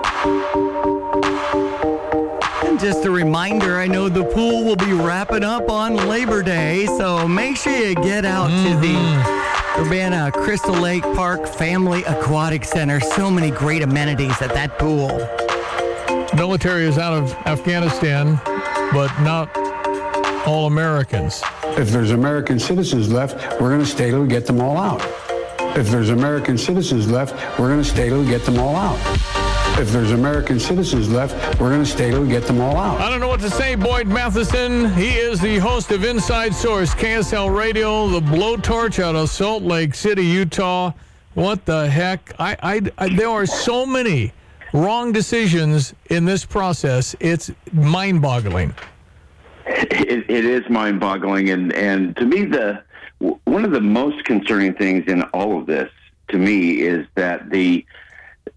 And 2.65 2.81
just 2.81 3.05
a 3.05 3.11
reminder, 3.11 3.79
I 3.79 3.87
know 3.87 4.09
the 4.09 4.25
pool 4.25 4.65
will 4.65 4.77
be 4.77 4.93
wrapping 4.93 5.45
up 5.45 5.71
on 5.71 5.97
Labor 6.09 6.43
Day, 6.43 6.87
so 6.87 7.29
make 7.29 7.57
sure 7.57 7.73
you 7.73 7.95
get 7.95 8.25
out 8.25 8.49
to 8.49 8.81
the 8.81 8.95
mm-hmm. 8.95 9.83
Urbana 9.83 10.33
Crystal 10.33 10.75
Lake 10.75 11.03
Park 11.03 11.47
Family 11.47 12.03
Aquatic 12.05 12.65
Center. 12.65 13.01
So 13.01 13.31
many 13.31 13.51
great 13.51 13.83
amenities 13.83 14.43
at 14.43 14.53
that 14.55 14.79
pool. 14.79 15.09
Military 16.37 16.85
is 16.85 16.99
out 16.99 17.15
of 17.15 17.33
Afghanistan, 17.47 18.41
but 18.93 19.17
not 19.23 19.57
all 20.47 20.67
Americans. 20.67 21.43
If 21.77 21.91
there's 21.91 22.11
American 22.11 22.59
citizens 22.59 23.13
left, 23.13 23.61
we're 23.61 23.71
going 23.71 23.81
to 23.81 23.87
stay 23.87 24.11
till 24.11 24.23
we 24.23 24.29
get 24.29 24.47
them 24.47 24.61
all 24.61 24.77
out. 24.77 25.01
If 25.77 25.89
there's 25.89 26.11
American 26.11 26.59
citizens 26.59 27.11
left, 27.11 27.35
we're 27.59 27.69
going 27.69 27.83
to 27.83 27.89
stay 27.89 28.09
till 28.09 28.21
we 28.23 28.27
get 28.27 28.45
them 28.45 28.59
all 28.59 28.75
out. 28.75 28.99
If 29.79 29.93
there's 29.93 30.11
American 30.11 30.59
citizens 30.59 31.09
left, 31.09 31.61
we're 31.61 31.71
going 31.71 31.85
to 31.85 31.91
stay 31.91 32.11
till 32.11 32.23
we 32.23 32.29
get 32.29 32.45
them 32.45 32.61
all 32.61 32.77
out. 32.77 33.01
I 33.01 33.09
don't 33.09 33.21
know 33.21 33.29
what 33.29 33.41
to 33.41 33.51
say, 33.51 33.77
Boyd 33.77 34.09
Matheson. 34.09 34.93
He 34.95 35.11
is 35.11 35.41
the 35.41 35.59
host 35.59 35.93
of 35.93 36.03
Inside 36.05 36.55
Source, 36.55 36.95
KSL 36.95 37.57
Radio, 37.57 38.09
the 38.09 38.21
blowtorch 38.21 39.01
out 39.01 39.15
of 39.15 39.31
Salt 39.31 39.63
Lake 39.63 39.95
City, 39.95 40.25
Utah. 40.25 40.93
What 41.35 41.65
the 41.65 41.89
heck? 41.89 42.35
I, 42.41 42.57
I, 42.61 42.81
I 42.99 43.15
there 43.15 43.29
are 43.29 43.47
so 43.47 43.87
many 43.87 44.33
wrong 44.73 45.13
decisions 45.13 45.95
in 46.11 46.25
this 46.25 46.45
process. 46.45 47.15
It's 47.21 47.53
mind-boggling. 47.73 48.75
It, 49.67 50.29
it 50.29 50.45
is 50.45 50.69
mind-boggling, 50.69 51.51
and 51.51 51.73
and 51.75 52.17
to 52.17 52.25
me, 52.25 52.47
the 52.47 52.83
one 53.19 53.65
of 53.65 53.73
the 53.73 53.81
most 53.81 54.25
concerning 54.25 54.75
things 54.75 55.05
in 55.09 55.23
all 55.23 55.59
of 55.59 55.67
this, 55.67 55.91
to 56.29 56.39
me, 56.39 56.81
is 56.81 57.07
that 57.15 57.51
the 57.51 57.85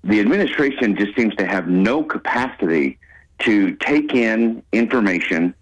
the 0.03 0.19
administration 0.19 0.95
just 0.95 1.15
seems 1.15 1.35
to 1.35 1.45
have 1.45 1.67
no 1.67 2.03
capacity 2.03 2.97
to 3.39 3.75
take 3.75 4.13
in 4.13 4.63
information, 4.71 5.53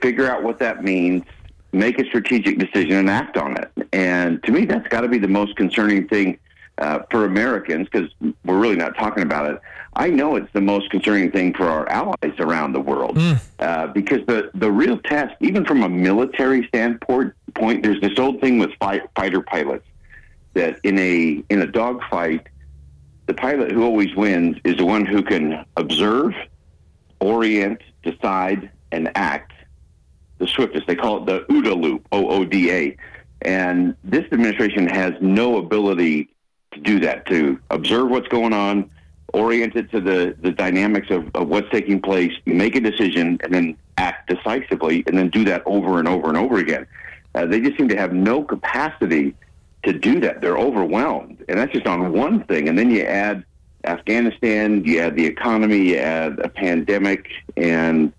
figure 0.00 0.30
out 0.30 0.42
what 0.42 0.58
that 0.58 0.84
means, 0.84 1.24
make 1.72 1.98
a 1.98 2.04
strategic 2.04 2.58
decision, 2.58 2.96
and 2.96 3.10
act 3.10 3.36
on 3.36 3.56
it. 3.56 3.70
And 3.92 4.42
to 4.44 4.52
me, 4.52 4.66
that's 4.66 4.86
got 4.88 5.00
to 5.00 5.08
be 5.08 5.18
the 5.18 5.28
most 5.28 5.56
concerning 5.56 6.06
thing 6.06 6.38
uh, 6.78 7.00
for 7.10 7.24
Americans 7.24 7.88
because 7.90 8.10
we're 8.44 8.58
really 8.58 8.76
not 8.76 8.96
talking 8.96 9.22
about 9.22 9.50
it. 9.50 9.60
I 9.94 10.10
know 10.10 10.36
it's 10.36 10.52
the 10.52 10.60
most 10.60 10.90
concerning 10.90 11.30
thing 11.30 11.54
for 11.54 11.64
our 11.68 11.88
allies 11.88 12.38
around 12.38 12.72
the 12.72 12.80
world 12.80 13.16
uh, 13.60 13.86
because 13.88 14.24
the, 14.26 14.50
the 14.54 14.70
real 14.70 14.98
test, 14.98 15.34
even 15.40 15.64
from 15.64 15.82
a 15.82 15.88
military 15.88 16.66
standpoint, 16.68 17.32
point, 17.56 17.82
there's 17.82 18.00
this 18.00 18.18
old 18.18 18.40
thing 18.40 18.58
with 18.58 18.70
fight, 18.78 19.02
fighter 19.14 19.40
pilots 19.40 19.86
that 20.54 20.78
in 20.84 20.98
a 20.98 21.42
in 21.50 21.62
a 21.62 21.66
dogfight, 21.66 22.46
the 23.26 23.34
pilot 23.34 23.72
who 23.72 23.82
always 23.84 24.14
wins 24.14 24.56
is 24.64 24.76
the 24.76 24.84
one 24.84 25.04
who 25.04 25.22
can 25.22 25.64
observe, 25.76 26.32
orient, 27.20 27.80
decide, 28.02 28.70
and 28.92 29.10
act 29.16 29.52
the 30.38 30.46
swiftest. 30.46 30.86
They 30.86 30.94
call 30.94 31.18
it 31.18 31.26
the 31.26 31.40
OODA 31.52 31.80
loop, 31.80 32.06
O 32.12 32.28
O 32.28 32.44
D 32.44 32.70
A. 32.70 32.96
And 33.42 33.96
this 34.02 34.24
administration 34.32 34.86
has 34.88 35.12
no 35.20 35.58
ability 35.58 36.30
to 36.72 36.80
do 36.80 37.00
that, 37.00 37.26
to 37.26 37.58
observe 37.70 38.08
what's 38.08 38.28
going 38.28 38.52
on, 38.52 38.90
orient 39.34 39.76
it 39.76 39.90
to 39.90 40.00
the, 40.00 40.36
the 40.40 40.52
dynamics 40.52 41.08
of, 41.10 41.30
of 41.34 41.48
what's 41.48 41.70
taking 41.70 42.00
place, 42.00 42.32
make 42.46 42.74
a 42.76 42.80
decision, 42.80 43.38
and 43.42 43.52
then 43.52 43.76
act 43.98 44.28
decisively, 44.28 45.04
and 45.06 45.16
then 45.18 45.28
do 45.28 45.44
that 45.44 45.62
over 45.66 45.98
and 45.98 46.08
over 46.08 46.28
and 46.28 46.36
over 46.36 46.56
again. 46.58 46.86
Uh, 47.36 47.44
they 47.44 47.60
just 47.60 47.76
seem 47.76 47.86
to 47.88 47.96
have 47.96 48.14
no 48.14 48.42
capacity 48.42 49.34
to 49.82 49.92
do 49.92 50.18
that. 50.20 50.40
They're 50.40 50.58
overwhelmed. 50.58 51.44
And 51.48 51.58
that's 51.58 51.72
just 51.72 51.86
on 51.86 52.12
one 52.12 52.42
thing. 52.44 52.68
And 52.68 52.78
then 52.78 52.90
you 52.90 53.02
add 53.02 53.44
Afghanistan, 53.84 54.82
you 54.84 55.00
add 55.00 55.16
the 55.16 55.26
economy, 55.26 55.90
you 55.90 55.96
add 55.98 56.38
a 56.40 56.48
pandemic, 56.48 57.28
and 57.56 58.12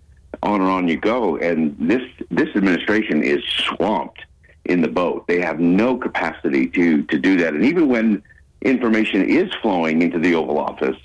on 0.43 0.61
and 0.61 0.69
on 0.69 0.87
you 0.87 0.97
go. 0.97 1.37
And 1.37 1.75
this 1.79 2.03
this 2.29 2.49
administration 2.55 3.23
is 3.23 3.43
swamped 3.43 4.21
in 4.65 4.81
the 4.81 4.87
boat. 4.87 5.27
They 5.27 5.41
have 5.41 5.59
no 5.59 5.97
capacity 5.97 6.67
to 6.67 7.01
to 7.03 7.17
do 7.17 7.37
that. 7.37 7.55
And 7.55 7.65
even 7.65 7.89
when 7.89 8.21
information 8.61 9.27
is 9.27 9.51
flowing 9.61 10.03
into 10.03 10.19
the 10.19 10.35
Oval 10.35 10.59
Office, 10.59 10.97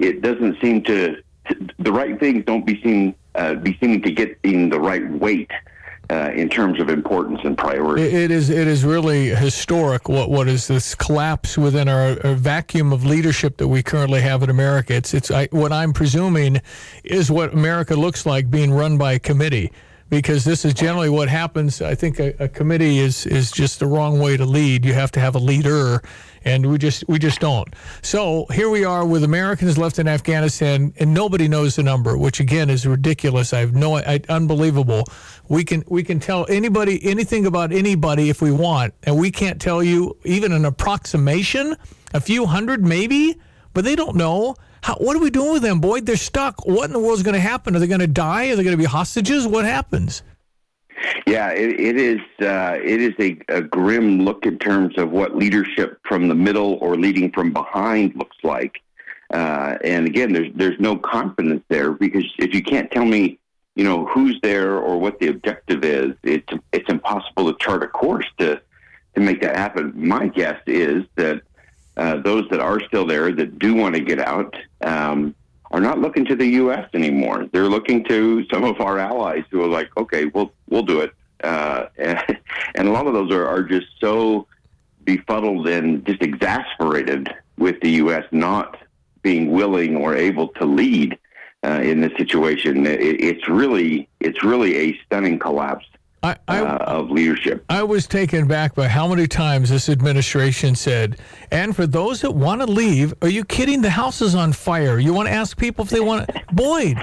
it 0.00 0.22
doesn't 0.22 0.60
seem 0.60 0.82
to. 0.84 1.22
The 1.78 1.92
right 1.92 2.20
things 2.20 2.44
don't 2.44 2.66
be 2.66 2.80
seen 2.82 3.14
uh, 3.34 3.54
be 3.54 3.76
seeming 3.80 4.02
to 4.02 4.10
get 4.10 4.38
in 4.42 4.68
the 4.68 4.80
right 4.80 5.08
weight 5.10 5.50
uh, 6.10 6.30
in 6.34 6.48
terms 6.48 6.80
of 6.80 6.88
importance 6.88 7.40
and 7.44 7.56
priority. 7.56 8.02
It 8.02 8.30
is 8.30 8.50
it 8.50 8.66
is 8.66 8.84
really 8.84 9.28
historic. 9.28 10.08
What 10.08 10.30
what 10.30 10.48
is 10.48 10.66
this 10.66 10.94
collapse 10.94 11.58
within 11.58 11.88
our, 11.88 12.16
our 12.24 12.34
vacuum 12.34 12.92
of 12.92 13.04
leadership 13.04 13.58
that 13.58 13.68
we 13.68 13.82
currently 13.82 14.20
have 14.20 14.42
in 14.42 14.50
America? 14.50 14.94
It's 14.94 15.12
it's 15.14 15.30
I, 15.30 15.48
what 15.50 15.72
I'm 15.72 15.92
presuming 15.92 16.60
is 17.04 17.30
what 17.30 17.52
America 17.52 17.94
looks 17.94 18.24
like 18.24 18.50
being 18.50 18.72
run 18.72 18.96
by 18.96 19.12
a 19.14 19.18
committee, 19.18 19.70
because 20.08 20.44
this 20.44 20.64
is 20.64 20.72
generally 20.72 21.10
what 21.10 21.28
happens. 21.28 21.82
I 21.82 21.94
think 21.94 22.18
a, 22.18 22.34
a 22.38 22.48
committee 22.48 22.98
is 22.98 23.26
is 23.26 23.50
just 23.50 23.78
the 23.78 23.86
wrong 23.86 24.18
way 24.18 24.36
to 24.36 24.46
lead. 24.46 24.84
You 24.84 24.94
have 24.94 25.12
to 25.12 25.20
have 25.20 25.34
a 25.34 25.40
leader, 25.40 26.02
and 26.44 26.70
we 26.70 26.78
just 26.78 27.04
we 27.08 27.18
just 27.18 27.40
don't. 27.40 27.68
So 28.02 28.46
here 28.52 28.70
we 28.70 28.84
are 28.84 29.04
with 29.04 29.24
Americans 29.24 29.78
left 29.78 29.98
in 29.98 30.08
Afghanistan, 30.08 30.92
and 30.98 31.14
nobody 31.14 31.48
knows 31.48 31.76
the 31.76 31.82
number, 31.82 32.16
which 32.16 32.40
again 32.40 32.70
is 32.70 32.86
ridiculous. 32.86 33.52
I 33.52 33.60
have 33.60 33.74
no, 33.74 33.96
I, 33.96 34.20
unbelievable. 34.28 35.04
We 35.48 35.64
can 35.64 35.84
we 35.88 36.02
can 36.02 36.20
tell 36.20 36.46
anybody 36.48 37.04
anything 37.04 37.46
about 37.46 37.72
anybody 37.72 38.30
if 38.30 38.42
we 38.42 38.52
want, 38.52 38.94
and 39.04 39.18
we 39.18 39.30
can't 39.30 39.60
tell 39.60 39.82
you 39.82 40.16
even 40.24 40.52
an 40.52 40.64
approximation, 40.64 41.76
a 42.14 42.20
few 42.20 42.46
hundred 42.46 42.84
maybe, 42.84 43.38
but 43.74 43.84
they 43.84 43.96
don't 43.96 44.16
know. 44.16 44.56
How, 44.82 44.94
what 44.94 45.16
are 45.16 45.20
we 45.20 45.30
doing 45.30 45.52
with 45.52 45.62
them, 45.62 45.80
Boyd? 45.80 46.06
They're 46.06 46.16
stuck. 46.16 46.64
What 46.64 46.84
in 46.84 46.92
the 46.92 47.00
world 47.00 47.18
is 47.18 47.24
going 47.24 47.34
to 47.34 47.40
happen? 47.40 47.74
Are 47.74 47.78
they 47.80 47.88
going 47.88 48.00
to 48.00 48.06
die? 48.06 48.50
Are 48.50 48.56
they 48.56 48.62
going 48.62 48.76
to 48.76 48.80
be 48.80 48.84
hostages? 48.84 49.46
What 49.46 49.64
happens? 49.64 50.22
Yeah, 51.26 51.50
it, 51.50 51.80
it 51.80 51.96
is. 51.96 52.20
Uh, 52.40 52.78
it 52.82 53.00
is 53.00 53.14
a, 53.18 53.38
a 53.48 53.60
grim 53.62 54.22
look 54.22 54.46
in 54.46 54.58
terms 54.58 54.98
of 54.98 55.10
what 55.10 55.36
leadership 55.36 56.00
from 56.04 56.28
the 56.28 56.34
middle 56.34 56.78
or 56.80 56.96
leading 56.96 57.30
from 57.32 57.52
behind 57.52 58.14
looks 58.16 58.36
like. 58.42 58.82
Uh, 59.32 59.76
and 59.84 60.06
again, 60.06 60.32
there's 60.32 60.50
there's 60.54 60.80
no 60.80 60.96
confidence 60.96 61.62
there 61.68 61.92
because 61.92 62.24
if 62.38 62.54
you 62.54 62.62
can't 62.62 62.90
tell 62.90 63.04
me, 63.04 63.38
you 63.74 63.84
know, 63.84 64.06
who's 64.06 64.38
there 64.42 64.78
or 64.78 64.98
what 64.98 65.18
the 65.20 65.28
objective 65.28 65.84
is, 65.84 66.14
it's 66.22 66.52
it's 66.72 66.88
impossible 66.88 67.52
to 67.52 67.58
chart 67.64 67.82
a 67.82 67.88
course 67.88 68.26
to 68.38 68.60
to 69.14 69.20
make 69.20 69.40
that 69.42 69.56
happen. 69.56 69.92
My 69.94 70.28
guess 70.28 70.60
is 70.66 71.04
that 71.16 71.42
uh, 71.96 72.16
those 72.22 72.48
that 72.50 72.60
are 72.60 72.80
still 72.80 73.06
there 73.06 73.32
that 73.32 73.58
do 73.58 73.74
want 73.74 73.94
to 73.96 74.00
get 74.00 74.20
out 74.20 74.56
um, 74.82 75.34
are 75.70 75.80
not 75.80 75.98
looking 75.98 76.24
to 76.26 76.36
the 76.36 76.46
U.S. 76.46 76.88
anymore. 76.94 77.46
They're 77.52 77.68
looking 77.68 78.04
to 78.04 78.44
some 78.50 78.64
of 78.64 78.80
our 78.80 78.98
allies 78.98 79.44
who 79.50 79.62
are 79.62 79.68
like, 79.68 79.90
okay, 79.96 80.26
we'll 80.26 80.52
we'll 80.68 80.82
do 80.82 81.00
it. 81.00 81.12
Uh, 81.42 81.86
and, 81.98 82.38
and 82.74 82.88
a 82.88 82.90
lot 82.90 83.06
of 83.06 83.12
those 83.12 83.30
are, 83.30 83.46
are 83.46 83.62
just 83.62 83.86
so 84.00 84.46
befuddled 85.04 85.68
and 85.68 86.04
just 86.04 86.22
exasperated 86.22 87.34
with 87.56 87.80
the 87.80 87.90
U.S. 87.92 88.24
not 88.30 88.78
being 89.22 89.50
willing 89.50 89.96
or 89.96 90.14
able 90.14 90.48
to 90.48 90.64
lead 90.64 91.18
uh, 91.64 91.80
in 91.82 92.00
this 92.00 92.12
situation. 92.16 92.86
It, 92.86 93.00
it's 93.00 93.48
really 93.48 94.08
it's 94.20 94.42
really 94.44 94.76
a 94.76 94.98
stunning 95.04 95.38
collapse 95.38 95.86
I, 96.22 96.36
I, 96.48 96.58
uh, 96.60 96.76
of 96.78 97.10
leadership. 97.10 97.64
I 97.68 97.82
was 97.84 98.06
taken 98.06 98.48
back 98.48 98.74
by 98.74 98.88
how 98.88 99.06
many 99.06 99.28
times 99.28 99.70
this 99.70 99.88
administration 99.88 100.74
said, 100.74 101.18
and 101.52 101.76
for 101.76 101.86
those 101.86 102.20
that 102.22 102.32
want 102.32 102.60
to 102.60 102.66
leave, 102.66 103.14
are 103.22 103.28
you 103.28 103.44
kidding? 103.44 103.82
The 103.82 103.90
house 103.90 104.20
is 104.20 104.34
on 104.34 104.52
fire. 104.52 104.98
You 104.98 105.14
want 105.14 105.28
to 105.28 105.34
ask 105.34 105.56
people 105.56 105.84
if 105.84 105.90
they 105.90 106.00
want 106.00 106.26
to. 106.28 106.42
Boyd, 106.52 106.96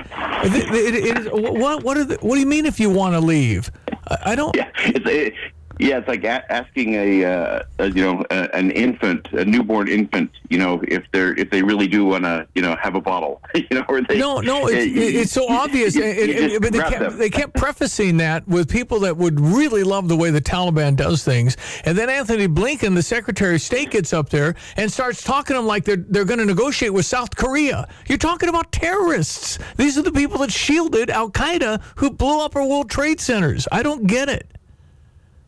it, 0.43 1.27
it, 1.27 1.33
what, 1.33 1.83
what, 1.83 2.07
the, 2.07 2.17
what 2.21 2.35
do 2.35 2.39
you 2.41 2.45
mean 2.45 2.65
if 2.65 2.79
you 2.79 2.89
want 2.89 3.13
to 3.13 3.21
leave? 3.21 3.71
I, 4.07 4.17
I 4.25 4.35
don't. 4.35 4.55
Yeah, 4.55 4.69
it's, 4.79 5.05
it, 5.07 5.33
yeah, 5.79 5.97
it's 5.97 6.07
like 6.07 6.23
a- 6.23 6.51
asking 6.51 6.93
a, 6.95 7.25
uh, 7.25 7.63
a 7.79 7.87
you 7.89 8.03
know 8.03 8.23
a, 8.31 8.55
an 8.55 8.71
infant, 8.71 9.27
a 9.33 9.43
newborn 9.45 9.87
infant, 9.87 10.31
you 10.49 10.57
know, 10.57 10.81
if 10.87 11.03
they're 11.11 11.33
if 11.37 11.49
they 11.49 11.61
really 11.63 11.87
do 11.87 12.05
want 12.05 12.23
to 12.23 12.47
you 12.55 12.61
know 12.61 12.75
have 12.81 12.95
a 12.95 13.01
bottle, 13.01 13.41
you 13.55 13.65
know, 13.71 13.83
or 13.89 14.01
they 14.01 14.17
no 14.17 14.39
no 14.39 14.67
it's, 14.69 14.85
you- 14.85 15.19
it's 15.21 15.31
so 15.31 15.47
obvious, 15.49 15.95
you- 15.95 16.03
and- 16.03 16.29
you 16.29 16.53
and- 16.55 16.61
but 16.61 16.71
they 16.73 16.79
kept, 16.79 16.99
them. 16.99 17.17
they 17.17 17.29
kept 17.29 17.53
prefacing 17.55 18.17
that 18.17 18.47
with 18.47 18.69
people 18.69 18.99
that 19.01 19.17
would 19.17 19.39
really 19.39 19.83
love 19.83 20.07
the 20.07 20.15
way 20.15 20.29
the 20.31 20.41
Taliban 20.41 20.95
does 20.95 21.23
things, 21.23 21.57
and 21.85 21.97
then 21.97 22.09
Antony 22.09 22.47
Blinken, 22.47 22.95
the 22.95 23.03
Secretary 23.03 23.55
of 23.55 23.61
State, 23.61 23.91
gets 23.91 24.13
up 24.13 24.29
there 24.29 24.55
and 24.77 24.91
starts 24.91 25.23
talking 25.23 25.55
to 25.55 25.59
them 25.59 25.67
like 25.67 25.83
they're 25.85 25.95
they're 25.97 26.25
going 26.25 26.39
to 26.39 26.45
negotiate 26.45 26.93
with 26.93 27.05
South 27.05 27.35
Korea. 27.35 27.87
You're 28.07 28.17
talking 28.17 28.49
about 28.49 28.71
terrorists. 28.71 29.59
These 29.77 29.97
are 29.97 30.01
the 30.01 30.11
people 30.11 30.37
that 30.39 30.51
shielded 30.51 31.09
Al 31.09 31.29
Qaeda 31.29 31.81
who 31.97 32.11
blew 32.11 32.39
up 32.43 32.55
our 32.55 32.65
World 32.65 32.89
Trade 32.89 33.19
Centers. 33.19 33.67
I 33.71 33.83
don't 33.83 34.07
get 34.07 34.29
it. 34.29 34.51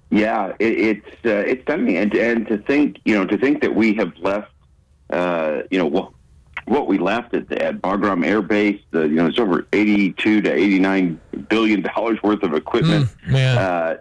Yeah, 0.09 0.53
it, 0.59 0.79
it's 0.79 1.25
uh, 1.25 1.43
it's 1.45 1.63
stunning, 1.63 1.97
and 1.97 2.13
and 2.15 2.47
to 2.47 2.57
think 2.57 2.99
you 3.03 3.13
know 3.13 3.25
to 3.25 3.37
think 3.37 3.61
that 3.61 3.75
we 3.75 3.93
have 3.95 4.13
left, 4.17 4.51
uh, 5.09 5.63
you 5.69 5.77
know 5.77 5.85
what 5.85 6.11
what 6.65 6.87
we 6.87 6.97
left 6.97 7.33
at, 7.33 7.51
at 7.51 7.81
Bagram 7.81 8.25
Air 8.25 8.41
Base, 8.41 8.81
the 8.91 9.01
you 9.01 9.15
know 9.15 9.27
it's 9.27 9.39
over 9.39 9.67
eighty 9.73 10.13
two 10.13 10.41
to 10.41 10.51
eighty 10.51 10.79
nine 10.79 11.19
billion 11.49 11.81
dollars 11.81 12.21
worth 12.23 12.43
of 12.43 12.53
equipment. 12.53 13.09
man. 13.27 13.57
Uh, 13.57 13.97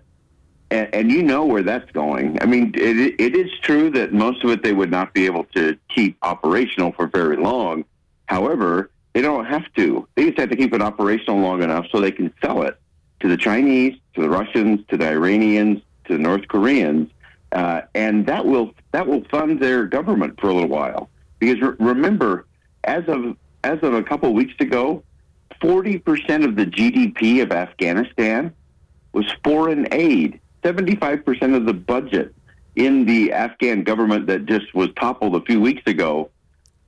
and, 0.71 0.93
and 0.93 1.11
you 1.13 1.23
know 1.23 1.45
where 1.45 1.63
that's 1.63 1.91
going. 1.93 2.41
I 2.43 2.47
mean, 2.47 2.73
it, 2.75 3.21
it 3.21 3.37
is 3.37 3.51
true 3.63 3.91
that 3.91 4.13
most 4.13 4.43
of 4.43 4.51
it 4.51 4.63
they 4.63 4.73
would 4.73 4.91
not 4.91 5.15
be 5.15 5.27
able 5.27 5.45
to 5.55 5.77
keep 5.89 6.17
operational 6.23 6.93
for 6.93 7.07
very 7.07 7.37
long. 7.37 7.85
However, 8.27 8.91
they 9.13 9.23
don't 9.23 9.45
have 9.45 9.65
to. 9.77 10.07
They 10.17 10.27
just 10.27 10.39
have 10.39 10.51
to 10.51 10.57
keep 10.57 10.75
it 10.75 10.83
operational 10.83 11.39
long 11.39 11.63
enough 11.63 11.87
so 11.91 12.01
they 12.01 12.11
can 12.11 12.33
sell 12.43 12.63
it 12.63 12.79
to 13.21 13.29
the 13.29 13.37
Chinese, 13.37 13.95
to 14.15 14.23
the 14.23 14.29
Russians, 14.29 14.81
to 14.89 14.97
the 14.97 15.09
Iranians, 15.09 15.83
to 16.07 16.15
the 16.15 16.19
North 16.19 16.47
Koreans, 16.49 17.11
uh, 17.53 17.83
and 17.95 18.27
that 18.27 18.45
will 18.45 18.75
that 18.93 19.07
will 19.07 19.25
fund 19.25 19.61
their 19.61 19.87
government 19.87 20.41
for 20.41 20.49
a 20.49 20.55
little 20.55 20.69
while. 20.69 21.11
Because 21.39 21.61
re- 21.61 21.77
remember, 21.79 22.47
as 22.85 23.05
of 23.09 23.37
as 23.65 23.79
of 23.83 23.95
a 23.95 24.03
couple 24.03 24.33
weeks 24.33 24.55
ago, 24.61 25.03
forty 25.61 25.99
percent 25.99 26.45
of 26.45 26.57
the 26.57 26.67
GDP 26.67 27.43
of 27.43 27.53
Afghanistan 27.53 28.55
was 29.13 29.27
foreign 29.45 29.89
aid. 29.93 30.41
Seventy-five 30.63 31.25
percent 31.25 31.55
of 31.55 31.67
the 31.67 31.75
budget 31.75 32.35
in 32.75 33.07
the 33.07 33.33
Afghan 33.33 33.83
government 33.83 34.27
that 34.27 34.47
just 34.47 34.75
was 34.75 34.91
toppled 34.97 35.35
a 35.35 35.41
few 35.41 35.61
weeks 35.61 35.83
ago 35.87 36.31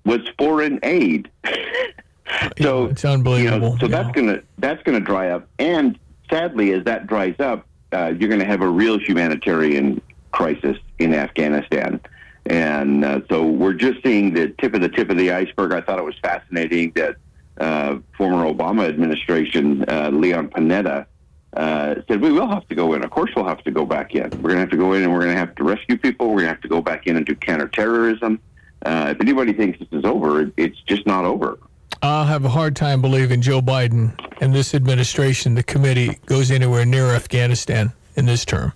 was 0.04 0.20
foreign 0.38 0.78
aid. 0.82 1.30
so 2.60 2.86
it's 2.86 3.04
unbelievable. 3.04 3.68
You 3.68 3.72
know, 3.74 3.78
so 3.78 3.88
that's 3.88 4.10
gonna 4.12 4.42
that's 4.58 4.82
gonna 4.82 5.00
dry 5.00 5.30
up, 5.30 5.48
and 5.58 5.98
sadly, 6.30 6.72
as 6.72 6.84
that 6.84 7.06
dries 7.06 7.36
up, 7.38 7.66
uh, 7.92 8.12
you're 8.18 8.28
going 8.28 8.40
to 8.40 8.46
have 8.46 8.62
a 8.62 8.68
real 8.68 8.98
humanitarian 8.98 10.00
crisis 10.32 10.76
in 10.98 11.14
Afghanistan. 11.14 12.00
And 12.46 13.04
uh, 13.04 13.20
so 13.28 13.44
we're 13.46 13.74
just 13.74 14.02
seeing 14.02 14.32
the 14.32 14.48
tip 14.60 14.74
of 14.74 14.80
the 14.80 14.88
tip 14.88 15.10
of 15.10 15.16
the 15.16 15.32
iceberg. 15.32 15.72
I 15.72 15.80
thought 15.80 15.98
it 15.98 16.04
was 16.04 16.16
fascinating 16.22 16.92
that 16.92 17.16
uh, 17.58 17.98
former 18.16 18.44
Obama 18.44 18.88
administration, 18.88 19.84
uh, 19.88 20.10
Leon 20.10 20.48
Panetta, 20.48 21.06
uh, 21.54 21.96
said, 22.08 22.20
We 22.20 22.32
will 22.32 22.48
have 22.48 22.66
to 22.68 22.74
go 22.74 22.94
in. 22.94 23.04
Of 23.04 23.10
course, 23.10 23.30
we'll 23.34 23.46
have 23.46 23.62
to 23.64 23.70
go 23.70 23.84
back 23.84 24.14
in. 24.14 24.30
We're 24.40 24.50
going 24.50 24.56
to 24.56 24.60
have 24.60 24.70
to 24.70 24.76
go 24.76 24.92
in 24.92 25.02
and 25.02 25.12
we're 25.12 25.20
going 25.20 25.32
to 25.32 25.38
have 25.38 25.54
to 25.56 25.64
rescue 25.64 25.98
people. 25.98 26.28
We're 26.28 26.42
going 26.42 26.44
to 26.46 26.52
have 26.54 26.60
to 26.62 26.68
go 26.68 26.80
back 26.80 27.06
in 27.06 27.16
and 27.16 27.26
do 27.26 27.34
counterterrorism. 27.34 28.40
Uh, 28.84 29.12
if 29.14 29.20
anybody 29.20 29.52
thinks 29.52 29.78
this 29.78 29.88
is 29.92 30.04
over, 30.04 30.50
it's 30.56 30.80
just 30.82 31.06
not 31.06 31.24
over. 31.24 31.58
I'll 32.02 32.24
have 32.26 32.44
a 32.44 32.48
hard 32.48 32.76
time 32.76 33.00
believing 33.00 33.40
Joe 33.40 33.60
Biden 33.60 34.12
and 34.40 34.54
this 34.54 34.74
administration, 34.74 35.54
the 35.54 35.62
committee, 35.62 36.18
goes 36.26 36.50
anywhere 36.50 36.84
near 36.84 37.06
Afghanistan 37.06 37.92
in 38.16 38.26
this 38.26 38.44
term. 38.44 38.72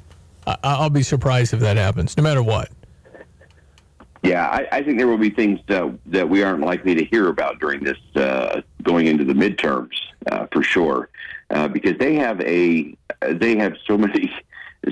I- 0.47 0.57
I'll 0.65 0.91
be 0.91 1.03
surprised 1.03 1.55
if 1.55 1.61
that 1.61 1.77
happens, 1.77 2.17
no 2.17 2.23
matter 2.23 2.43
what. 2.43 2.71
Yeah, 4.25 4.47
I, 4.47 4.69
I 4.71 4.83
think 4.83 4.99
there 4.99 5.09
will 5.09 5.19
be 5.19 5.31
things 5.31 5.61
that, 5.67 5.99
that 6.07 6.29
we 6.29 6.43
aren't 6.43 6.65
likely 6.65 6.95
to 6.95 7.05
hear 7.05 7.29
about 7.29 7.59
during 7.59 7.83
this 7.83 7.99
uh, 8.15 8.61
going 8.83 9.07
into 9.07 9.25
the 9.25 9.33
midterms 9.33 9.91
uh, 10.31 10.47
for 10.53 10.63
sure, 10.63 11.09
uh, 11.51 11.67
because 11.69 11.99
they 11.99 12.15
have 12.15 12.41
a 12.43 12.97
they 13.33 13.57
have 13.57 13.75
so 13.85 13.99
many 13.99 14.33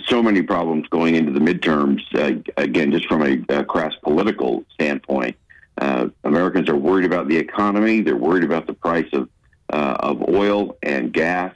so 0.07 0.21
many 0.23 0.43
problems 0.43 0.89
going 0.89 1.15
into 1.15 1.31
the 1.33 1.39
midterms. 1.41 2.01
Uh, 2.13 2.41
again, 2.57 2.91
just 2.91 3.07
from 3.07 3.23
a, 3.23 3.41
a 3.55 3.65
crass 3.65 3.93
political 4.03 4.65
standpoint, 4.75 5.37
uh, 5.81 6.09
Americans 6.25 6.69
are 6.69 6.77
worried 6.77 7.07
about 7.07 7.29
the 7.29 7.37
economy. 7.37 8.01
They're 8.03 8.17
worried 8.17 8.45
about 8.45 8.67
the 8.67 8.75
price 8.75 9.09
of 9.13 9.29
uh, 9.71 9.97
of 10.01 10.29
oil 10.29 10.77
and 10.83 11.13
gas. 11.13 11.55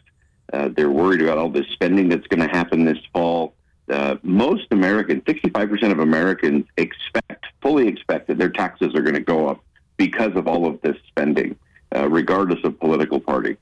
Uh, 0.53 0.69
they're 0.69 0.91
worried 0.91 1.21
about 1.21 1.39
all 1.39 1.49
the 1.49 1.65
spending 1.73 2.09
that's 2.09 2.27
going 2.29 2.41
to 2.41 2.55
happen 2.55 2.85
this 2.85 2.99
fall. 3.13 3.55
Uh, 3.91 4.17
most 4.23 4.67
Americans, 4.71 5.23
65% 5.25 5.91
of 5.91 5.99
Americans 5.99 6.65
expect, 6.77 7.47
fully 7.61 7.89
expect 7.89 8.29
that 8.29 8.39
their 8.39 8.49
taxes 8.49 8.95
are 8.95 9.03
going 9.03 9.15
to 9.15 9.21
go 9.21 9.49
up 9.49 9.63
because 9.97 10.35
of 10.37 10.47
all 10.47 10.67
of 10.67 10.81
this 10.83 10.97
spending, 11.09 11.57
uh, 11.95 12.09
regardless 12.09 12.63
of 12.65 12.79
political 12.81 13.21
party. 13.21 13.57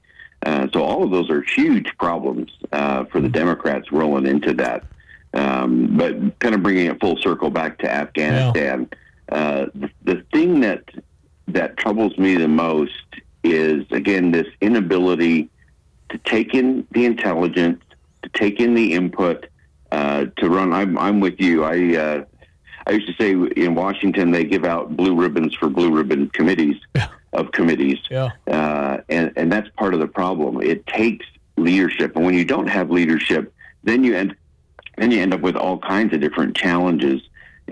Uh, 0.44 0.68
so 0.72 0.82
all 0.82 1.02
of 1.02 1.10
those 1.10 1.30
are 1.30 1.42
huge 1.42 1.90
problems 1.98 2.50
uh, 2.72 3.04
for 3.06 3.20
the 3.20 3.28
Democrats 3.28 3.90
rolling 3.90 4.26
into 4.26 4.52
that. 4.54 4.84
Um, 5.34 5.96
but 5.96 6.38
kind 6.40 6.54
of 6.54 6.62
bringing 6.62 6.86
it 6.86 7.00
full 7.00 7.16
circle 7.16 7.48
back 7.48 7.78
to 7.78 7.90
Afghanistan, 7.90 8.88
uh, 9.32 9.66
the, 9.74 9.90
the 10.04 10.24
thing 10.32 10.60
that 10.60 10.84
that 11.48 11.76
troubles 11.76 12.16
me 12.18 12.36
the 12.36 12.48
most 12.48 12.92
is 13.42 13.84
again 13.90 14.30
this 14.30 14.46
inability 14.60 15.48
to 16.10 16.18
take 16.18 16.54
in 16.54 16.86
the 16.92 17.04
intelligence, 17.06 17.82
to 18.22 18.28
take 18.30 18.60
in 18.60 18.74
the 18.74 18.92
input, 18.92 19.46
uh, 19.90 20.26
to 20.36 20.48
run. 20.48 20.72
I'm 20.72 20.96
I'm 20.98 21.20
with 21.20 21.40
you. 21.40 21.64
I 21.64 21.96
uh, 21.96 22.24
I 22.86 22.90
used 22.92 23.06
to 23.08 23.14
say 23.14 23.30
in 23.62 23.74
Washington 23.74 24.30
they 24.30 24.44
give 24.44 24.64
out 24.64 24.96
blue 24.96 25.14
ribbons 25.14 25.54
for 25.54 25.68
blue 25.68 25.90
ribbon 25.90 26.28
committees 26.30 26.76
of 27.32 27.50
committees, 27.52 27.98
Yeah. 28.10 28.30
uh, 28.48 28.98
and 29.08 29.32
and 29.36 29.50
that's 29.50 29.68
part 29.78 29.94
of 29.94 30.00
the 30.00 30.06
problem. 30.08 30.60
It 30.60 30.86
takes 30.86 31.26
leadership, 31.56 32.16
and 32.16 32.24
when 32.26 32.34
you 32.34 32.44
don't 32.44 32.66
have 32.68 32.90
leadership, 32.90 33.52
then 33.82 34.04
you 34.04 34.14
end 34.14 34.36
then 34.98 35.10
you 35.10 35.20
end 35.22 35.32
up 35.32 35.40
with 35.40 35.56
all 35.56 35.78
kinds 35.78 36.12
of 36.12 36.20
different 36.20 36.54
challenges. 36.56 37.22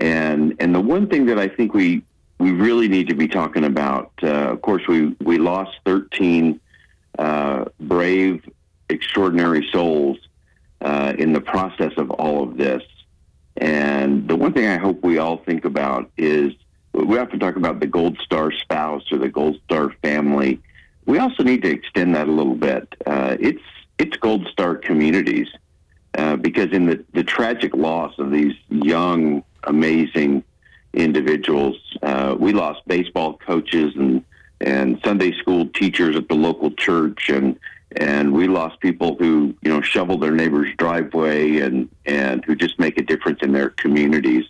And 0.01 0.55
and 0.59 0.73
the 0.73 0.81
one 0.81 1.07
thing 1.07 1.27
that 1.27 1.37
I 1.37 1.47
think 1.47 1.73
we 1.73 2.03
we 2.39 2.51
really 2.51 2.87
need 2.87 3.07
to 3.09 3.13
be 3.13 3.27
talking 3.27 3.63
about, 3.63 4.11
uh, 4.23 4.27
of 4.27 4.61
course, 4.63 4.87
we 4.87 5.15
we 5.21 5.37
lost 5.37 5.77
13 5.85 6.59
uh, 7.19 7.65
brave, 7.79 8.43
extraordinary 8.89 9.67
souls 9.71 10.17
uh, 10.81 11.13
in 11.19 11.33
the 11.33 11.41
process 11.41 11.93
of 11.97 12.09
all 12.09 12.43
of 12.43 12.57
this. 12.57 12.81
And 13.57 14.27
the 14.27 14.35
one 14.35 14.53
thing 14.53 14.67
I 14.67 14.77
hope 14.77 15.03
we 15.03 15.19
all 15.19 15.37
think 15.37 15.65
about 15.65 16.09
is 16.17 16.53
we 16.93 17.19
often 17.19 17.39
talk 17.39 17.55
about 17.55 17.79
the 17.79 17.87
Gold 17.87 18.17
Star 18.23 18.51
spouse 18.51 19.03
or 19.11 19.19
the 19.19 19.29
Gold 19.29 19.59
Star 19.65 19.93
family. 20.01 20.59
We 21.05 21.19
also 21.19 21.43
need 21.43 21.61
to 21.61 21.69
extend 21.69 22.15
that 22.15 22.27
a 22.27 22.31
little 22.31 22.55
bit. 22.55 22.95
Uh, 23.05 23.37
it's 23.39 23.63
it's 23.99 24.17
Gold 24.17 24.47
Star 24.51 24.75
communities 24.77 25.47
uh, 26.17 26.37
because 26.37 26.71
in 26.71 26.87
the, 26.87 27.05
the 27.13 27.23
tragic 27.23 27.75
loss 27.75 28.17
of 28.17 28.31
these 28.31 28.55
young, 28.69 29.43
amazing 29.63 30.43
individuals, 30.93 31.77
uh, 32.01 32.35
we 32.37 32.53
lost 32.53 32.81
baseball 32.87 33.37
coaches 33.37 33.93
and 33.95 34.23
and 34.59 34.99
Sunday 35.03 35.31
school 35.39 35.67
teachers 35.69 36.15
at 36.15 36.27
the 36.27 36.35
local 36.35 36.69
church 36.71 37.29
and 37.29 37.57
and 37.97 38.31
we 38.31 38.47
lost 38.47 38.79
people 38.79 39.15
who 39.17 39.53
you 39.61 39.69
know 39.69 39.81
shovel 39.81 40.17
their 40.17 40.31
neighbor's 40.31 40.73
driveway 40.77 41.57
and 41.57 41.89
and 42.05 42.45
who 42.45 42.55
just 42.55 42.79
make 42.79 42.97
a 42.97 43.01
difference 43.01 43.39
in 43.41 43.51
their 43.51 43.69
communities. 43.71 44.45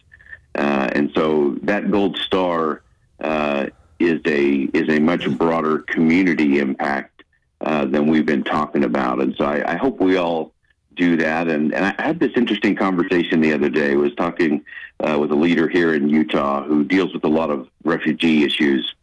Uh, 0.53 0.89
and 0.93 1.11
so 1.15 1.55
that 1.63 1.89
gold 1.89 2.17
star 2.17 2.81
uh, 3.21 3.67
is 3.99 4.19
a 4.25 4.69
is 4.73 4.89
a 4.89 4.99
much 4.99 5.29
broader 5.37 5.79
community 5.79 6.59
impact 6.59 7.23
uh, 7.61 7.85
than 7.85 8.07
we've 8.07 8.25
been 8.25 8.43
talking 8.43 8.83
about. 8.83 9.21
And 9.21 9.35
so 9.37 9.45
I, 9.45 9.73
I 9.73 9.75
hope 9.75 10.01
we 10.01 10.17
all 10.17 10.51
do 10.95 11.17
that. 11.17 11.47
And, 11.47 11.73
and 11.73 11.85
I 11.85 12.01
had 12.01 12.19
this 12.19 12.31
interesting 12.35 12.75
conversation 12.75 13.39
the 13.39 13.53
other 13.53 13.69
day. 13.69 13.93
I 13.93 13.95
was 13.95 14.13
talking 14.15 14.63
uh, 15.01 15.17
with 15.19 15.31
a 15.31 15.35
leader 15.35 15.67
here 15.67 15.93
in 15.93 16.09
Utah 16.09 16.63
who 16.63 16.83
deals 16.83 17.13
with 17.13 17.23
a 17.23 17.29
lot 17.29 17.49
of 17.49 17.67
refugee 17.83 18.43
issues 18.43 18.93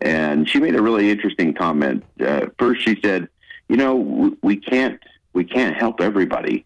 and 0.00 0.48
she 0.48 0.58
made 0.58 0.74
a 0.74 0.82
really 0.82 1.10
interesting 1.10 1.52
comment. 1.52 2.04
Uh, 2.20 2.46
first, 2.58 2.82
she 2.82 2.98
said, 3.02 3.28
"You 3.68 3.76
know, 3.76 4.36
we 4.42 4.56
can't 4.56 5.00
we 5.32 5.44
can't 5.44 5.76
help 5.76 6.00
everybody. 6.00 6.64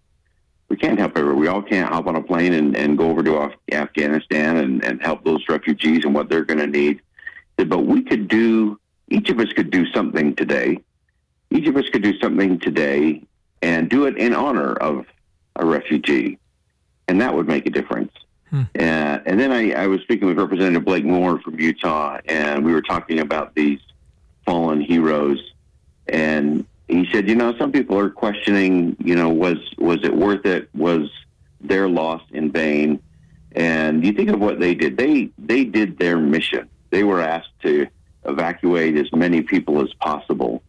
We 0.68 0.76
can't 0.76 0.98
help 0.98 1.16
everybody. 1.16 1.40
We 1.40 1.48
all 1.48 1.62
can't 1.62 1.88
hop 1.88 2.06
on 2.06 2.16
a 2.16 2.22
plane 2.22 2.54
and, 2.54 2.76
and 2.76 2.96
go 2.96 3.10
over 3.10 3.22
to 3.22 3.36
Af- 3.36 3.58
Afghanistan 3.70 4.56
and, 4.56 4.82
and 4.84 5.02
help 5.02 5.22
those 5.24 5.44
refugees 5.48 6.04
and 6.04 6.14
what 6.14 6.28
they're 6.28 6.44
going 6.44 6.58
to 6.58 6.66
need. 6.66 7.00
But 7.56 7.84
we 7.86 8.02
could 8.02 8.28
do. 8.28 8.80
Each 9.08 9.28
of 9.28 9.38
us 9.38 9.52
could 9.52 9.70
do 9.70 9.86
something 9.92 10.34
today. 10.34 10.78
Each 11.50 11.68
of 11.68 11.76
us 11.76 11.88
could 11.90 12.02
do 12.02 12.18
something 12.18 12.58
today 12.58 13.22
and 13.60 13.90
do 13.90 14.06
it 14.06 14.16
in 14.16 14.34
honor 14.34 14.72
of 14.72 15.06
a 15.56 15.66
refugee, 15.66 16.38
and 17.08 17.20
that 17.20 17.34
would 17.34 17.48
make 17.48 17.66
a 17.66 17.70
difference." 17.70 18.13
Uh, 18.78 19.18
and 19.26 19.38
then 19.40 19.52
I, 19.52 19.72
I 19.72 19.86
was 19.86 20.00
speaking 20.02 20.28
with 20.28 20.38
Representative 20.38 20.84
Blake 20.84 21.04
Moore 21.04 21.40
from 21.40 21.58
Utah, 21.58 22.18
and 22.26 22.64
we 22.64 22.72
were 22.72 22.82
talking 22.82 23.20
about 23.20 23.54
these 23.54 23.80
fallen 24.46 24.80
heroes. 24.80 25.38
And 26.06 26.66
he 26.88 27.08
said, 27.12 27.28
you 27.28 27.34
know, 27.34 27.56
some 27.58 27.72
people 27.72 27.98
are 27.98 28.10
questioning, 28.10 28.96
you 28.98 29.14
know, 29.14 29.30
was 29.30 29.56
was 29.78 29.98
it 30.02 30.14
worth 30.14 30.46
it? 30.46 30.68
Was 30.74 31.10
their 31.60 31.88
loss 31.88 32.22
in 32.30 32.52
vain? 32.52 33.00
And 33.52 34.04
you 34.04 34.12
think 34.12 34.30
of 34.30 34.40
what 34.40 34.60
they 34.60 34.74
did. 34.74 34.96
They 34.96 35.30
they 35.38 35.64
did 35.64 35.98
their 35.98 36.18
mission. 36.18 36.68
They 36.90 37.04
were 37.04 37.20
asked 37.20 37.50
to 37.62 37.86
evacuate 38.24 38.96
as 38.96 39.10
many 39.12 39.42
people 39.42 39.80
as 39.82 39.92
possible. 39.94 40.62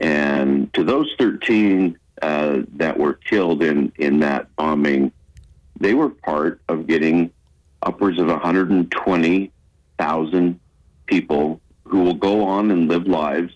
And 0.00 0.72
to 0.74 0.84
those 0.84 1.12
13 1.18 1.98
uh, 2.20 2.62
that 2.74 2.98
were 2.98 3.14
killed 3.14 3.62
in, 3.62 3.92
in 3.96 4.20
that 4.20 4.54
bombing, 4.56 5.12
they 5.82 5.94
were 5.94 6.10
part 6.10 6.60
of 6.68 6.86
getting 6.86 7.32
upwards 7.82 8.20
of 8.20 8.28
120,000 8.28 10.60
people 11.06 11.60
who 11.84 12.00
will 12.00 12.14
go 12.14 12.44
on 12.44 12.70
and 12.70 12.88
live 12.88 13.08
lives, 13.08 13.52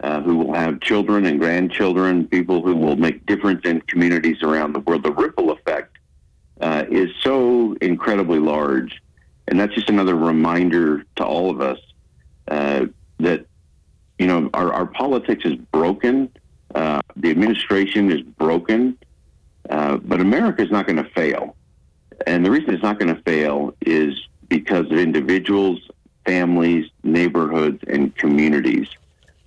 uh, 0.00 0.22
who 0.22 0.38
will 0.38 0.54
have 0.54 0.80
children 0.80 1.26
and 1.26 1.38
grandchildren, 1.38 2.26
people 2.26 2.62
who 2.62 2.74
will 2.74 2.96
make 2.96 3.26
difference 3.26 3.60
in 3.64 3.82
communities 3.82 4.42
around 4.42 4.72
the 4.72 4.80
world. 4.80 5.02
The 5.02 5.12
ripple 5.12 5.50
effect 5.50 5.98
uh, 6.60 6.86
is 6.90 7.10
so 7.20 7.76
incredibly 7.82 8.38
large, 8.38 9.02
and 9.46 9.60
that's 9.60 9.74
just 9.74 9.90
another 9.90 10.16
reminder 10.16 11.04
to 11.16 11.24
all 11.24 11.50
of 11.50 11.60
us 11.60 11.78
uh, 12.48 12.86
that 13.18 13.44
you 14.18 14.26
know 14.26 14.48
our, 14.54 14.72
our 14.72 14.86
politics 14.86 15.44
is 15.44 15.56
broken, 15.56 16.30
uh, 16.74 17.02
the 17.16 17.30
administration 17.30 18.10
is 18.10 18.22
broken, 18.22 18.96
uh, 19.68 19.98
but 19.98 20.20
America 20.20 20.62
is 20.62 20.70
not 20.70 20.86
going 20.86 20.96
to 20.96 21.10
fail. 21.10 21.54
And 22.26 22.44
the 22.44 22.50
reason 22.50 22.74
it's 22.74 22.82
not 22.82 22.98
going 22.98 23.14
to 23.14 23.22
fail 23.22 23.74
is 23.80 24.14
because 24.48 24.86
of 24.86 24.98
individuals, 24.98 25.80
families, 26.24 26.90
neighborhoods, 27.02 27.82
and 27.86 28.14
communities. 28.16 28.88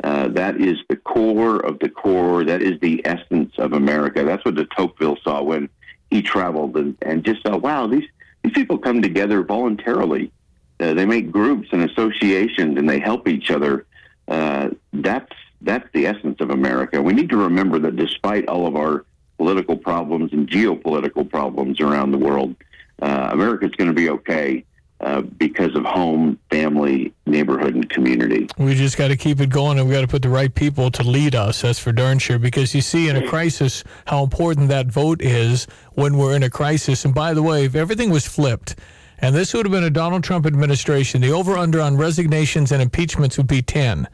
Uh, 0.04 0.28
that 0.30 0.60
is 0.60 0.78
the 0.90 0.96
core 0.96 1.58
of 1.58 1.78
the 1.80 1.90
core. 1.90 2.44
That 2.44 2.62
is 2.62 2.80
the 2.80 3.06
essence 3.06 3.54
of 3.58 3.74
America. 3.74 4.24
That's 4.24 4.44
what 4.44 4.56
de 4.56 4.66
Tocqueville 4.66 5.18
saw 5.24 5.44
when 5.44 5.70
he 6.10 6.22
traveled 6.22 6.76
and, 6.76 6.98
and 7.02 7.24
just 7.24 7.44
saw, 7.44 7.58
wow, 7.58 7.88
these, 7.88 8.08
these 8.44 8.54
people 8.54 8.78
come 8.78 9.02
together 9.02 9.44
voluntarily. 9.44 10.32
Uh, 10.80 10.94
they 10.94 11.06
make 11.06 11.32
groups 11.32 11.70
and 11.72 11.84
associations 11.84 12.78
and 12.78 12.90
they 12.90 13.00
help 13.00 13.28
each 13.28 13.52
other. 13.52 13.86
Uh, 14.28 14.70
that's, 14.94 15.32
that's 15.62 15.88
the 15.94 16.08
essence 16.08 16.38
of 16.40 16.50
America. 16.50 17.02
We 17.02 17.14
need 17.14 17.30
to 17.30 17.38
remember 17.38 17.78
that 17.80 17.96
despite 17.96 18.48
all 18.48 18.66
of 18.66 18.76
our 18.76 19.06
political 19.42 19.76
problems 19.76 20.32
and 20.34 20.48
geopolitical 20.48 21.28
problems 21.28 21.80
around 21.80 22.12
the 22.12 22.18
world, 22.18 22.56
uh, 23.02 23.30
America's 23.32 23.72
going 23.72 23.90
to 23.90 23.96
be 23.96 24.08
okay 24.08 24.64
uh, 25.00 25.22
because 25.22 25.76
of 25.76 25.84
home, 25.84 26.38
family, 26.52 27.12
neighborhood, 27.26 27.74
and 27.74 27.90
community. 27.90 28.48
We 28.60 28.76
just 28.76 29.00
got 29.00 29.08
to 29.08 29.18
keep 29.18 29.40
it 29.40 29.50
going, 29.50 29.80
and 29.80 29.88
we 29.88 29.96
got 29.96 30.02
to 30.02 30.08
put 30.08 30.22
the 30.22 30.30
right 30.30 30.54
people 30.54 30.92
to 30.92 31.02
lead 31.02 31.34
us. 31.34 31.64
That's 31.64 31.80
for 31.80 31.92
darn 31.92 32.20
sure. 32.20 32.38
Because 32.38 32.76
you 32.76 32.82
see, 32.82 33.10
in 33.10 33.16
a 33.16 33.28
crisis, 33.28 33.84
how 34.06 34.24
important 34.24 34.70
that 34.70 34.86
vote 34.92 35.24
is 35.24 35.66
when 35.94 36.20
we're 36.20 36.36
in 36.36 36.44
a 36.44 36.50
crisis. 36.52 37.04
And 37.04 37.16
by 37.16 37.34
the 37.34 37.42
way, 37.42 37.66
if 37.66 37.74
everything 37.74 38.12
was 38.12 38.28
flipped, 38.28 38.76
and 39.18 39.36
this 39.36 39.56
would 39.56 39.66
have 39.66 39.74
been 39.74 39.86
a 39.86 39.90
Donald 39.90 40.24
Trump 40.24 40.46
administration, 40.46 41.20
the 41.20 41.32
over/under 41.32 41.82
on 41.82 41.98
resignations 41.98 42.72
and 42.72 42.80
impeachments 42.80 43.38
would 43.38 43.48
be 43.48 43.64
ten. 43.64 44.08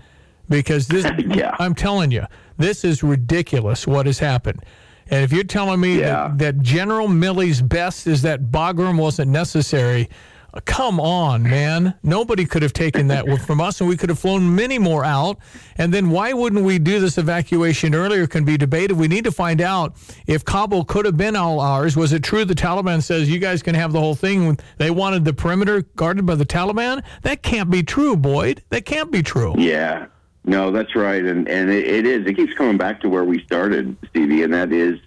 Because 0.47 0.88
this, 0.88 1.05
yeah. 1.28 1.53
I'm 1.59 1.75
telling 1.75 2.11
you, 2.11 2.23
this 2.55 2.86
is 2.86 3.03
ridiculous. 3.03 3.86
What 3.86 4.05
has 4.05 4.19
happened? 4.19 4.63
And 5.10 5.24
if 5.24 5.32
you're 5.32 5.43
telling 5.43 5.80
me 5.80 5.99
Yeah. 5.99 6.30
that, 6.30 6.38
that 6.39 6.60
General 6.62 7.08
Milley's 7.08 7.62
best 7.62 8.08
is 8.08 8.22
that 8.24 8.51
Bagram 8.51 8.97
wasn't 8.99 9.32
necessary, 9.32 10.10
uh, 10.53 10.62
come 10.66 10.97
on, 10.99 11.43
man. 11.43 11.93
Nobody 12.03 12.45
could 12.45 12.62
have 12.64 12.72
taken 12.74 13.08
that 13.08 13.26
from 13.45 13.60
us, 13.60 13.82
and 13.82 13.89
we 13.89 13.97
could 13.97 14.10
have 14.10 14.18
flown 14.18 14.55
many 14.55 14.80
more 14.80 15.03
out. 15.03 15.38
And 15.78 15.93
then 15.93 16.10
why 16.10 16.32
wouldn't 16.34 16.64
we 16.64 16.80
do 16.80 16.99
this 16.99 17.18
evacuation 17.18 17.93
earlier? 17.93 18.26
Can 18.28 18.45
be 18.45 18.58
debated. 18.58 18.93
We 18.97 19.08
need 19.10 19.26
to 19.26 19.32
find 19.32 19.60
out 19.62 19.95
if 20.26 20.45
Kabul 20.45 20.86
could 20.86 21.05
have 21.05 21.18
been 21.18 21.36
all 21.36 21.60
ours. 21.60 21.95
Was 21.97 22.14
it 22.14 22.24
true 22.24 22.45
the 22.45 22.55
Taliban 22.55 23.03
says 23.03 23.30
you 23.30 23.39
guys 23.39 23.62
can 23.62 23.76
have 23.76 23.91
the 23.91 23.99
whole 23.99 24.16
thing? 24.16 24.58
They 24.78 24.89
wanted 24.89 25.26
the 25.26 25.34
perimeter 25.34 25.82
guarded 25.95 26.26
by 26.26 26.36
the 26.36 26.45
Taliban? 26.45 27.03
That 27.24 27.43
can't 27.43 27.70
be 27.70 27.84
true, 27.84 28.16
Boyd. 28.16 28.64
That 28.70 28.86
can't 28.86 29.12
be 29.12 29.22
true. 29.22 29.53
Yeah, 29.58 30.05
no, 30.47 30.71
that's 30.71 30.95
right, 30.95 31.23
and 31.23 31.47
and 31.49 31.69
it, 31.69 31.85
it 31.85 32.05
is. 32.07 32.25
It 32.25 32.35
keeps 32.35 32.53
coming 32.53 32.77
back 32.77 33.01
to 33.01 33.09
where 33.09 33.25
we 33.25 33.43
started, 33.43 33.97
Stevie, 34.09 34.43
and 34.43 34.53
that 34.53 34.71
is 34.71 34.97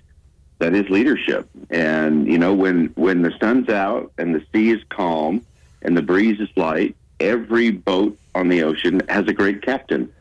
that 0.59 0.75
is 0.75 0.89
leadership. 0.91 1.49
And 1.71 2.27
you 2.27 2.37
know, 2.37 2.53
when 2.55 2.93
when 2.95 3.23
the 3.23 3.33
sun's 3.41 3.71
out 3.71 4.13
and 4.19 4.35
the 4.35 4.45
sea 4.53 4.71
is 4.71 4.83
calm 4.91 5.45
and 5.81 5.97
the 5.97 6.03
breeze 6.03 6.39
is 6.41 6.51
light, 6.57 6.95
every 7.21 7.71
boat 7.71 8.19
on 8.35 8.51
the 8.51 8.63
ocean 8.63 9.01
has 9.09 9.27
a 9.29 9.33
great 9.33 9.63
captain. 9.63 10.13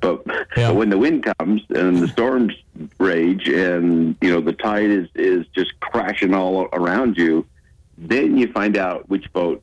But, 0.00 0.26
but 0.56 0.74
when 0.74 0.90
the 0.90 0.98
wind 0.98 1.24
comes 1.38 1.62
and 1.70 1.98
the 1.98 2.08
storms 2.08 2.54
rage 2.98 3.48
and 3.48 4.14
you 4.20 4.30
know 4.30 4.42
the 4.42 4.52
tide 4.52 4.90
is 4.90 5.08
is 5.14 5.46
just 5.54 5.80
crashing 5.80 6.34
all 6.34 6.68
around 6.74 7.16
you, 7.16 7.46
then 7.96 8.36
you 8.36 8.52
find 8.52 8.76
out 8.76 9.08
which 9.08 9.32
boat 9.32 9.62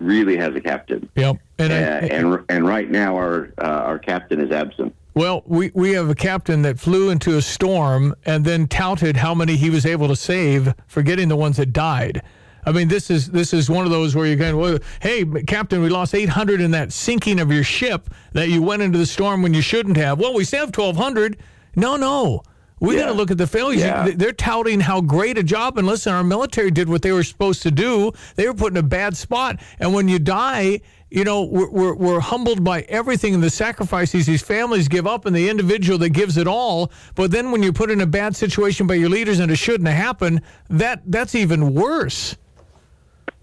really 0.00 0.36
has 0.36 0.54
a 0.54 0.60
captain. 0.60 1.08
Yep. 1.14 1.38
And, 1.58 1.72
I- 1.72 1.76
and 1.76 2.44
and 2.48 2.66
right 2.66 2.90
now 2.90 3.16
our 3.16 3.52
uh, 3.58 3.64
our 3.64 3.98
captain 3.98 4.40
is 4.40 4.50
absent. 4.50 4.94
Well, 5.14 5.42
we, 5.46 5.70
we 5.74 5.92
have 5.92 6.10
a 6.10 6.14
captain 6.14 6.60
that 6.62 6.78
flew 6.78 7.08
into 7.08 7.38
a 7.38 7.42
storm 7.42 8.14
and 8.26 8.44
then 8.44 8.66
touted 8.68 9.16
how 9.16 9.34
many 9.34 9.56
he 9.56 9.70
was 9.70 9.86
able 9.86 10.08
to 10.08 10.16
save, 10.16 10.74
forgetting 10.88 11.28
the 11.28 11.36
ones 11.36 11.56
that 11.56 11.72
died. 11.72 12.20
I 12.66 12.72
mean, 12.72 12.88
this 12.88 13.10
is 13.10 13.30
this 13.30 13.54
is 13.54 13.70
one 13.70 13.86
of 13.86 13.90
those 13.90 14.14
where 14.14 14.26
you're 14.26 14.36
going, 14.36 14.58
well, 14.58 14.78
hey, 15.00 15.24
Captain, 15.46 15.80
we 15.80 15.88
lost 15.88 16.14
800 16.14 16.60
in 16.60 16.72
that 16.72 16.92
sinking 16.92 17.40
of 17.40 17.50
your 17.50 17.64
ship 17.64 18.10
that 18.32 18.50
you 18.50 18.60
went 18.60 18.82
into 18.82 18.98
the 18.98 19.06
storm 19.06 19.40
when 19.42 19.54
you 19.54 19.62
shouldn't 19.62 19.96
have. 19.96 20.18
Well, 20.18 20.34
we 20.34 20.44
saved 20.44 20.76
1,200. 20.76 21.38
No, 21.76 21.96
no. 21.96 22.42
We 22.78 22.96
got 22.96 23.06
to 23.06 23.12
look 23.12 23.30
at 23.30 23.38
the 23.38 23.46
failures. 23.46 23.80
Yeah. 23.80 24.10
They're 24.14 24.32
touting 24.34 24.80
how 24.80 25.00
great 25.00 25.38
a 25.38 25.42
job. 25.42 25.78
And 25.78 25.86
listen, 25.86 26.12
our 26.12 26.22
military 26.24 26.70
did 26.70 26.90
what 26.90 27.00
they 27.00 27.12
were 27.12 27.22
supposed 27.22 27.62
to 27.62 27.70
do. 27.70 28.12
They 28.34 28.46
were 28.46 28.52
put 28.54 28.72
in 28.72 28.76
a 28.76 28.82
bad 28.82 29.16
spot. 29.16 29.60
And 29.80 29.94
when 29.94 30.08
you 30.08 30.18
die, 30.18 30.80
you 31.16 31.24
know, 31.24 31.44
we're, 31.44 31.70
we're, 31.70 31.94
we're 31.94 32.20
humbled 32.20 32.62
by 32.62 32.82
everything 32.82 33.32
and 33.32 33.42
the 33.42 33.48
sacrifices 33.48 34.26
these 34.26 34.42
families 34.42 34.86
give 34.86 35.06
up 35.06 35.24
and 35.24 35.34
the 35.34 35.48
individual 35.48 35.96
that 35.96 36.10
gives 36.10 36.36
it 36.36 36.46
all. 36.46 36.92
But 37.14 37.30
then 37.30 37.50
when 37.50 37.62
you're 37.62 37.72
put 37.72 37.90
in 37.90 38.02
a 38.02 38.06
bad 38.06 38.36
situation 38.36 38.86
by 38.86 38.94
your 38.94 39.08
leaders 39.08 39.40
and 39.40 39.50
it 39.50 39.56
shouldn't 39.56 39.88
have 39.88 39.96
happened, 39.96 40.42
that 40.68 41.00
that's 41.06 41.34
even 41.34 41.72
worse. 41.72 42.36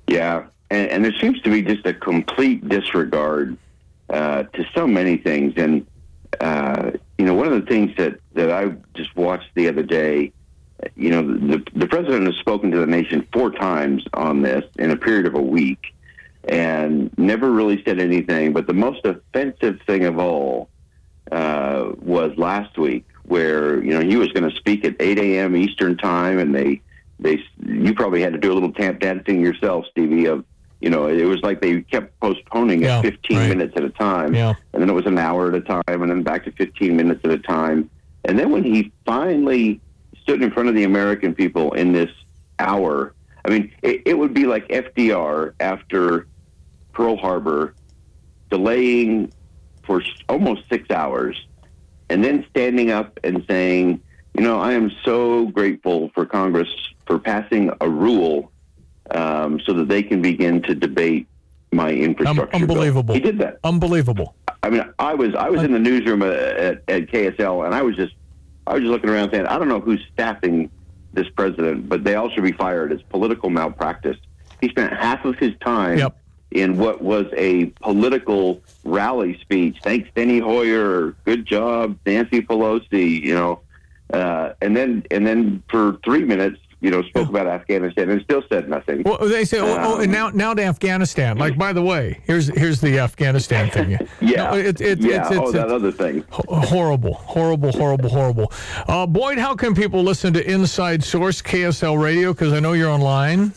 Yeah, 0.05 0.45
and, 0.69 0.87
and 0.91 1.05
there 1.05 1.15
seems 1.19 1.41
to 1.41 1.49
be 1.49 1.63
just 1.63 1.83
a 1.87 1.95
complete 1.95 2.69
disregard 2.69 3.57
uh, 4.11 4.43
to 4.43 4.65
so 4.75 4.85
many 4.85 5.17
things. 5.17 5.53
And 5.57 5.87
uh, 6.41 6.91
you 7.17 7.25
know, 7.25 7.33
one 7.33 7.47
of 7.47 7.53
the 7.53 7.65
things 7.65 7.89
that 7.97 8.19
that 8.33 8.51
I 8.51 8.75
just 8.93 9.15
watched 9.15 9.49
the 9.55 9.67
other 9.67 9.81
day, 9.81 10.31
you 10.95 11.09
know, 11.09 11.23
the 11.23 11.65
the 11.73 11.87
president 11.87 12.27
has 12.27 12.35
spoken 12.35 12.69
to 12.69 12.77
the 12.77 12.85
nation 12.85 13.27
four 13.33 13.49
times 13.49 14.05
on 14.13 14.43
this 14.43 14.63
in 14.77 14.91
a 14.91 14.95
period 14.95 15.25
of 15.25 15.33
a 15.33 15.41
week, 15.41 15.92
and 16.45 17.11
never 17.17 17.51
really 17.51 17.83
said 17.83 17.99
anything. 17.99 18.53
But 18.53 18.67
the 18.67 18.73
most 18.73 19.05
offensive 19.05 19.79
thing 19.85 20.05
of 20.05 20.19
all 20.19 20.69
uh, 21.31 21.91
was 21.99 22.37
last 22.37 22.77
week, 22.77 23.05
where 23.23 23.83
you 23.83 23.91
know 23.91 24.01
he 24.01 24.15
was 24.17 24.31
going 24.31 24.49
to 24.49 24.55
speak 24.55 24.85
at 24.85 24.95
8 24.99 25.17
a.m. 25.19 25.55
Eastern 25.55 25.97
time, 25.97 26.39
and 26.39 26.53
they 26.53 26.81
they 27.19 27.43
you 27.65 27.93
probably 27.93 28.21
had 28.21 28.33
to 28.33 28.39
do 28.39 28.51
a 28.51 28.55
little 28.55 28.73
tap 28.73 28.99
dancing 28.99 29.41
yourself, 29.41 29.85
Stevie. 29.91 30.25
Of 30.25 30.45
you 30.81 30.89
know, 30.89 31.07
it 31.07 31.23
was 31.23 31.41
like 31.41 31.61
they 31.61 31.81
kept 31.81 32.19
postponing 32.19 32.83
it 32.83 33.01
15 33.01 33.37
right. 33.37 33.47
minutes 33.47 33.73
at 33.77 33.83
a 33.85 33.89
time, 33.89 34.35
Yeah. 34.35 34.53
and 34.73 34.81
then 34.81 34.89
it 34.89 34.93
was 34.93 35.05
an 35.05 35.17
hour 35.17 35.47
at 35.47 35.55
a 35.55 35.61
time, 35.61 35.83
and 35.87 36.09
then 36.09 36.23
back 36.23 36.43
to 36.43 36.51
15 36.51 36.97
minutes 36.97 37.21
at 37.23 37.31
a 37.31 37.37
time, 37.37 37.89
and 38.25 38.37
then 38.37 38.51
when 38.51 38.63
he 38.65 38.91
finally 39.05 39.79
stood 40.21 40.43
in 40.43 40.51
front 40.51 40.67
of 40.67 40.75
the 40.75 40.83
American 40.83 41.33
people 41.33 41.71
in 41.73 41.93
this 41.93 42.09
hour, 42.59 43.13
I 43.45 43.49
mean, 43.49 43.71
it, 43.81 44.01
it 44.05 44.17
would 44.17 44.33
be 44.33 44.45
like 44.45 44.67
FDR 44.67 45.53
after 45.61 46.27
Pearl 46.93 47.17
Harbor 47.17 47.75
delaying 48.49 49.31
for 49.83 50.01
almost 50.29 50.63
six 50.71 50.89
hours 50.91 51.41
and 52.09 52.23
then 52.23 52.45
standing 52.49 52.91
up 52.91 53.19
and 53.23 53.43
saying, 53.49 54.01
you 54.35 54.43
know, 54.43 54.59
I 54.59 54.73
am 54.73 54.91
so 55.03 55.47
grateful 55.47 56.11
for 56.13 56.25
Congress 56.25 56.69
for 57.05 57.19
passing 57.19 57.71
a 57.81 57.89
rule 57.89 58.51
um, 59.11 59.59
so 59.65 59.73
that 59.73 59.89
they 59.89 60.03
can 60.03 60.21
begin 60.21 60.61
to 60.63 60.75
debate 60.75 61.27
my 61.71 61.91
infrastructure. 61.91 62.45
bill." 62.45 62.61
unbelievable. 62.61 63.13
He 63.13 63.19
did 63.19 63.39
that. 63.39 63.59
Unbelievable. 63.63 64.35
I 64.61 64.69
mean, 64.69 64.83
I 64.97 65.13
was 65.13 65.35
I 65.35 65.49
was 65.49 65.61
in 65.63 65.73
the 65.73 65.79
newsroom 65.79 66.21
at, 66.23 66.31
at, 66.31 66.83
at 66.87 67.07
KSL, 67.07 67.65
and 67.65 67.75
I 67.75 67.81
was 67.81 67.95
just 67.95 68.13
I 68.65 68.73
was 68.73 68.81
just 68.81 68.91
looking 68.91 69.09
around 69.09 69.31
saying, 69.31 69.45
I 69.45 69.57
don't 69.57 69.67
know 69.67 69.81
who's 69.81 70.01
staffing 70.13 70.71
this 71.11 71.27
president, 71.35 71.89
but 71.89 72.03
they 72.03 72.15
all 72.15 72.29
should 72.29 72.43
be 72.43 72.53
fired. 72.53 72.91
It's 72.91 73.03
political 73.03 73.49
malpractice. 73.49 74.17
He 74.61 74.69
spent 74.69 74.93
half 74.93 75.25
of 75.25 75.37
his 75.37 75.51
time 75.63 75.99
in 76.53 76.77
what 76.77 77.01
was 77.01 77.25
a 77.35 77.65
political 77.81 78.61
rally 78.83 79.37
speech. 79.39 79.77
Thanks, 79.83 80.09
Steny 80.15 80.41
Hoyer. 80.41 81.15
Good 81.25 81.45
job, 81.45 81.97
Nancy 82.05 82.41
Pelosi. 82.41 83.21
You 83.21 83.33
know, 83.33 83.59
uh, 84.13 84.53
and 84.61 84.77
then 84.77 85.03
and 85.11 85.25
then 85.25 85.63
for 85.69 85.97
three 86.03 86.23
minutes, 86.23 86.59
you 86.79 86.91
know, 86.91 87.01
spoke 87.03 87.29
about 87.29 87.47
Afghanistan 87.47 88.09
and 88.09 88.21
still 88.21 88.43
said 88.49 88.69
nothing. 88.69 89.03
Well, 89.03 89.17
they 89.17 89.45
say, 89.45 89.59
oh, 89.59 89.77
oh, 89.79 90.01
and 90.01 90.11
now, 90.11 90.29
now 90.29 90.53
to 90.53 90.63
Afghanistan. 90.63 91.37
Like, 91.37 91.57
by 91.57 91.71
the 91.71 91.81
way, 91.81 92.19
here's 92.25 92.47
here's 92.47 92.81
the 92.81 92.99
Afghanistan 92.99 93.69
thing. 93.69 93.97
Yeah, 94.21 94.51
No, 94.51 94.57
it, 94.57 94.79
it, 94.79 94.99
yeah. 94.99 95.21
it's, 95.21 95.31
it's, 95.31 95.39
oh, 95.39 95.51
that 95.51 95.69
other 95.69 95.91
thing. 95.91 96.23
horrible, 96.29 97.13
horrible, 97.13 97.71
horrible, 97.71 98.09
horrible. 98.09 98.51
Uh, 98.87 99.05
Boyd, 99.05 99.37
how 99.37 99.55
can 99.55 99.73
people 99.75 100.03
listen 100.03 100.33
to 100.33 100.49
Inside 100.49 101.03
Source 101.03 101.41
KSL 101.41 102.01
Radio? 102.01 102.33
Because 102.33 102.53
I 102.53 102.59
know 102.59 102.73
you're 102.73 102.89
online. 102.89 103.53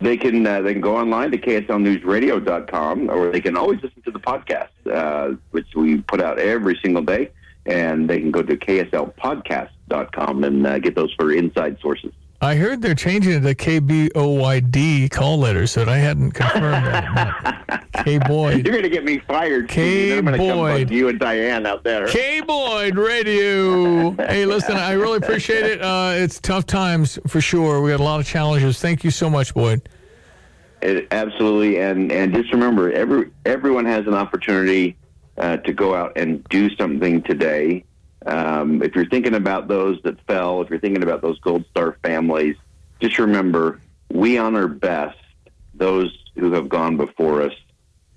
They 0.00 0.16
can 0.16 0.46
uh, 0.46 0.62
they 0.62 0.72
can 0.72 0.80
go 0.80 0.96
online 0.96 1.32
to 1.32 1.38
kslnewsradio.com, 1.38 3.10
or 3.10 3.32
they 3.32 3.40
can 3.40 3.56
always 3.56 3.82
listen 3.82 4.00
to 4.02 4.12
the 4.12 4.20
podcast, 4.20 4.68
uh, 4.90 5.36
which 5.50 5.66
we 5.74 6.00
put 6.02 6.20
out 6.20 6.38
every 6.38 6.78
single 6.82 7.02
day. 7.02 7.30
And 7.66 8.08
they 8.08 8.20
can 8.20 8.30
go 8.30 8.42
to 8.42 8.56
kslpodcast.com 8.56 10.44
and 10.44 10.66
uh, 10.66 10.78
get 10.78 10.94
those 10.94 11.12
for 11.14 11.32
inside 11.32 11.78
sources. 11.80 12.12
I 12.40 12.54
heard 12.54 12.82
they're 12.82 12.94
changing 12.94 13.32
it 13.32 13.40
to 13.40 13.54
KBOYD 13.54 15.10
call 15.10 15.38
letters, 15.38 15.72
so 15.72 15.84
I 15.84 15.96
hadn't 15.96 16.32
confirmed 16.32 16.86
that. 16.86 17.84
K 18.04 18.18
Boyd. 18.18 18.64
You're 18.64 18.72
going 18.72 18.84
to 18.84 18.88
get 18.88 19.04
me 19.04 19.18
fired. 19.18 19.68
Stevie, 19.68 20.10
and 20.12 20.18
I'm 20.20 20.24
going 20.36 20.38
to 20.40 20.46
come 20.46 20.58
Boyd. 20.58 20.90
you 20.90 21.08
and 21.08 21.18
Diane 21.18 21.66
out 21.66 21.82
there. 21.82 22.06
K 22.06 22.40
Boyd 22.40 22.96
Radio. 22.96 23.98
Hey, 24.28 24.44
listen, 24.46 24.76
I 24.76 24.92
really 24.92 25.16
appreciate 25.16 25.64
it. 25.64 25.80
Uh, 25.82 26.12
it's 26.14 26.38
tough 26.40 26.66
times 26.66 27.18
for 27.26 27.40
sure. 27.40 27.80
We 27.80 27.90
had 27.90 28.00
a 28.00 28.02
lot 28.02 28.20
of 28.20 28.26
challenges. 28.26 28.80
Thank 28.80 29.02
you 29.02 29.10
so 29.10 29.28
much, 29.30 29.54
Boyd. 29.54 29.88
It, 30.82 31.08
absolutely, 31.10 31.80
and 31.80 32.12
and 32.12 32.32
just 32.32 32.52
remember, 32.52 32.92
every 32.92 33.30
everyone 33.46 33.84
has 33.86 34.06
an 34.06 34.14
opportunity 34.14 34.96
uh, 35.38 35.56
to 35.58 35.72
go 35.72 35.94
out 35.94 36.12
and 36.16 36.44
do 36.44 36.74
something 36.76 37.22
today. 37.22 37.84
Um, 38.28 38.82
if 38.82 38.94
you're 38.94 39.08
thinking 39.08 39.34
about 39.34 39.68
those 39.68 40.00
that 40.02 40.20
fell, 40.26 40.62
if 40.62 40.70
you're 40.70 40.78
thinking 40.78 41.02
about 41.02 41.22
those 41.22 41.38
Gold 41.40 41.64
Star 41.70 41.96
families, 42.02 42.56
just 43.00 43.18
remember 43.18 43.80
we 44.10 44.38
honor 44.38 44.68
best 44.68 45.18
those 45.74 46.16
who 46.36 46.52
have 46.52 46.68
gone 46.68 46.96
before 46.96 47.42
us 47.42 47.54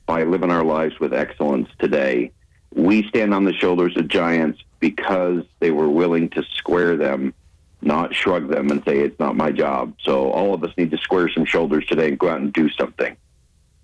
by 0.05 0.24
living 0.24 0.51
our 0.51 0.64
lives 0.64 0.99
with 0.99 1.14
excellence 1.14 1.70
today. 1.80 2.32
We 2.74 3.07
stand 3.07 3.34
on 3.34 3.45
the 3.45 3.53
shoulders 3.53 3.95
of 3.97 4.07
giants 4.07 4.62
because 4.80 5.43
they 5.59 5.72
were 5.72 5.89
willing 5.89 6.30
to 6.30 6.43
square 6.43 6.97
them 6.97 7.34
not 7.82 8.14
shrug 8.14 8.47
them 8.47 8.70
and 8.70 8.84
say 8.86 8.99
it's 8.99 9.20
not 9.20 9.36
my 9.36 9.51
job. 9.51 9.95
So 10.01 10.32
all 10.32 10.53
of 10.53 10.64
us 10.64 10.72
need 10.78 10.91
to 10.91 10.97
square 10.97 11.30
some 11.30 11.45
shoulders 11.45 11.86
today 11.86 12.09
and 12.09 12.20
go 12.20 12.30
out 12.30 12.39
and 12.39 12.53
do 12.53 12.70
something. 12.70 13.18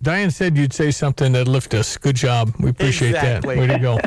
Diane 0.01 0.29
said 0.29 0.55
you'd 0.55 0.73
say 0.73 0.91
something 0.91 1.31
that 1.33 1.47
lift 1.47 1.73
us. 1.73 1.97
Good 1.97 2.15
job. 2.15 2.53
We 2.59 2.69
appreciate 2.69 3.09
Exactly. 3.15 3.55
that. 3.55 3.61
Way 3.61 3.67
to 3.67 3.79
go. 3.79 3.99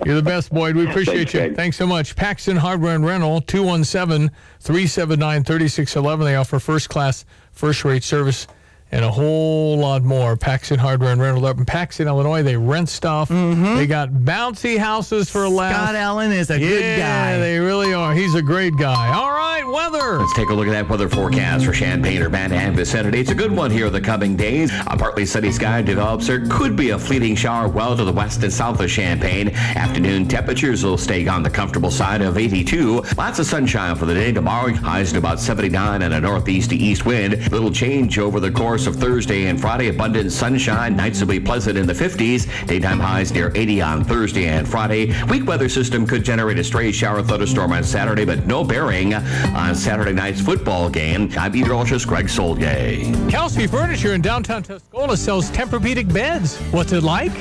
You're 0.06 0.14
the 0.14 0.22
best, 0.22 0.52
Boyd. 0.52 0.76
We 0.76 0.88
appreciate 0.88 1.16
Thanks, 1.16 1.34
you. 1.34 1.40
Greg. 1.40 1.56
Thanks 1.56 1.76
so 1.76 1.86
much. 1.86 2.14
Paxton 2.14 2.56
Hardware 2.56 2.94
and 2.94 3.04
Rental, 3.04 3.40
217 3.40 4.30
379 4.60 5.44
3611. 5.44 6.24
They 6.24 6.36
offer 6.36 6.60
first 6.60 6.88
class, 6.88 7.24
first 7.50 7.84
rate 7.84 8.04
service 8.04 8.46
and 8.92 9.04
a 9.04 9.10
whole 9.10 9.78
lot 9.78 10.02
more. 10.02 10.36
Paxton 10.36 10.78
Hardware 10.78 11.12
and 11.12 11.20
Rental 11.20 11.46
up 11.46 11.58
in 11.58 11.64
Paxton, 11.64 12.06
Illinois. 12.06 12.42
They 12.42 12.56
rent 12.56 12.88
stuff. 12.90 13.30
They 13.30 13.86
got 13.86 14.10
bouncy 14.10 14.76
houses 14.76 15.30
for 15.30 15.44
a 15.44 15.48
laugh. 15.48 15.74
Mm-hmm. 15.74 15.84
Scott 15.84 15.94
Allen 15.96 16.32
is 16.32 16.50
a 16.50 16.60
yeah, 16.60 16.68
good 16.68 16.98
guy. 16.98 17.38
they 17.38 17.58
really 17.58 17.94
are. 17.94 18.14
He's 18.14 18.34
a 18.34 18.42
great 18.42 18.76
guy. 18.76 19.14
All 19.14 19.30
right, 19.30 19.64
weather. 19.66 20.18
Let's 20.18 20.34
take 20.34 20.50
a 20.50 20.54
look 20.54 20.66
at 20.68 20.72
that 20.72 20.88
weather 20.88 21.08
forecast 21.08 21.64
for 21.64 21.72
Champaign, 21.72 22.20
Urbana, 22.22 22.56
and 22.56 22.76
vicinity. 22.76 23.20
It's 23.20 23.30
a 23.30 23.34
good 23.34 23.50
one 23.50 23.70
here 23.70 23.86
in 23.86 23.92
the 23.92 24.00
coming 24.00 24.36
days. 24.36 24.70
A 24.86 24.96
partly 24.96 25.24
sunny 25.24 25.52
sky 25.52 25.80
develops. 25.80 26.26
There 26.26 26.46
could 26.48 26.76
be 26.76 26.90
a 26.90 26.98
fleeting 26.98 27.34
shower 27.34 27.68
well 27.68 27.96
to 27.96 28.04
the 28.04 28.12
west 28.12 28.42
and 28.42 28.52
south 28.52 28.80
of 28.80 28.90
Champaign. 28.90 29.48
Afternoon 29.50 30.28
temperatures 30.28 30.84
will 30.84 30.98
stay 30.98 31.26
on 31.26 31.42
the 31.42 31.50
comfortable 31.50 31.90
side 31.90 32.20
of 32.20 32.36
82. 32.36 33.02
Lots 33.16 33.38
of 33.38 33.46
sunshine 33.46 33.96
for 33.96 34.04
the 34.04 34.14
day 34.14 34.32
tomorrow. 34.32 34.72
Highs 34.74 35.12
at 35.12 35.18
about 35.18 35.40
79 35.40 36.02
and 36.02 36.12
a 36.12 36.20
northeast 36.20 36.70
to 36.70 36.76
east 36.76 37.06
wind. 37.06 37.50
Little 37.50 37.70
change 37.70 38.18
over 38.18 38.38
the 38.38 38.50
course 38.50 38.81
of 38.86 38.96
Thursday 38.96 39.46
and 39.46 39.60
Friday. 39.60 39.88
Abundant 39.88 40.32
sunshine. 40.32 40.96
Nights 40.96 41.20
will 41.20 41.28
be 41.28 41.40
pleasant 41.40 41.78
in 41.78 41.86
the 41.86 41.92
50s. 41.92 42.66
Daytime 42.66 43.00
highs 43.00 43.32
near 43.32 43.52
80 43.54 43.80
on 43.82 44.04
Thursday 44.04 44.48
and 44.48 44.68
Friday. 44.68 45.14
Weak 45.24 45.46
weather 45.46 45.68
system 45.68 46.06
could 46.06 46.24
generate 46.24 46.58
a 46.58 46.64
stray 46.64 46.92
shower 46.92 47.22
thunderstorm 47.22 47.72
on 47.72 47.84
Saturday, 47.84 48.24
but 48.24 48.46
no 48.46 48.64
bearing 48.64 49.14
on 49.14 49.74
Saturday 49.74 50.12
night's 50.12 50.40
football 50.40 50.90
game. 50.90 51.30
I'm 51.38 51.52
meteorologist 51.52 52.08
Greg 52.08 52.26
Soulje. 52.26 53.30
Kelsey 53.30 53.66
Furniture 53.66 54.14
in 54.14 54.22
downtown 54.22 54.62
Tuscola 54.62 55.16
sells 55.16 55.50
Tempur-Pedic 55.50 56.12
beds. 56.12 56.56
What's 56.72 56.92
it 56.92 57.02
like? 57.02 57.32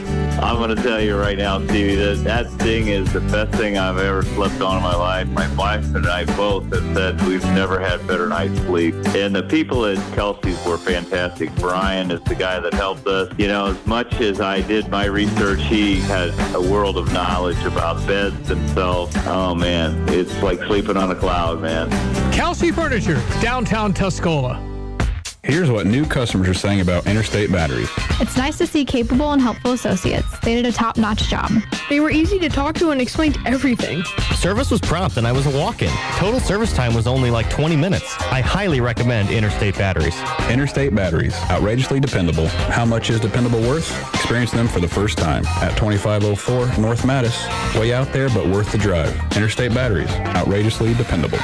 I'm 0.41 0.57
going 0.57 0.75
to 0.75 0.81
tell 0.81 0.99
you 0.99 1.17
right 1.17 1.37
now, 1.37 1.65
Stevie, 1.65 1.95
that 1.95 2.23
that 2.23 2.51
thing 2.59 2.87
is 2.87 3.11
the 3.13 3.21
best 3.21 3.53
thing 3.57 3.77
I've 3.77 3.97
ever 3.97 4.23
slept 4.23 4.61
on 4.61 4.77
in 4.77 4.83
my 4.83 4.95
life. 4.95 5.27
My 5.27 5.53
wife 5.55 5.95
and 5.95 6.07
I 6.07 6.25
both 6.35 6.71
have 6.73 6.95
said 6.95 7.21
we've 7.27 7.43
never 7.45 7.79
had 7.79 8.05
better 8.07 8.27
night's 8.27 8.59
sleep. 8.61 8.95
And 9.15 9.35
the 9.35 9.43
people 9.43 9.85
at 9.85 9.97
Kelsey's 10.13 10.63
were 10.65 10.77
fantastic. 10.77 11.30
Brian 11.57 12.11
is 12.11 12.21
the 12.21 12.35
guy 12.35 12.59
that 12.59 12.73
helped 12.73 13.07
us. 13.07 13.33
You 13.37 13.47
know, 13.47 13.67
as 13.67 13.87
much 13.87 14.13
as 14.21 14.39
I 14.39 14.61
did 14.61 14.87
my 14.89 15.05
research, 15.05 15.61
he 15.63 15.99
has 16.01 16.37
a 16.55 16.61
world 16.61 16.97
of 16.97 17.11
knowledge 17.13 17.61
about 17.63 18.05
beds 18.07 18.47
themselves. 18.47 19.15
Oh, 19.25 19.55
man, 19.55 20.07
it's 20.09 20.35
like 20.41 20.59
sleeping 20.63 20.97
on 20.97 21.11
a 21.11 21.15
cloud, 21.15 21.61
man. 21.61 21.89
Kelsey 22.31 22.71
Furniture, 22.71 23.21
downtown 23.41 23.93
Tuscola. 23.93 24.70
Here's 25.43 25.71
what 25.71 25.87
new 25.87 26.05
customers 26.05 26.47
are 26.49 26.53
saying 26.53 26.81
about 26.81 27.07
Interstate 27.07 27.51
Batteries. 27.51 27.89
It's 28.19 28.37
nice 28.37 28.59
to 28.59 28.67
see 28.67 28.85
capable 28.85 29.31
and 29.31 29.41
helpful 29.41 29.71
associates. 29.71 30.27
They 30.41 30.53
did 30.53 30.67
a 30.67 30.71
top-notch 30.71 31.23
job. 31.29 31.51
They 31.89 31.99
were 31.99 32.11
easy 32.11 32.37
to 32.37 32.47
talk 32.47 32.75
to 32.75 32.91
and 32.91 33.01
explained 33.01 33.39
everything. 33.47 34.03
Service 34.35 34.69
was 34.69 34.79
prompt 34.81 35.17
and 35.17 35.25
I 35.25 35.31
was 35.31 35.47
a 35.47 35.57
walk-in. 35.57 35.89
Total 36.17 36.39
service 36.39 36.73
time 36.73 36.93
was 36.93 37.07
only 37.07 37.31
like 37.31 37.49
20 37.49 37.75
minutes. 37.75 38.15
I 38.31 38.41
highly 38.41 38.81
recommend 38.81 39.31
Interstate 39.31 39.75
Batteries. 39.79 40.15
Interstate 40.47 40.93
Batteries, 40.93 41.35
outrageously 41.49 41.99
dependable. 41.99 42.45
How 42.69 42.85
much 42.85 43.09
is 43.09 43.19
dependable 43.19 43.61
worth? 43.61 43.89
Experience 44.13 44.51
them 44.51 44.67
for 44.67 44.79
the 44.79 44.87
first 44.87 45.17
time 45.17 45.43
at 45.63 45.75
2504 45.75 46.77
North 46.79 47.01
Mattis. 47.01 47.79
Way 47.79 47.93
out 47.93 48.13
there, 48.13 48.29
but 48.29 48.45
worth 48.45 48.71
the 48.71 48.77
drive. 48.77 49.19
Interstate 49.35 49.73
Batteries, 49.73 50.11
outrageously 50.35 50.93
dependable. 50.93 51.39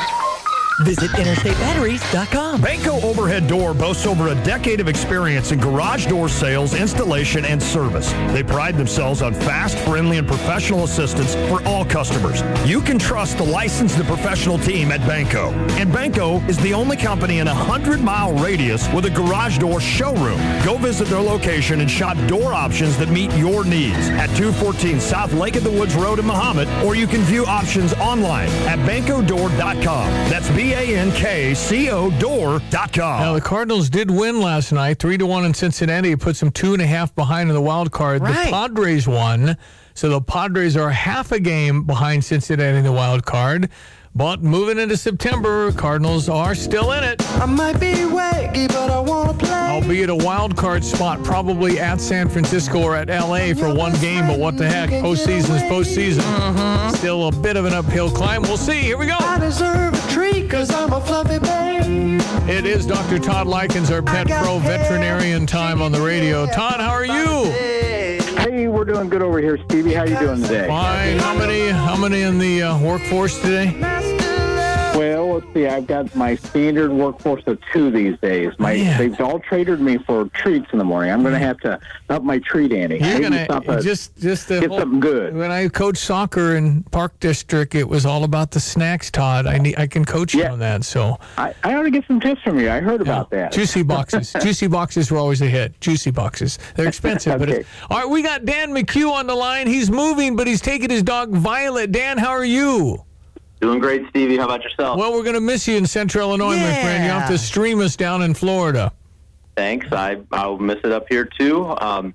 Visit 0.81 1.09
interstatebatteries.com. 1.11 2.61
Bankco 2.61 3.03
Overhead 3.03 3.47
Door 3.47 3.73
boasts 3.73 4.05
over 4.05 4.27
a 4.27 4.35
decade 4.43 4.79
of 4.79 4.87
experience 4.87 5.51
in 5.51 5.59
garage 5.59 6.05
door 6.05 6.29
sales, 6.29 6.75
installation, 6.75 7.45
and 7.45 7.61
service. 7.61 8.11
They 8.31 8.43
pride 8.43 8.75
themselves 8.75 9.23
on 9.23 9.33
fast, 9.33 9.77
friendly, 9.79 10.19
and 10.19 10.27
professional 10.27 10.83
assistance 10.83 11.33
for 11.49 11.65
all 11.67 11.83
customers. 11.83 12.43
You 12.69 12.81
can 12.81 12.99
trust 12.99 13.37
the 13.37 13.43
licensed 13.43 13.97
and 13.97 14.05
professional 14.05 14.59
team 14.59 14.91
at 14.91 14.99
Bankco. 15.01 15.51
And 15.79 15.91
Bankco 15.91 16.47
is 16.47 16.57
the 16.59 16.73
only 16.73 16.95
company 16.95 17.39
in 17.39 17.47
a 17.47 17.53
100-mile 17.53 18.33
radius 18.33 18.87
with 18.93 19.05
a 19.05 19.09
garage 19.09 19.57
door 19.57 19.81
showroom. 19.81 20.39
Go 20.63 20.77
visit 20.77 21.07
their 21.07 21.21
location 21.21 21.81
and 21.81 21.89
shop 21.89 22.17
door 22.27 22.53
options 22.53 22.97
that 22.97 23.09
meet 23.09 23.33
your 23.33 23.65
needs 23.65 24.09
at 24.09 24.27
214 24.37 24.99
South 24.99 25.33
Lake 25.33 25.55
of 25.55 25.63
the 25.63 25.71
Woods 25.71 25.95
Road 25.95 26.19
in 26.19 26.25
Mahomet, 26.25 26.67
or 26.83 26.95
you 26.95 27.07
can 27.07 27.21
view 27.21 27.45
options 27.45 27.93
online 27.95 28.49
at 28.67 28.77
bankcodoor.com. 28.79 30.07
That's 30.29 30.49
B-A-N-K-C-O 30.67 32.11
door.com. 32.19 33.21
Now 33.21 33.33
the 33.33 33.39
Cardinals 33.39 33.89
did 33.89 34.11
win 34.11 34.41
last 34.41 34.73
night, 34.73 34.99
three 34.99 35.17
to 35.17 35.25
one 35.25 35.45
in 35.45 35.53
Cincinnati. 35.53 36.11
It 36.11 36.19
puts 36.19 36.41
them 36.41 36.51
two 36.51 36.73
and 36.73 36.81
a 36.81 36.85
half 36.85 37.15
behind 37.15 37.49
in 37.49 37.55
the 37.55 37.61
wild 37.61 37.89
card. 37.93 38.21
Right. 38.21 38.47
The 38.47 38.51
Padres 38.51 39.07
won, 39.07 39.55
so 39.93 40.09
the 40.09 40.19
Padres 40.19 40.75
are 40.75 40.89
half 40.89 41.31
a 41.31 41.39
game 41.39 41.85
behind 41.85 42.25
Cincinnati 42.25 42.79
in 42.79 42.83
the 42.83 42.91
wild 42.91 43.25
card. 43.25 43.69
But 44.17 44.41
moving 44.41 44.79
into 44.79 44.97
September, 44.97 45.71
Cardinals 45.73 46.27
are 46.27 46.55
still 46.55 46.91
in 46.93 47.03
it. 47.03 47.21
I 47.39 47.45
might 47.45 47.79
be 47.79 47.93
wacky, 47.93 48.67
but 48.67 48.89
I 48.89 48.99
want 48.99 49.39
to 49.39 49.45
play. 49.45 49.53
Albeit 49.53 50.09
a 50.09 50.15
wild 50.15 50.57
card 50.57 50.83
spot, 50.83 51.23
probably 51.23 51.79
at 51.79 52.01
San 52.01 52.27
Francisco 52.27 52.81
or 52.81 52.95
at 52.95 53.09
LA 53.09 53.53
for 53.53 53.71
one 53.71 53.93
game. 53.99 54.25
But 54.25 54.39
what 54.39 54.57
the 54.57 54.67
heck? 54.67 54.89
Postseason 54.89 55.55
is 55.55 55.61
postseason. 55.69 56.21
Mm-hmm. 56.21 56.95
Still 56.95 57.27
a 57.27 57.31
bit 57.31 57.57
of 57.57 57.65
an 57.65 57.73
uphill 57.73 58.09
climb. 58.09 58.41
We'll 58.41 58.57
see. 58.57 58.81
Here 58.81 58.97
we 58.97 59.05
go. 59.05 59.17
I 59.19 59.37
deserve 59.37 59.93
a 59.93 60.11
treat 60.11 60.41
because 60.41 60.71
I'm 60.71 60.93
a 60.93 60.99
fluffy 60.99 61.37
babe. 61.37 62.19
It 62.49 62.65
is 62.65 62.87
Dr. 62.87 63.19
Todd 63.19 63.45
Lykins, 63.45 63.91
our 63.91 64.01
pet 64.01 64.25
pro 64.25 64.57
veterinarian 64.57 65.45
time 65.45 65.79
on 65.79 65.91
the 65.91 66.01
radio. 66.01 66.47
Todd, 66.47 66.79
how 66.79 66.89
are 66.89 67.05
you? 67.05 67.86
Hey, 68.57 68.67
we're 68.67 68.85
doing 68.85 69.07
good 69.07 69.21
over 69.21 69.39
here, 69.39 69.59
Stevie. 69.65 69.93
How 69.93 70.03
you 70.03 70.17
doing 70.17 70.41
today? 70.41 70.65
Fine. 70.65 71.19
How 71.19 71.37
many? 71.37 71.69
How 71.69 71.95
many 71.95 72.23
in 72.23 72.39
the 72.39 72.63
uh, 72.63 72.79
workforce 72.79 73.39
today? 73.39 74.16
Well, 74.97 75.35
let's 75.35 75.45
see. 75.53 75.67
I've 75.67 75.85
got 75.85 76.15
my 76.15 76.35
standard 76.35 76.91
workforce 76.91 77.43
of 77.45 77.59
two 77.71 77.91
these 77.91 78.17
days. 78.19 78.51
My 78.57 78.73
oh, 78.73 78.77
Man. 78.77 78.97
they've 78.97 79.21
all 79.21 79.39
traded 79.39 79.79
me 79.79 79.99
for 79.99 80.27
treats 80.29 80.67
in 80.71 80.79
the 80.79 80.83
morning. 80.83 81.11
I'm 81.11 81.21
going 81.21 81.35
to 81.35 81.39
mm. 81.39 81.43
have 81.43 81.59
to 81.59 81.79
up 82.09 82.23
my 82.23 82.39
treat 82.39 82.71
ante. 82.71 82.97
You're 82.97 83.19
gonna 83.19 83.45
just 83.81 84.17
just 84.17 84.47
the 84.47 84.61
get 84.61 84.69
whole- 84.69 84.79
something 84.79 84.99
good. 84.99 85.35
When 85.35 85.51
I 85.51 85.67
coached 85.67 86.01
soccer 86.01 86.55
in 86.55 86.81
Park 86.83 87.19
District, 87.19 87.75
it 87.75 87.87
was 87.87 88.07
all 88.07 88.23
about 88.23 88.49
the 88.49 88.59
snacks. 88.59 89.11
Todd, 89.11 89.45
I 89.45 89.59
need 89.59 89.77
I 89.77 89.85
can 89.85 90.03
coach 90.03 90.33
you 90.33 90.45
on 90.45 90.57
that. 90.59 90.83
So 90.83 91.19
I, 91.37 91.53
I 91.63 91.75
ought 91.75 91.83
to 91.83 91.91
get 91.91 92.05
some 92.07 92.19
tips 92.19 92.41
from 92.41 92.59
you. 92.59 92.71
I 92.71 92.79
heard 92.79 93.01
about 93.01 93.29
that. 93.29 93.51
Juicy 93.51 93.83
boxes. 93.83 94.33
Juicy 94.41 94.65
boxes 94.65 95.11
were 95.11 95.19
always 95.19 95.41
a 95.41 95.47
hit. 95.47 95.79
Juicy 95.79 96.09
boxes. 96.09 96.57
They're 96.75 96.87
expensive, 96.87 97.37
but 97.37 97.49
it's, 97.49 97.69
all 97.91 97.99
right. 97.99 98.09
We 98.09 98.23
got 98.23 98.45
Dan 98.45 98.71
McCue 98.71 99.11
on 99.11 99.27
the 99.27 99.35
line. 99.35 99.67
He's 99.67 99.91
moving, 99.91 100.35
but 100.35 100.47
he's 100.47 100.61
taking 100.61 100.89
his 100.89 101.03
dog 101.03 101.31
Violet. 101.31 101.91
Dan, 101.91 102.17
how 102.17 102.31
are 102.31 102.45
you? 102.45 103.03
Doing 103.59 103.79
great, 103.79 104.07
Stevie. 104.09 104.37
How 104.37 104.45
about 104.45 104.63
yourself? 104.63 104.99
Well, 104.99 105.13
we're 105.13 105.23
going 105.23 105.33
to 105.35 105.41
miss 105.41 105.67
you 105.67 105.77
in 105.77 105.85
Central 105.87 106.29
Illinois, 106.29 106.57
my 106.57 106.73
friend. 106.81 107.03
You 107.03 107.09
have 107.09 107.29
to 107.29 107.37
stream 107.37 107.79
us 107.81 107.95
down 107.95 108.21
in 108.21 108.33
Florida. 108.33 108.91
Thanks. 109.55 109.87
I 109.91 110.17
I'll 110.31 110.59
miss 110.59 110.77
it 110.83 110.91
up 110.91 111.07
here 111.09 111.25
too. 111.25 111.65
Um, 111.79 112.13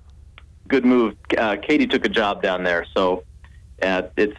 good 0.69 0.85
move. 0.85 1.15
Uh, 1.37 1.57
Katie 1.61 1.87
took 1.87 2.05
a 2.05 2.09
job 2.09 2.41
down 2.41 2.63
there, 2.63 2.85
so 2.95 3.23
uh, 3.81 4.03
it's 4.15 4.37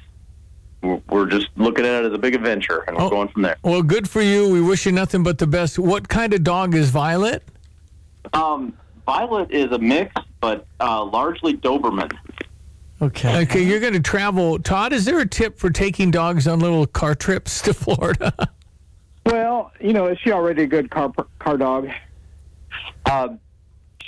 we're- 0.82 1.02
we're 1.10 1.26
just 1.26 1.48
looking 1.56 1.84
at 1.84 2.04
it 2.04 2.06
as 2.08 2.12
a 2.14 2.18
big 2.18 2.34
adventure, 2.34 2.84
and 2.88 2.96
we're 2.96 3.10
going 3.10 3.28
from 3.28 3.42
there. 3.42 3.56
Well, 3.62 3.82
good 3.82 4.08
for 4.08 4.22
you. 4.22 4.48
We 4.48 4.62
wish 4.62 4.86
you 4.86 4.92
nothing 4.92 5.22
but 5.22 5.36
the 5.38 5.46
best. 5.46 5.78
What 5.78 6.08
kind 6.08 6.32
of 6.32 6.42
dog 6.42 6.74
is 6.74 6.88
Violet? 6.90 7.42
Um, 8.32 8.72
Violet 9.04 9.50
is 9.50 9.70
a 9.72 9.78
mix, 9.78 10.14
but 10.40 10.66
uh, 10.80 11.04
largely 11.04 11.54
Doberman. 11.54 12.10
Okay. 13.02 13.42
Okay, 13.42 13.62
you're 13.62 13.80
going 13.80 13.92
to 13.92 14.00
travel. 14.00 14.58
Todd, 14.58 14.92
is 14.92 15.04
there 15.04 15.18
a 15.18 15.26
tip 15.26 15.58
for 15.58 15.70
taking 15.70 16.10
dogs 16.10 16.46
on 16.46 16.60
little 16.60 16.86
car 16.86 17.14
trips 17.14 17.60
to 17.62 17.74
Florida? 17.74 18.32
Well, 19.26 19.72
you 19.80 19.92
know, 19.92 20.06
is 20.06 20.18
she 20.18 20.32
already 20.32 20.62
a 20.62 20.66
good 20.66 20.90
car 20.90 21.12
car 21.38 21.56
dog? 21.56 21.88
Uh, 23.06 23.28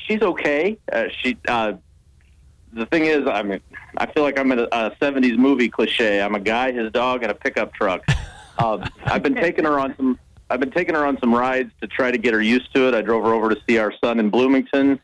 she's 0.06 0.22
okay. 0.22 0.78
Uh, 0.92 1.04
she. 1.20 1.36
Uh, 1.48 1.74
the 2.72 2.86
thing 2.86 3.06
is, 3.06 3.26
I 3.26 3.42
mean, 3.42 3.60
I 3.96 4.06
feel 4.06 4.22
like 4.22 4.38
I'm 4.38 4.52
in 4.52 4.60
a, 4.60 4.64
a 4.64 4.90
'70s 5.00 5.38
movie 5.38 5.68
cliche. 5.68 6.20
I'm 6.20 6.34
a 6.34 6.40
guy, 6.40 6.72
his 6.72 6.92
dog, 6.92 7.22
and 7.22 7.32
a 7.32 7.34
pickup 7.34 7.72
truck. 7.72 8.04
Uh, 8.58 8.86
I've 9.04 9.22
been 9.22 9.34
taking 9.34 9.64
her 9.64 9.78
on 9.78 9.96
some. 9.96 10.18
I've 10.48 10.60
been 10.60 10.70
taking 10.70 10.94
her 10.94 11.04
on 11.04 11.18
some 11.18 11.34
rides 11.34 11.72
to 11.80 11.88
try 11.88 12.10
to 12.10 12.18
get 12.18 12.34
her 12.34 12.42
used 12.42 12.72
to 12.74 12.86
it. 12.86 12.94
I 12.94 13.02
drove 13.02 13.24
her 13.24 13.34
over 13.34 13.52
to 13.52 13.60
see 13.68 13.78
our 13.78 13.92
son 14.04 14.20
in 14.20 14.30
Bloomington, 14.30 15.00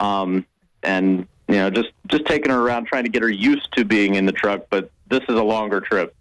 um, 0.00 0.44
and 0.82 1.26
you 1.52 1.58
know, 1.58 1.68
just 1.68 1.90
just 2.06 2.24
taking 2.24 2.50
her 2.50 2.58
around, 2.58 2.86
trying 2.86 3.04
to 3.04 3.10
get 3.10 3.20
her 3.20 3.28
used 3.28 3.70
to 3.74 3.84
being 3.84 4.14
in 4.14 4.24
the 4.24 4.32
truck. 4.32 4.66
But 4.70 4.90
this 5.08 5.20
is 5.28 5.34
a 5.34 5.42
longer 5.42 5.82
trip. 5.82 6.14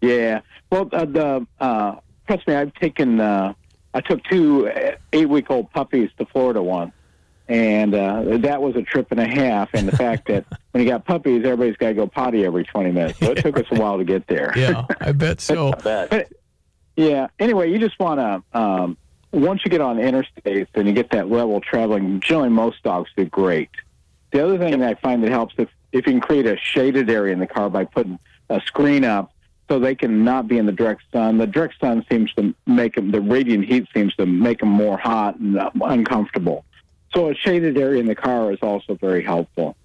Yeah. 0.00 0.40
Well, 0.70 0.88
uh, 0.92 1.04
the 1.04 1.46
uh, 1.60 1.96
trust 2.26 2.48
me, 2.48 2.54
I've 2.54 2.72
taken. 2.74 3.20
Uh, 3.20 3.52
I 3.92 4.00
took 4.00 4.24
two 4.24 4.70
eight 5.12 5.28
week 5.28 5.50
old 5.50 5.70
puppies 5.72 6.08
to 6.16 6.24
Florida 6.24 6.62
once, 6.62 6.92
and 7.48 7.94
uh, 7.94 8.38
that 8.38 8.62
was 8.62 8.76
a 8.76 8.82
trip 8.82 9.08
and 9.10 9.20
a 9.20 9.28
half. 9.28 9.68
And 9.74 9.86
the 9.86 9.96
fact 9.96 10.28
that 10.28 10.46
when 10.70 10.82
you 10.82 10.88
got 10.88 11.04
puppies, 11.04 11.44
everybody's 11.44 11.76
got 11.76 11.88
to 11.88 11.94
go 11.94 12.06
potty 12.06 12.46
every 12.46 12.64
twenty 12.64 12.92
minutes, 12.92 13.18
so 13.18 13.32
it 13.32 13.42
took 13.42 13.58
us 13.58 13.66
a 13.70 13.78
while 13.78 13.98
to 13.98 14.04
get 14.04 14.26
there. 14.26 14.54
Yeah, 14.56 14.86
I 15.02 15.12
bet 15.12 15.40
so. 15.42 15.74
But, 15.82 16.32
yeah. 16.96 17.28
Anyway, 17.38 17.70
you 17.70 17.78
just 17.78 17.98
want 18.00 18.20
to. 18.20 18.58
Um, 18.58 18.96
once 19.32 19.60
you 19.66 19.70
get 19.70 19.82
on 19.82 19.98
interstates 19.98 20.68
and 20.74 20.88
you 20.88 20.94
get 20.94 21.10
that 21.10 21.30
level 21.30 21.58
of 21.58 21.62
traveling, 21.62 22.20
generally 22.20 22.48
most 22.48 22.82
dogs 22.82 23.10
do 23.16 23.26
great. 23.26 23.68
The 24.30 24.44
other 24.44 24.58
thing 24.58 24.78
that 24.78 24.88
I 24.88 24.94
find 25.00 25.22
that 25.22 25.30
helps 25.30 25.54
if 25.58 25.68
if 25.92 26.06
you 26.06 26.12
can 26.12 26.20
create 26.20 26.46
a 26.46 26.56
shaded 26.56 27.10
area 27.10 27.32
in 27.32 27.40
the 27.40 27.46
car 27.46 27.68
by 27.68 27.84
putting 27.84 28.18
a 28.48 28.60
screen 28.60 29.04
up 29.04 29.32
so 29.68 29.78
they 29.78 29.94
can 29.94 30.24
not 30.24 30.48
be 30.48 30.58
in 30.58 30.66
the 30.66 30.72
direct 30.72 31.02
sun. 31.12 31.38
The 31.38 31.46
direct 31.46 31.78
sun 31.80 32.04
seems 32.10 32.32
to 32.34 32.54
make 32.66 32.96
them, 32.96 33.12
the 33.12 33.20
radiant 33.20 33.64
heat 33.64 33.86
seems 33.94 34.14
to 34.16 34.26
make 34.26 34.58
them 34.60 34.68
more 34.68 34.98
hot 34.98 35.38
and 35.38 35.58
uh, 35.58 35.70
uncomfortable. 35.82 36.64
So 37.14 37.30
a 37.30 37.34
shaded 37.34 37.78
area 37.78 38.00
in 38.00 38.06
the 38.06 38.14
car 38.14 38.52
is 38.52 38.58
also 38.62 38.94
very 38.94 39.22
helpful. 39.22 39.76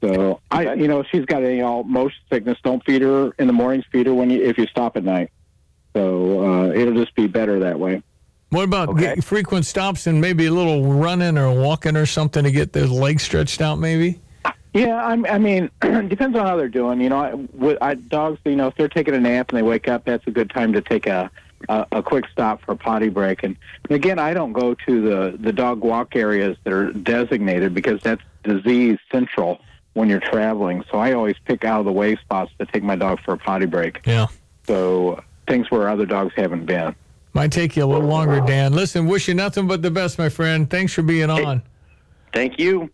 So 0.00 0.40
I, 0.50 0.74
you 0.74 0.88
know, 0.88 1.02
she's 1.02 1.26
got 1.26 1.42
any 1.42 1.60
all 1.60 1.82
motion 1.82 2.20
sickness, 2.32 2.58
don't 2.62 2.84
feed 2.84 3.02
her 3.02 3.32
in 3.38 3.46
the 3.46 3.52
mornings. 3.52 3.84
Feed 3.92 4.06
her 4.06 4.14
when 4.14 4.30
you 4.30 4.42
if 4.42 4.56
you 4.56 4.66
stop 4.66 4.96
at 4.96 5.04
night. 5.04 5.30
So 5.94 6.44
uh, 6.44 6.72
it'll 6.72 6.94
just 6.94 7.14
be 7.14 7.26
better 7.26 7.60
that 7.60 7.78
way. 7.78 8.02
What 8.50 8.64
about 8.64 8.96
get 8.98 9.22
frequent 9.22 9.64
stops 9.64 10.06
and 10.06 10.20
maybe 10.20 10.46
a 10.46 10.50
little 10.50 10.84
running 10.84 11.38
or 11.38 11.52
walking 11.52 11.96
or 11.96 12.06
something 12.06 12.42
to 12.44 12.50
get 12.50 12.72
those 12.72 12.90
legs 12.90 13.22
stretched 13.22 13.60
out? 13.60 13.78
Maybe. 13.78 14.20
Yeah, 14.72 15.04
I'm, 15.04 15.24
I 15.26 15.38
mean, 15.38 15.70
depends 15.80 16.36
on 16.36 16.46
how 16.46 16.56
they're 16.56 16.68
doing. 16.68 17.00
You 17.00 17.08
know, 17.08 17.18
I, 17.18 17.34
with 17.34 17.78
I, 17.80 17.94
dogs, 17.94 18.38
you 18.44 18.56
know, 18.56 18.68
if 18.68 18.76
they're 18.76 18.88
taking 18.88 19.14
a 19.14 19.20
nap 19.20 19.50
and 19.50 19.58
they 19.58 19.62
wake 19.62 19.88
up, 19.88 20.04
that's 20.04 20.26
a 20.26 20.30
good 20.30 20.50
time 20.50 20.72
to 20.72 20.80
take 20.80 21.06
a 21.06 21.30
a, 21.68 21.86
a 21.92 22.02
quick 22.02 22.24
stop 22.32 22.62
for 22.62 22.72
a 22.72 22.76
potty 22.76 23.08
break. 23.08 23.42
And 23.42 23.56
again, 23.90 24.18
I 24.18 24.34
don't 24.34 24.52
go 24.52 24.74
to 24.74 25.00
the 25.00 25.36
the 25.38 25.52
dog 25.52 25.82
walk 25.82 26.16
areas 26.16 26.56
that 26.64 26.72
are 26.72 26.92
designated 26.92 27.74
because 27.74 28.00
that's 28.02 28.22
disease 28.42 28.98
central 29.12 29.60
when 29.94 30.08
you're 30.08 30.20
traveling. 30.20 30.84
So 30.90 30.98
I 30.98 31.12
always 31.12 31.36
pick 31.44 31.64
out 31.64 31.80
of 31.80 31.86
the 31.86 31.92
way 31.92 32.16
spots 32.16 32.52
to 32.58 32.66
take 32.66 32.82
my 32.82 32.96
dog 32.96 33.20
for 33.20 33.34
a 33.34 33.38
potty 33.38 33.66
break. 33.66 34.00
Yeah. 34.06 34.28
So 34.66 35.22
things 35.46 35.70
where 35.70 35.88
other 35.88 36.06
dogs 36.06 36.32
haven't 36.36 36.64
been. 36.64 36.94
Might 37.32 37.52
take 37.52 37.76
you 37.76 37.84
a 37.84 37.86
little 37.86 38.08
longer, 38.08 38.40
Dan. 38.40 38.72
Listen, 38.72 39.06
wish 39.06 39.28
you 39.28 39.34
nothing 39.34 39.68
but 39.68 39.82
the 39.82 39.90
best, 39.90 40.18
my 40.18 40.28
friend. 40.28 40.68
Thanks 40.68 40.92
for 40.92 41.02
being 41.02 41.30
on. 41.30 41.62
Thank 42.32 42.58
you. 42.58 42.90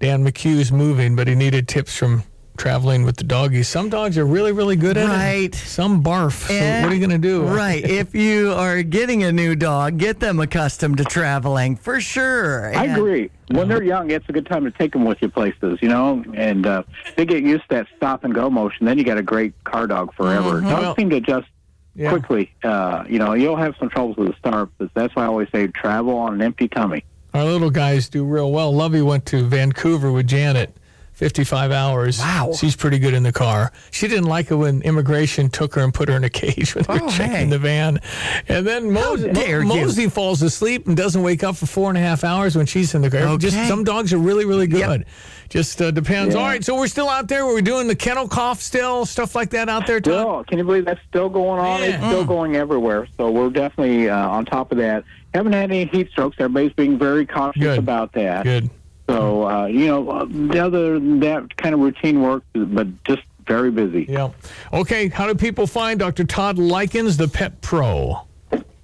Dan 0.00 0.24
McCue's 0.24 0.70
moving, 0.72 1.16
but 1.16 1.26
he 1.28 1.34
needed 1.34 1.68
tips 1.68 1.96
from 1.96 2.22
traveling 2.58 3.02
with 3.04 3.16
the 3.16 3.24
doggies. 3.24 3.66
Some 3.68 3.88
dogs 3.88 4.18
are 4.18 4.26
really, 4.26 4.52
really 4.52 4.76
good 4.76 4.96
at 4.98 5.06
it. 5.06 5.08
Right. 5.08 5.54
Some 5.54 6.02
barf. 6.02 6.46
So 6.48 6.54
what 6.82 6.92
are 6.92 6.94
you 6.94 7.00
going 7.00 7.10
to 7.10 7.28
do? 7.28 7.44
Right. 7.44 7.82
if 7.82 8.14
you 8.14 8.52
are 8.52 8.82
getting 8.82 9.22
a 9.22 9.32
new 9.32 9.56
dog, 9.56 9.96
get 9.96 10.20
them 10.20 10.38
accustomed 10.38 10.98
to 10.98 11.04
traveling 11.04 11.76
for 11.76 11.98
sure. 12.00 12.76
I 12.76 12.86
agree. 12.86 13.30
When 13.52 13.68
they're 13.68 13.82
young, 13.82 14.10
it's 14.10 14.28
a 14.28 14.32
good 14.32 14.46
time 14.46 14.64
to 14.64 14.70
take 14.70 14.92
them 14.92 15.04
with 15.04 15.22
you 15.22 15.30
places, 15.30 15.78
you 15.80 15.88
know, 15.88 16.22
and 16.34 16.66
uh, 16.66 16.82
they 17.16 17.24
get 17.24 17.42
used 17.42 17.62
to 17.70 17.76
that 17.76 17.86
stop 17.96 18.24
and 18.24 18.34
go 18.34 18.50
motion. 18.50 18.84
Then 18.86 18.98
you 18.98 19.04
got 19.04 19.18
a 19.18 19.22
great 19.22 19.54
car 19.64 19.86
dog 19.86 20.14
forever. 20.14 20.60
Mhm. 20.60 20.68
Dogs 20.68 20.82
Well- 20.82 20.96
seem 20.96 21.10
to 21.10 21.16
adjust 21.16 21.46
Yeah. 21.94 22.10
quickly. 22.10 22.52
Uh, 22.62 23.04
you 23.08 23.18
know, 23.18 23.34
you'll 23.34 23.56
have 23.56 23.74
some 23.78 23.90
troubles 23.90 24.16
with 24.16 24.28
the 24.28 24.34
start, 24.38 24.70
but 24.78 24.90
that's 24.94 25.14
why 25.14 25.24
I 25.24 25.26
always 25.26 25.48
say 25.52 25.66
travel 25.68 26.16
on 26.16 26.34
an 26.34 26.42
empty 26.42 26.68
tummy. 26.68 27.04
Our 27.34 27.44
little 27.44 27.70
guys 27.70 28.08
do 28.08 28.24
real 28.24 28.50
well. 28.52 28.74
Lovey 28.74 29.02
went 29.02 29.26
to 29.26 29.44
Vancouver 29.44 30.10
with 30.12 30.26
Janet. 30.26 30.74
55 31.14 31.70
hours. 31.70 32.18
Wow. 32.18 32.52
She's 32.58 32.74
pretty 32.74 32.98
good 32.98 33.14
in 33.14 33.22
the 33.22 33.32
car. 33.32 33.70
She 33.92 34.08
didn't 34.08 34.24
like 34.24 34.50
it 34.50 34.56
when 34.56 34.82
immigration 34.82 35.50
took 35.50 35.74
her 35.76 35.82
and 35.82 35.92
put 35.94 36.08
her 36.08 36.16
in 36.16 36.24
a 36.24 36.30
cage 36.42 36.74
when 36.74 36.84
they 36.84 36.94
were 36.94 37.02
Oh, 37.04 37.10
checking 37.10 37.32
hey. 37.36 37.44
the 37.46 37.58
van. 37.58 38.00
And 38.48 38.66
then 38.66 38.90
Mosey, 38.90 39.30
dare 39.30 39.60
you. 39.62 39.68
Mosey 39.68 40.08
falls 40.08 40.42
asleep 40.42 40.88
and 40.88 40.96
doesn't 40.96 41.22
wake 41.22 41.44
up 41.44 41.56
for 41.56 41.66
four 41.66 41.90
and 41.90 41.98
a 41.98 42.00
half 42.00 42.24
hours 42.24 42.56
when 42.56 42.66
she's 42.66 42.94
in 42.94 43.02
the 43.02 43.10
car. 43.10 43.36
Just 43.38 43.56
some 43.68 43.84
dogs 43.84 44.12
are 44.12 44.18
really, 44.18 44.46
really 44.46 44.66
good. 44.66 45.04
Just 45.52 45.82
uh, 45.82 45.90
depends. 45.90 46.34
Yeah. 46.34 46.40
All 46.40 46.46
right, 46.46 46.64
so 46.64 46.74
we're 46.74 46.86
still 46.86 47.10
out 47.10 47.28
there. 47.28 47.44
We're 47.44 47.60
doing 47.60 47.86
the 47.86 47.94
kennel 47.94 48.26
cough 48.26 48.62
still, 48.62 49.04
stuff 49.04 49.34
like 49.34 49.50
that 49.50 49.68
out 49.68 49.86
there, 49.86 50.00
Todd? 50.00 50.20
Still, 50.22 50.44
can 50.44 50.56
you 50.56 50.64
believe 50.64 50.86
that's 50.86 51.02
still 51.10 51.28
going 51.28 51.60
on? 51.60 51.82
It's 51.82 51.98
still 51.98 52.24
going 52.24 52.56
everywhere. 52.56 53.06
So 53.18 53.30
we're 53.30 53.50
definitely 53.50 54.08
uh, 54.08 54.30
on 54.30 54.46
top 54.46 54.72
of 54.72 54.78
that. 54.78 55.04
Haven't 55.34 55.52
had 55.52 55.70
any 55.70 55.84
heat 55.84 56.10
strokes. 56.10 56.36
Everybody's 56.38 56.72
being 56.72 56.98
very 56.98 57.26
cautious 57.26 57.60
Good. 57.60 57.78
about 57.78 58.12
that. 58.14 58.44
Good. 58.44 58.70
So 59.10 59.46
uh, 59.46 59.66
you 59.66 59.88
know, 59.88 60.08
uh, 60.08 60.24
the 60.24 60.58
other 60.58 60.98
that 60.98 61.54
kind 61.58 61.74
of 61.74 61.82
routine 61.82 62.22
work, 62.22 62.44
but 62.54 63.04
just 63.04 63.20
very 63.46 63.70
busy. 63.70 64.06
Yeah. 64.08 64.30
Okay, 64.72 65.08
how 65.08 65.26
do 65.26 65.34
people 65.34 65.66
find 65.66 66.00
Dr. 66.00 66.24
Todd 66.24 66.56
Lykins, 66.56 67.18
the 67.18 67.28
Pet 67.28 67.60
Pro? 67.60 68.26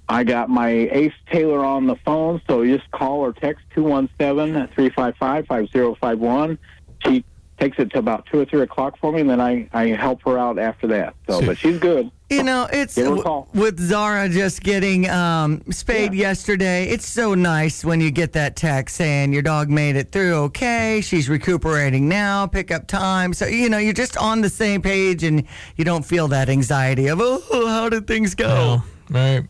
I 0.09 0.23
got 0.23 0.49
my 0.49 0.69
Ace 0.69 1.13
Taylor 1.31 1.63
on 1.63 1.85
the 1.85 1.95
phone, 1.97 2.41
so 2.47 2.63
you 2.63 2.75
just 2.77 2.89
call 2.91 3.19
or 3.19 3.31
text 3.31 3.63
217-355-5051. 3.75 6.57
She 7.05 7.23
takes 7.59 7.77
it 7.77 7.91
to 7.91 7.99
about 7.99 8.25
2 8.31 8.39
or 8.39 8.45
3 8.45 8.61
o'clock 8.61 8.97
for 8.99 9.11
me, 9.11 9.21
and 9.21 9.29
then 9.29 9.39
I, 9.39 9.69
I 9.71 9.89
help 9.89 10.23
her 10.23 10.39
out 10.39 10.57
after 10.57 10.87
that. 10.87 11.13
So, 11.29 11.45
but 11.45 11.59
she's 11.59 11.77
good. 11.77 12.09
You 12.29 12.41
know, 12.43 12.67
it's 12.71 12.95
Give 12.95 13.05
her 13.05 13.11
a 13.13 13.17
w- 13.17 13.23
call. 13.23 13.49
with 13.53 13.79
Zara 13.79 14.29
just 14.29 14.63
getting 14.63 15.07
um, 15.09 15.61
spayed 15.71 16.13
yesterday. 16.13 16.87
It's 16.87 17.07
so 17.07 17.33
nice 17.35 17.83
when 17.83 18.01
you 18.01 18.11
get 18.11 18.33
that 18.33 18.55
text 18.55 18.95
saying 18.95 19.33
your 19.33 19.41
dog 19.41 19.69
made 19.69 19.95
it 19.95 20.11
through 20.11 20.35
okay. 20.35 21.01
She's 21.01 21.27
recuperating 21.27 22.07
now. 22.07 22.45
Pick 22.47 22.71
up 22.71 22.87
time. 22.87 23.33
So 23.33 23.47
you 23.47 23.67
know 23.67 23.79
you're 23.79 23.93
just 23.93 24.15
on 24.15 24.41
the 24.41 24.49
same 24.49 24.81
page, 24.81 25.23
and 25.23 25.43
you 25.75 25.83
don't 25.85 26.05
feel 26.05 26.27
that 26.29 26.49
anxiety 26.49 27.07
of 27.07 27.19
oh, 27.21 27.67
how 27.67 27.89
did 27.89 28.07
things 28.07 28.35
go? 28.35 28.83
Right. 29.09 29.43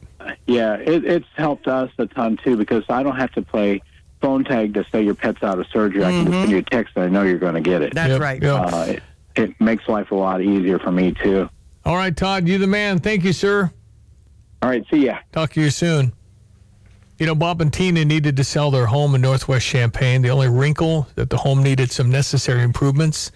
Yeah, 0.47 0.75
it, 0.75 1.05
it's 1.05 1.27
helped 1.35 1.67
us 1.67 1.91
a 1.97 2.05
ton, 2.07 2.37
too, 2.37 2.57
because 2.57 2.83
I 2.89 3.03
don't 3.03 3.15
have 3.15 3.31
to 3.33 3.41
play 3.41 3.81
phone 4.21 4.43
tag 4.43 4.73
to 4.73 4.85
say 4.91 5.01
your 5.03 5.15
pet's 5.15 5.41
out 5.43 5.59
of 5.59 5.67
surgery. 5.67 6.03
I 6.03 6.11
can 6.11 6.25
just 6.25 6.37
send 6.37 6.51
you 6.51 6.57
a 6.57 6.61
text, 6.61 6.93
and 6.95 7.05
I 7.05 7.07
know 7.07 7.23
you're 7.23 7.37
going 7.39 7.53
to 7.55 7.61
get 7.61 7.81
it. 7.81 7.93
That's 7.93 8.11
Yep, 8.11 8.21
right. 8.21 8.41
yep. 8.43 8.73
Uh, 8.73 8.85
it, 8.89 9.03
it 9.35 9.61
makes 9.61 9.87
life 9.87 10.11
a 10.11 10.15
lot 10.15 10.41
easier 10.41 10.77
for 10.79 10.91
me, 10.91 11.13
too. 11.13 11.49
All 11.85 11.95
right, 11.95 12.15
Todd, 12.15 12.47
you 12.47 12.57
the 12.57 12.67
man. 12.67 12.99
Thank 12.99 13.23
you, 13.23 13.31
sir. 13.33 13.71
All 14.61 14.69
right, 14.69 14.85
see 14.91 15.05
ya. 15.05 15.19
Talk 15.31 15.53
to 15.53 15.61
you 15.61 15.69
soon. 15.69 16.11
You 17.17 17.25
know, 17.25 17.35
Bob 17.35 17.61
and 17.61 17.71
Tina 17.71 18.03
needed 18.05 18.35
to 18.37 18.43
sell 18.43 18.71
their 18.71 18.85
home 18.85 19.15
in 19.15 19.21
Northwest 19.21 19.65
Champaign. 19.65 20.21
The 20.21 20.29
only 20.29 20.47
wrinkle 20.49 21.07
that 21.15 21.29
the 21.29 21.37
home 21.37 21.63
needed 21.63 21.91
some 21.91 22.09
necessary 22.09 22.63
improvements. 22.63 23.31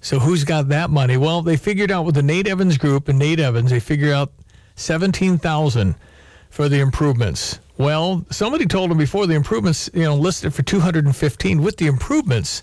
So 0.00 0.18
who's 0.18 0.44
got 0.44 0.68
that 0.68 0.90
money? 0.90 1.16
Well, 1.16 1.40
they 1.42 1.56
figured 1.56 1.90
out 1.90 2.04
with 2.04 2.14
the 2.16 2.22
Nate 2.22 2.46
Evans 2.46 2.76
Group 2.76 3.08
and 3.08 3.18
Nate 3.18 3.40
Evans, 3.40 3.70
they 3.70 3.80
figured 3.80 4.12
out 4.12 4.32
seventeen 4.74 5.38
thousand 5.38 5.94
for 6.50 6.68
the 6.68 6.80
improvements. 6.80 7.58
Well, 7.76 8.24
somebody 8.30 8.66
told 8.66 8.90
him 8.90 8.98
before 8.98 9.26
the 9.26 9.34
improvements, 9.34 9.90
you 9.92 10.04
know, 10.04 10.14
listed 10.14 10.54
for 10.54 10.62
two 10.62 10.80
hundred 10.80 11.04
and 11.06 11.16
fifteen. 11.16 11.62
With 11.62 11.76
the 11.76 11.86
improvements, 11.86 12.62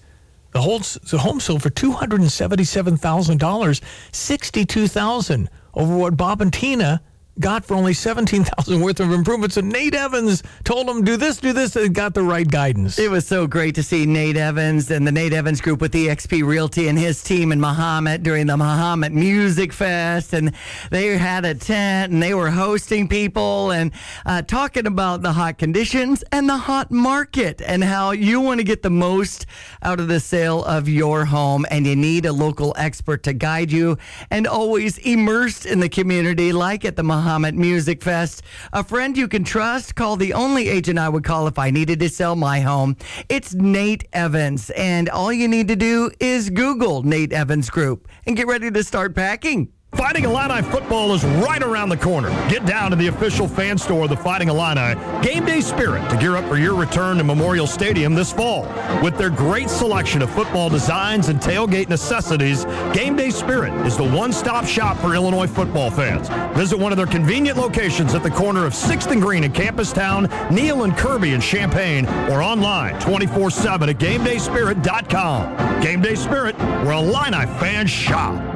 the 0.51 0.62
whole 0.62 0.80
the 0.80 1.18
home 1.18 1.39
sold 1.39 1.62
for 1.64 1.70
two 1.70 1.91
hundred 1.91 2.22
and 2.22 2.32
seventy-seven 2.32 2.97
thousand 2.97 3.39
dollars, 3.39 3.82
sixty-two 4.12 4.88
thousand 4.88 5.49
over 5.74 5.95
what 5.95 6.18
Bob 6.18 6.41
and 6.41 6.53
Tina 6.53 7.01
got 7.41 7.65
for 7.65 7.75
only 7.75 7.93
seventeen 7.93 8.43
thousand 8.43 8.79
worth 8.79 8.99
of 8.99 9.11
improvements. 9.11 9.57
And 9.57 9.69
Nate 9.69 9.95
Evans 9.95 10.43
told 10.63 10.87
them, 10.87 11.03
"Do 11.03 11.17
this, 11.17 11.37
do 11.37 11.51
this," 11.51 11.75
and 11.75 11.93
got 11.93 12.13
the 12.13 12.23
right 12.23 12.49
guidance. 12.49 12.99
It 12.99 13.09
was 13.09 13.25
so 13.27 13.47
great 13.47 13.75
to 13.75 13.83
see 13.83 14.05
Nate 14.05 14.37
Evans 14.37 14.91
and 14.91 15.05
the 15.05 15.11
Nate 15.11 15.33
Evans 15.33 15.59
group 15.59 15.81
with 15.81 15.93
EXP 15.93 16.45
Realty 16.45 16.87
and 16.87 16.97
his 16.97 17.23
team 17.23 17.51
in 17.51 17.59
Mahomet 17.59 18.23
during 18.23 18.45
the 18.45 18.55
Mahomet 18.55 19.11
Music 19.11 19.73
Fest. 19.73 20.33
And 20.33 20.53
they 20.91 21.17
had 21.17 21.43
a 21.43 21.55
tent 21.55 22.13
and 22.13 22.21
they 22.21 22.33
were 22.33 22.51
hosting 22.51 23.07
people 23.07 23.71
and 23.71 23.91
uh, 24.25 24.43
talking 24.43 24.85
about 24.85 25.23
the 25.23 25.33
hot 25.33 25.57
conditions 25.57 26.23
and 26.31 26.47
the 26.47 26.57
hot 26.57 26.91
market 26.91 27.61
and 27.65 27.83
how 27.83 28.11
you 28.11 28.39
want 28.39 28.59
to 28.59 28.63
get 28.63 28.83
the 28.83 28.91
most 28.91 29.47
out 29.81 29.99
of 29.99 30.07
the 30.07 30.19
sale 30.19 30.63
of 30.65 30.87
your 30.87 31.25
home. 31.25 31.65
And 31.71 31.87
you 31.87 31.95
need 31.95 32.25
a 32.25 32.33
local 32.33 32.75
expert 32.77 33.23
to 33.23 33.33
guide 33.33 33.71
you 33.71 33.97
and 34.29 34.45
always 34.45 34.99
immersed 34.99 35.65
in 35.65 35.79
the 35.79 35.89
community, 35.89 36.53
like 36.53 36.85
at 36.85 36.95
the 36.95 37.03
Mahomet 37.03 37.30
Music 37.39 38.03
Fest. 38.03 38.43
A 38.73 38.84
friend 38.84 39.17
you 39.17 39.27
can 39.27 39.43
trust. 39.43 39.95
Call 39.95 40.17
the 40.17 40.34
only 40.34 40.67
agent 40.67 40.99
I 40.99 41.09
would 41.09 41.23
call 41.23 41.47
if 41.47 41.57
I 41.57 41.71
needed 41.71 41.99
to 41.99 42.09
sell 42.09 42.36
my 42.36 42.59
home. 42.59 42.97
It's 43.29 43.53
Nate 43.53 44.07
Evans. 44.13 44.69
And 44.71 45.09
all 45.09 45.32
you 45.32 45.47
need 45.47 45.67
to 45.69 45.75
do 45.75 46.11
is 46.19 46.49
Google 46.49 47.03
Nate 47.03 47.34
Evans 47.34 47.69
Group 47.69 48.07
and 48.25 48.36
get 48.36 48.47
ready 48.47 48.69
to 48.69 48.84
start 48.84 49.15
packing. 49.15 49.71
Fighting 49.95 50.23
Illini 50.23 50.61
football 50.61 51.13
is 51.13 51.23
right 51.25 51.61
around 51.61 51.89
the 51.89 51.97
corner. 51.97 52.29
Get 52.49 52.65
down 52.65 52.91
to 52.91 52.95
the 52.95 53.07
official 53.07 53.45
fan 53.45 53.77
store 53.77 54.05
of 54.05 54.09
the 54.09 54.15
Fighting 54.15 54.47
Illini 54.47 54.95
Game 55.21 55.43
Day 55.45 55.59
Spirit 55.59 56.09
to 56.09 56.17
gear 56.17 56.37
up 56.37 56.47
for 56.47 56.57
your 56.57 56.75
return 56.75 57.17
to 57.17 57.25
Memorial 57.25 57.67
Stadium 57.67 58.15
this 58.15 58.31
fall. 58.31 58.63
With 59.03 59.17
their 59.17 59.29
great 59.29 59.69
selection 59.69 60.21
of 60.21 60.29
football 60.29 60.69
designs 60.69 61.27
and 61.27 61.41
tailgate 61.41 61.89
necessities, 61.89 62.63
Game 62.93 63.17
Day 63.17 63.31
Spirit 63.31 63.73
is 63.85 63.97
the 63.97 64.09
one-stop 64.09 64.65
shop 64.65 64.97
for 64.97 65.13
Illinois 65.13 65.47
football 65.47 65.91
fans. 65.91 66.29
Visit 66.57 66.79
one 66.79 66.93
of 66.93 66.97
their 66.97 67.05
convenient 67.05 67.57
locations 67.57 68.13
at 68.13 68.23
the 68.23 68.31
corner 68.31 68.65
of 68.65 68.73
6th 68.73 69.11
and 69.11 69.21
Green 69.21 69.43
in 69.43 69.51
Campus 69.51 69.91
Town, 69.91 70.29
Neal 70.49 70.83
and 70.83 70.97
Kirby 70.97 71.33
in 71.33 71.41
Champaign, 71.41 72.05
or 72.29 72.41
online 72.41 72.95
24-7 73.01 73.89
at 73.89 73.97
GameDaySpirit.com. 73.97 75.81
Game 75.81 76.01
Day 76.01 76.15
Spirit, 76.15 76.57
where 76.57 76.93
Illini 76.93 77.45
fans 77.59 77.89
shop. 77.89 78.51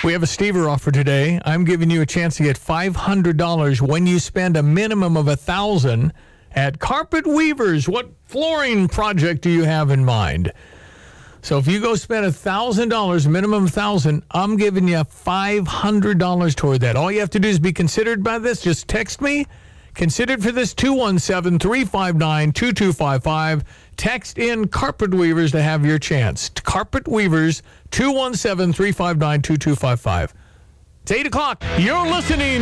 We 0.04 0.14
have 0.14 0.24
a 0.24 0.26
Stever 0.26 0.68
offer 0.68 0.90
today. 0.90 1.40
I'm 1.46 1.64
giving 1.64 1.92
you 1.92 2.02
a 2.02 2.08
chance 2.08 2.38
to 2.38 2.44
get 2.44 2.58
$500 2.58 3.82
when 3.82 4.08
you 4.08 4.18
spend 4.18 4.58
a 4.58 4.64
minimum 4.64 5.16
of 5.16 5.28
a 5.28 5.38
1000 5.38 6.12
at 6.54 6.80
Carpet 6.80 7.28
Weavers. 7.28 7.88
What 7.88 8.10
flooring 8.26 8.88
project 8.88 9.44
do 9.44 9.52
you 9.52 9.66
have 9.66 9.92
in 9.92 10.04
mind? 10.04 10.52
So 11.44 11.60
if 11.60 11.68
you 11.68 11.80
go 11.80 11.94
spend 11.94 12.26
a 12.26 12.32
thousand 12.32 12.90
dollars, 12.90 13.28
minimum 13.28 13.68
thousand, 13.68 14.24
I'm 14.32 14.58
giving 14.58 14.88
you 14.88 15.04
five 15.04 15.68
hundred 15.68 16.18
dollars 16.18 16.56
toward 16.56 16.82
that. 16.82 16.96
All 16.96 17.12
you 17.12 17.20
have 17.20 17.30
to 17.30 17.40
do 17.40 17.48
is 17.48 17.60
be 17.60 17.74
considered 17.74 18.24
by 18.24 18.40
this. 18.40 18.60
Just 18.62 18.88
text 18.88 19.22
me. 19.22 19.46
Considered 20.00 20.42
for 20.42 20.52
this 20.54 20.74
217-359-2255. 20.76 23.64
Text 23.98 24.38
in 24.38 24.70
Carpet 24.70 25.14
Weavers 25.14 25.52
to 25.52 25.62
have 25.62 25.86
your 25.86 26.00
chance. 26.00 26.48
Carpet 26.64 27.06
Weavers 27.06 27.62
217-359-2255. 27.92 30.32
It's 31.02 31.12
eight 31.12 31.28
o'clock. 31.28 31.62
You're 31.78 32.08
listening 32.08 32.58